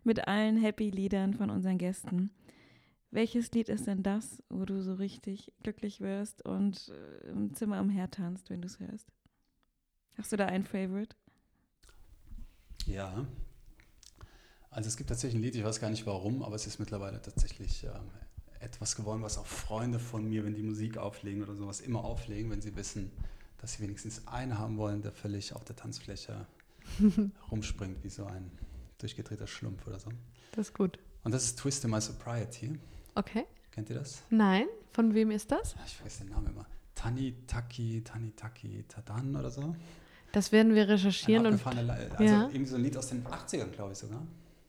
mit 0.03 0.27
allen 0.27 0.57
Happy-Liedern 0.57 1.33
von 1.33 1.49
unseren 1.49 1.77
Gästen. 1.77 2.31
Welches 3.11 3.49
Lied 3.51 3.69
ist 3.69 3.87
denn 3.87 4.03
das, 4.03 4.43
wo 4.49 4.65
du 4.65 4.81
so 4.81 4.95
richtig 4.95 5.53
glücklich 5.63 6.01
wirst 6.01 6.43
und 6.45 6.89
äh, 6.89 7.29
im 7.29 7.53
Zimmer 7.53 7.79
umhertanzt, 7.79 8.49
wenn 8.49 8.61
du 8.61 8.65
es 8.65 8.81
hörst? 8.81 9.07
Hast 10.17 10.33
du 10.33 10.35
da 10.35 10.47
ein 10.47 10.65
Favorite? 10.65 11.15
Ja. 12.87 13.25
Also 14.69 14.89
es 14.89 14.97
gibt 14.97 15.09
tatsächlich 15.09 15.39
ein 15.39 15.43
Lied, 15.43 15.55
ich 15.55 15.63
weiß 15.63 15.79
gar 15.79 15.89
nicht 15.89 16.05
warum, 16.05 16.43
aber 16.43 16.55
es 16.55 16.67
ist 16.67 16.79
mittlerweile 16.79 17.21
tatsächlich 17.21 17.85
ähm, 17.85 18.09
etwas 18.63 18.95
geworden, 18.95 19.21
was 19.21 19.37
auch 19.37 19.45
Freunde 19.45 19.99
von 19.99 20.27
mir, 20.27 20.43
wenn 20.45 20.55
die 20.55 20.63
Musik 20.63 20.97
auflegen 20.97 21.43
oder 21.43 21.55
sowas, 21.55 21.81
immer 21.81 22.03
auflegen, 22.03 22.49
wenn 22.51 22.61
sie 22.61 22.75
wissen, 22.75 23.11
dass 23.59 23.73
sie 23.73 23.83
wenigstens 23.83 24.27
einen 24.27 24.57
haben 24.57 24.77
wollen, 24.77 25.01
der 25.01 25.11
völlig 25.11 25.53
auf 25.55 25.63
der 25.63 25.75
Tanzfläche 25.75 26.47
rumspringt, 27.51 28.03
wie 28.03 28.09
so 28.09 28.25
ein 28.25 28.51
durchgedrehter 28.97 29.47
Schlumpf 29.47 29.85
oder 29.87 29.99
so. 29.99 30.09
Das 30.51 30.67
ist 30.67 30.73
gut. 30.73 30.99
Und 31.23 31.33
das 31.33 31.45
ist 31.45 31.59
Twist 31.59 31.83
in 31.85 31.91
My 31.91 32.01
Sobriety. 32.01 32.79
Okay. 33.15 33.45
Kennt 33.71 33.89
ihr 33.89 33.97
das? 33.97 34.23
Nein, 34.29 34.65
von 34.91 35.13
wem 35.13 35.31
ist 35.31 35.51
das? 35.51 35.75
Ich 35.85 35.95
vergesse 35.95 36.23
den 36.23 36.29
Namen 36.33 36.47
immer. 36.47 36.65
Tani 36.95 37.35
Taki, 37.47 38.03
Tani 38.03 38.31
Taki 38.31 38.85
Tadan 38.87 39.35
oder 39.35 39.49
so. 39.49 39.75
Das 40.31 40.51
werden 40.51 40.73
wir 40.73 40.87
recherchieren 40.87 41.45
und. 41.45 41.65
Also 41.65 42.23
ja. 42.23 42.47
irgendwie 42.47 42.65
so 42.65 42.75
ein 42.75 42.83
Lied 42.83 42.97
aus 42.97 43.07
den 43.07 43.23
80ern, 43.23 43.67
glaube 43.67 43.93
ich 43.93 43.97
sogar. 43.97 44.25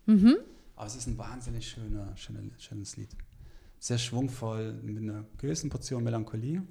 Mhm. 0.07 0.37
Aber 0.77 0.87
es 0.87 0.97
ist 0.97 1.07
ein 1.07 1.17
wahnsinnig 1.17 1.69
schöner, 1.69 2.17
schöner, 2.17 2.43
schönes 2.59 2.97
Lied. 2.97 3.11
Sehr 3.85 3.99
schwungvoll, 3.99 4.73
mit 4.83 4.97
einer 4.97 5.27
gewissen 5.37 5.69
Portion 5.69 6.03
Melancholie, 6.05 6.63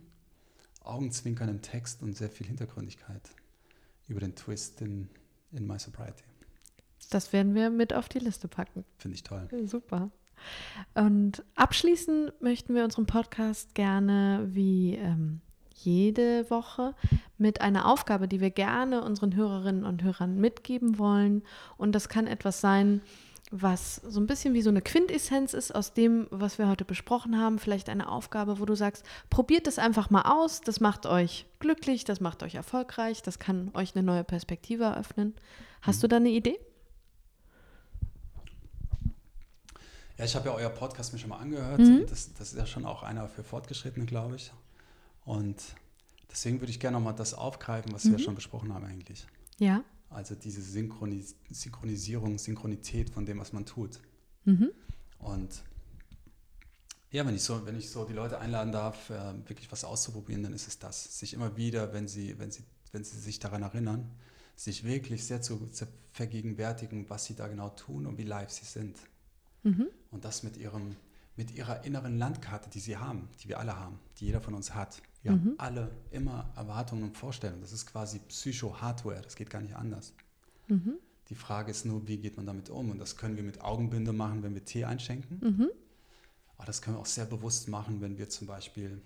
Augenzwinkern 0.83 1.47
im 1.47 1.61
Text 1.61 2.01
und 2.01 2.17
sehr 2.17 2.27
viel 2.27 2.47
Hintergründigkeit 2.47 3.21
über 4.07 4.19
den 4.19 4.33
Twist 4.33 4.81
in, 4.81 5.09
in 5.51 5.67
My 5.67 5.77
Sobriety. 5.77 6.23
Das 7.11 7.31
werden 7.31 7.53
wir 7.53 7.69
mit 7.69 7.93
auf 7.93 8.09
die 8.09 8.17
Liste 8.17 8.47
packen. 8.47 8.83
Finde 8.97 9.13
ich 9.13 9.21
toll. 9.21 9.47
Super. 9.67 10.09
Und 10.95 11.43
abschließend 11.53 12.41
möchten 12.41 12.73
wir 12.73 12.83
unseren 12.83 13.05
Podcast 13.05 13.75
gerne 13.75 14.47
wie 14.47 14.95
ähm, 14.95 15.41
jede 15.69 16.49
Woche 16.49 16.95
mit 17.37 17.61
einer 17.61 17.91
Aufgabe, 17.91 18.27
die 18.27 18.41
wir 18.41 18.49
gerne 18.49 19.03
unseren 19.03 19.35
Hörerinnen 19.35 19.85
und 19.85 20.01
Hörern 20.01 20.39
mitgeben 20.39 20.97
wollen. 20.97 21.43
Und 21.77 21.91
das 21.93 22.09
kann 22.09 22.25
etwas 22.25 22.59
sein, 22.59 23.01
was 23.55 23.97
so 23.97 24.19
ein 24.19 24.25
bisschen 24.25 24.55
wie 24.55 24.63
so 24.63 24.71
eine 24.71 24.81
Quintessenz 24.81 25.53
ist 25.53 25.75
aus 25.75 25.93
dem, 25.93 26.25
was 26.31 26.57
wir 26.57 26.67
heute 26.67 26.85
besprochen 26.85 27.39
haben. 27.39 27.59
Vielleicht 27.59 27.87
eine 27.87 28.09
Aufgabe, 28.09 28.59
wo 28.59 28.65
du 28.65 28.73
sagst, 28.73 29.05
probiert 29.29 29.67
es 29.67 29.77
einfach 29.77 30.09
mal 30.09 30.23
aus. 30.23 30.61
Das 30.61 30.79
macht 30.79 31.05
euch 31.05 31.45
glücklich, 31.59 32.03
das 32.03 32.19
macht 32.19 32.41
euch 32.41 32.55
erfolgreich, 32.55 33.21
das 33.21 33.37
kann 33.37 33.69
euch 33.75 33.95
eine 33.95 34.03
neue 34.03 34.23
Perspektive 34.23 34.85
eröffnen. 34.85 35.35
Hast 35.83 35.97
mhm. 35.97 36.01
du 36.01 36.07
da 36.07 36.15
eine 36.15 36.29
Idee? 36.29 36.59
Ja, 40.17 40.25
ich 40.25 40.35
habe 40.35 40.49
ja 40.49 40.55
euer 40.55 40.69
Podcast 40.69 41.13
mir 41.13 41.19
schon 41.19 41.29
mal 41.29 41.37
angehört. 41.37 41.79
Mhm. 41.79 42.07
Das, 42.09 42.33
das, 42.33 42.53
ist 42.53 42.57
ja 42.57 42.65
schon 42.65 42.85
auch 42.85 43.03
einer 43.03 43.27
für 43.27 43.43
Fortgeschrittene, 43.43 44.07
glaube 44.07 44.35
ich. 44.35 44.51
Und 45.25 45.61
deswegen 46.31 46.59
würde 46.59 46.71
ich 46.71 46.79
gerne 46.79 46.97
nochmal 46.97 47.13
das 47.13 47.35
aufgreifen, 47.35 47.93
was 47.93 48.05
mhm. 48.05 48.13
wir 48.13 48.19
schon 48.19 48.33
besprochen 48.33 48.73
haben 48.73 48.85
eigentlich. 48.85 49.27
Ja. 49.59 49.83
Also 50.13 50.35
diese 50.35 50.61
Synchronis 50.61 51.35
Synchronisierung, 51.49 52.37
Synchronität 52.37 53.09
von 53.09 53.25
dem, 53.25 53.39
was 53.39 53.53
man 53.53 53.65
tut. 53.65 53.99
Mhm. 54.45 54.71
Und 55.19 55.63
ja, 57.11 57.25
wenn 57.27 57.35
ich 57.35 57.43
so, 57.43 57.65
wenn 57.65 57.77
ich 57.77 57.89
so 57.89 58.05
die 58.05 58.13
Leute 58.13 58.39
einladen 58.39 58.71
darf, 58.71 59.09
äh, 59.09 59.33
wirklich 59.47 59.71
was 59.71 59.83
auszuprobieren, 59.83 60.43
dann 60.43 60.53
ist 60.53 60.67
es 60.67 60.79
das. 60.79 61.19
Sich 61.19 61.33
immer 61.33 61.55
wieder, 61.55 61.93
wenn 61.93 62.07
sie, 62.07 62.39
wenn 62.39 62.49
sie, 62.49 62.63
wenn 62.91 63.03
sie 63.03 63.19
sich 63.19 63.39
daran 63.39 63.61
erinnern, 63.61 64.09
sich 64.55 64.83
wirklich 64.83 65.25
sehr 65.25 65.41
zu, 65.41 65.67
zu 65.67 65.87
vergegenwärtigen, 66.11 67.09
was 67.09 67.25
sie 67.25 67.35
da 67.35 67.47
genau 67.47 67.69
tun 67.69 68.05
und 68.05 68.17
wie 68.17 68.23
live 68.23 68.49
sie 68.49 68.65
sind. 68.65 68.97
Mhm. 69.63 69.87
Und 70.11 70.25
das 70.25 70.43
mit, 70.43 70.57
ihrem, 70.57 70.95
mit 71.35 71.51
ihrer 71.51 71.83
inneren 71.85 72.17
Landkarte, 72.17 72.69
die 72.69 72.79
sie 72.79 72.97
haben, 72.97 73.29
die 73.43 73.49
wir 73.49 73.59
alle 73.59 73.75
haben, 73.77 73.99
die 74.19 74.25
jeder 74.25 74.41
von 74.41 74.53
uns 74.53 74.73
hat. 74.73 75.01
Wir 75.23 75.31
mhm. 75.31 75.35
haben 75.35 75.59
alle 75.59 75.91
immer 76.11 76.51
Erwartungen 76.55 77.03
und 77.03 77.17
Vorstellungen. 77.17 77.61
Das 77.61 77.71
ist 77.71 77.85
quasi 77.85 78.19
Psycho-Hardware, 78.19 79.21
das 79.21 79.35
geht 79.35 79.49
gar 79.49 79.61
nicht 79.61 79.75
anders. 79.75 80.13
Mhm. 80.67 80.95
Die 81.29 81.35
Frage 81.35 81.71
ist 81.71 81.85
nur, 81.85 82.07
wie 82.07 82.17
geht 82.17 82.37
man 82.37 82.45
damit 82.45 82.69
um? 82.69 82.91
Und 82.91 82.99
das 82.99 83.17
können 83.17 83.37
wir 83.37 83.43
mit 83.43 83.61
Augenbinde 83.61 84.11
machen, 84.11 84.43
wenn 84.43 84.53
wir 84.53 84.65
Tee 84.65 84.85
einschenken. 84.85 85.39
Mhm. 85.41 85.69
Aber 86.57 86.67
das 86.67 86.81
können 86.81 86.97
wir 86.97 87.01
auch 87.01 87.05
sehr 87.05 87.25
bewusst 87.25 87.69
machen, 87.69 88.01
wenn 88.01 88.17
wir 88.17 88.29
zum 88.29 88.47
Beispiel 88.47 89.01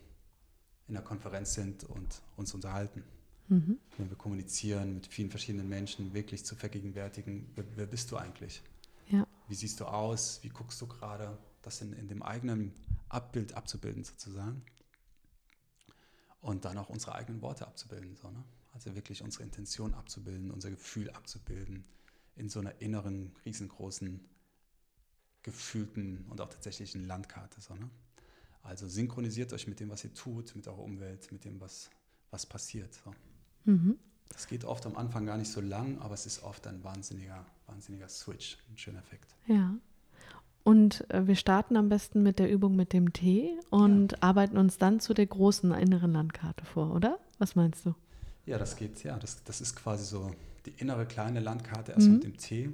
in 0.87 0.95
einer 0.97 1.05
Konferenz 1.05 1.53
sind 1.53 1.83
und 1.83 2.21
uns 2.35 2.53
unterhalten. 2.53 3.03
Mhm. 3.49 3.77
Wenn 3.97 4.09
wir 4.09 4.17
kommunizieren 4.17 4.95
mit 4.95 5.07
vielen 5.07 5.29
verschiedenen 5.29 5.69
Menschen, 5.69 6.13
wirklich 6.13 6.43
zu 6.43 6.55
vergegenwärtigen, 6.55 7.49
wer, 7.55 7.65
wer 7.75 7.85
bist 7.85 8.11
du 8.11 8.17
eigentlich? 8.17 8.61
Ja. 9.09 9.25
Wie 9.47 9.55
siehst 9.55 9.79
du 9.79 9.85
aus? 9.85 10.39
Wie 10.41 10.49
guckst 10.49 10.81
du 10.81 10.87
gerade? 10.87 11.37
Das 11.61 11.81
in, 11.81 11.93
in 11.93 12.07
dem 12.07 12.23
eigenen 12.23 12.73
Abbild 13.09 13.53
abzubilden 13.53 14.03
sozusagen. 14.03 14.63
Und 16.41 16.65
dann 16.65 16.77
auch 16.77 16.89
unsere 16.89 17.15
eigenen 17.15 17.41
Worte 17.41 17.67
abzubilden. 17.67 18.15
So, 18.15 18.29
ne? 18.29 18.43
Also 18.73 18.95
wirklich 18.95 19.23
unsere 19.23 19.43
Intention 19.43 19.93
abzubilden, 19.93 20.51
unser 20.51 20.69
Gefühl 20.69 21.09
abzubilden 21.09 21.83
in 22.35 22.49
so 22.49 22.59
einer 22.59 22.79
inneren, 22.79 23.35
riesengroßen, 23.45 24.23
gefühlten 25.41 26.25
und 26.29 26.39
auch 26.41 26.49
tatsächlichen 26.49 27.07
Landkarte. 27.07 27.59
So, 27.61 27.75
ne? 27.75 27.89
Also 28.63 28.87
synchronisiert 28.87 29.53
euch 29.53 29.67
mit 29.67 29.79
dem, 29.79 29.89
was 29.89 30.03
ihr 30.03 30.13
tut, 30.13 30.55
mit 30.55 30.67
eurer 30.67 30.83
Umwelt, 30.83 31.31
mit 31.31 31.45
dem, 31.45 31.59
was, 31.61 31.89
was 32.31 32.45
passiert. 32.45 32.93
So. 32.93 33.13
Mhm. 33.63 33.97
Das 34.29 34.47
geht 34.47 34.65
oft 34.65 34.85
am 34.85 34.97
Anfang 34.97 35.25
gar 35.25 35.37
nicht 35.37 35.51
so 35.51 35.61
lang, 35.61 35.99
aber 35.99 36.13
es 36.13 36.25
ist 36.25 36.43
oft 36.43 36.67
ein 36.67 36.83
wahnsinniger, 36.83 37.45
wahnsinniger 37.65 38.09
Switch, 38.09 38.57
ein 38.69 38.77
schöner 38.77 38.99
Effekt. 38.99 39.35
Ja. 39.47 39.75
Und 40.67 41.09
äh, 41.11 41.25
wir 41.25 41.37
starten 41.37 41.77
am 41.77 41.87
besten 41.87 42.23
mit 42.23 42.39
der 42.39 42.51
Übung 42.51 42.75
mit 42.75 42.91
dem 42.91 43.13
Tee 43.13 43.57
und 43.69 44.11
ja. 44.11 44.17
arbeiten 44.19 44.57
uns 44.57 44.77
dann 44.77 44.99
zu 44.99 45.13
der 45.13 45.25
großen 45.25 45.71
inneren 45.71 46.11
Landkarte 46.11 46.65
vor, 46.65 46.93
oder? 46.93 47.19
Was 47.37 47.55
meinst 47.55 47.85
du? 47.85 47.95
Ja, 48.45 48.57
das 48.57 48.75
geht, 48.75 49.01
ja. 49.05 49.17
Das, 49.17 49.41
das 49.45 49.61
ist 49.61 49.77
quasi 49.77 50.03
so 50.03 50.29
die 50.65 50.71
innere 50.71 51.05
kleine 51.05 51.39
Landkarte 51.39 51.93
erst 51.93 52.07
mhm. 52.07 52.15
mit 52.15 52.23
dem 52.25 52.35
Tee. 52.35 52.69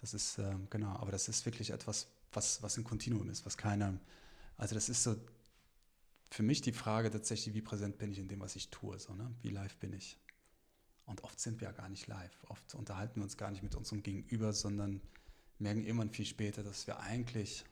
Das 0.00 0.12
ist, 0.12 0.38
äh, 0.38 0.56
genau, 0.70 0.88
aber 0.96 1.12
das 1.12 1.28
ist 1.28 1.46
wirklich 1.46 1.70
etwas, 1.70 2.08
was, 2.32 2.64
was 2.64 2.76
ein 2.76 2.82
Kontinuum 2.82 3.30
ist, 3.30 3.46
was 3.46 3.56
keine, 3.56 4.00
also 4.56 4.74
das 4.74 4.88
ist 4.88 5.04
so 5.04 5.14
für 6.32 6.42
mich 6.42 6.62
die 6.62 6.72
Frage 6.72 7.12
tatsächlich, 7.12 7.54
wie 7.54 7.62
präsent 7.62 7.98
bin 7.98 8.10
ich 8.10 8.18
in 8.18 8.26
dem, 8.26 8.40
was 8.40 8.56
ich 8.56 8.70
tue, 8.70 8.98
so, 8.98 9.14
ne? 9.14 9.30
wie 9.42 9.50
live 9.50 9.76
bin 9.76 9.92
ich. 9.92 10.18
Und 11.06 11.22
oft 11.22 11.38
sind 11.38 11.60
wir 11.60 11.68
ja 11.68 11.72
gar 11.72 11.90
nicht 11.90 12.08
live. 12.08 12.44
Oft 12.48 12.74
unterhalten 12.74 13.20
wir 13.20 13.22
uns 13.22 13.36
gar 13.36 13.52
nicht 13.52 13.62
mit 13.62 13.76
unserem 13.76 14.02
Gegenüber, 14.02 14.52
sondern 14.52 15.00
merken 15.60 15.84
irgendwann 15.84 16.10
viel 16.10 16.26
später, 16.26 16.62
dass 16.62 16.86
wir 16.86 17.00
eigentlich 17.00 17.64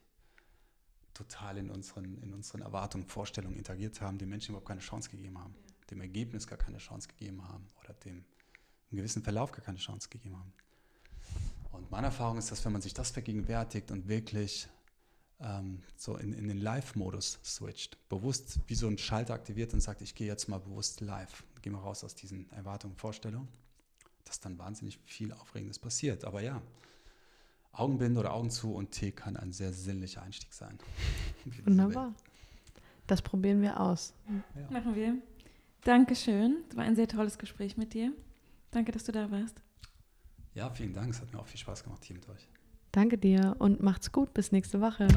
total 1.15 1.59
in 1.59 1.71
unseren, 1.71 2.19
in 2.19 2.33
unseren 2.33 2.63
Erwartungen, 2.63 3.07
Vorstellungen 3.07 3.57
interagiert 3.57 4.01
haben, 4.01 4.19
den 4.19 4.29
Menschen 4.29 4.51
überhaupt 4.51 4.69
keine 4.69 4.81
Chance 4.81 5.11
gegeben 5.11 5.39
haben, 5.39 5.55
ja. 5.67 5.87
dem 5.91 6.01
Ergebnis 6.01 6.47
gar 6.47 6.59
keine 6.59 6.79
Chance 6.79 7.09
gegeben 7.09 7.47
haben 7.49 7.67
oder 7.83 7.95
dem 7.95 8.25
gewissen 8.91 9.23
Verlauf 9.23 9.53
gar 9.53 9.65
keine 9.65 9.79
Chance 9.79 10.09
gegeben 10.09 10.39
haben. 10.39 10.53
Und 11.73 11.91
meine 11.91 12.07
Erfahrung 12.07 12.39
ist, 12.39 12.51
dass 12.51 12.65
wenn 12.65 12.73
man 12.73 12.83
sich 12.83 12.95
das 12.95 13.11
vergegenwärtigt 13.11 13.91
und 13.91 14.09
wirklich 14.09 14.69
ähm, 15.41 15.83
so 15.97 16.17
in, 16.17 16.33
in 16.33 16.49
den 16.49 16.59
Live-Modus 16.59 17.39
switcht, 17.45 17.99
bewusst 18.09 18.61
wie 18.67 18.75
so 18.75 18.89
ein 18.89 18.99
Schalter 18.99 19.35
aktiviert 19.35 19.75
und 19.75 19.81
sagt, 19.81 20.03
ich 20.03 20.15
gehe 20.15 20.27
jetzt 20.27 20.49
mal 20.49 20.59
bewusst 20.59 21.01
live, 21.01 21.45
gehe 21.63 21.73
mal 21.73 21.81
raus 21.81 22.05
aus 22.05 22.15
diesen 22.15 22.51
Erwartungen, 22.53 22.97
Vorstellungen, 22.97 23.49
dass 24.25 24.41
dann 24.41 24.59
wahnsinnig 24.59 24.99
viel 25.05 25.33
Aufregendes 25.33 25.79
passiert. 25.79 26.25
Aber 26.25 26.41
ja, 26.41 26.63
Augenbinde 27.73 28.21
oder 28.21 28.33
Augen 28.33 28.51
zu 28.51 28.75
und 28.75 28.91
Tee 28.91 29.13
kann 29.13 29.37
ein 29.37 29.53
sehr 29.53 29.73
sinnlicher 29.73 30.23
Einstieg 30.23 30.53
sein. 30.53 30.79
Wunderbar. 31.65 32.15
Das 33.07 33.23
probieren 33.23 33.63
wir 33.63 33.81
aus. 33.81 34.15
Ja. 34.55 34.71
Machen 34.71 34.95
wir. 34.95 35.17
Dankeschön. 35.85 36.57
Das 36.69 36.77
war 36.77 36.85
ein 36.85 36.97
sehr 36.97 37.09
tolles 37.09 37.39
Gespräch 37.39 37.77
mit 37.77 37.95
dir. 37.95 38.13
Danke, 38.71 38.93
dass 38.93 39.05
du 39.05 39.13
da 39.13 39.31
warst. 39.31 39.63
Ja, 40.55 40.69
vielen 40.71 40.93
Dank. 40.93 41.11
Es 41.11 41.21
hat 41.21 41.33
mir 41.33 41.39
auch 41.39 41.47
viel 41.47 41.61
Spaß 41.61 41.85
gemacht 41.85 42.05
hier 42.05 42.17
mit 42.17 42.29
euch. 42.29 42.49
Danke 42.93 43.17
dir 43.17 43.57
und 43.59 43.83
macht's 43.83 44.13
gut. 44.13 44.35
Bis 44.35 44.53
nächste 44.53 44.81
Woche. 44.81 45.09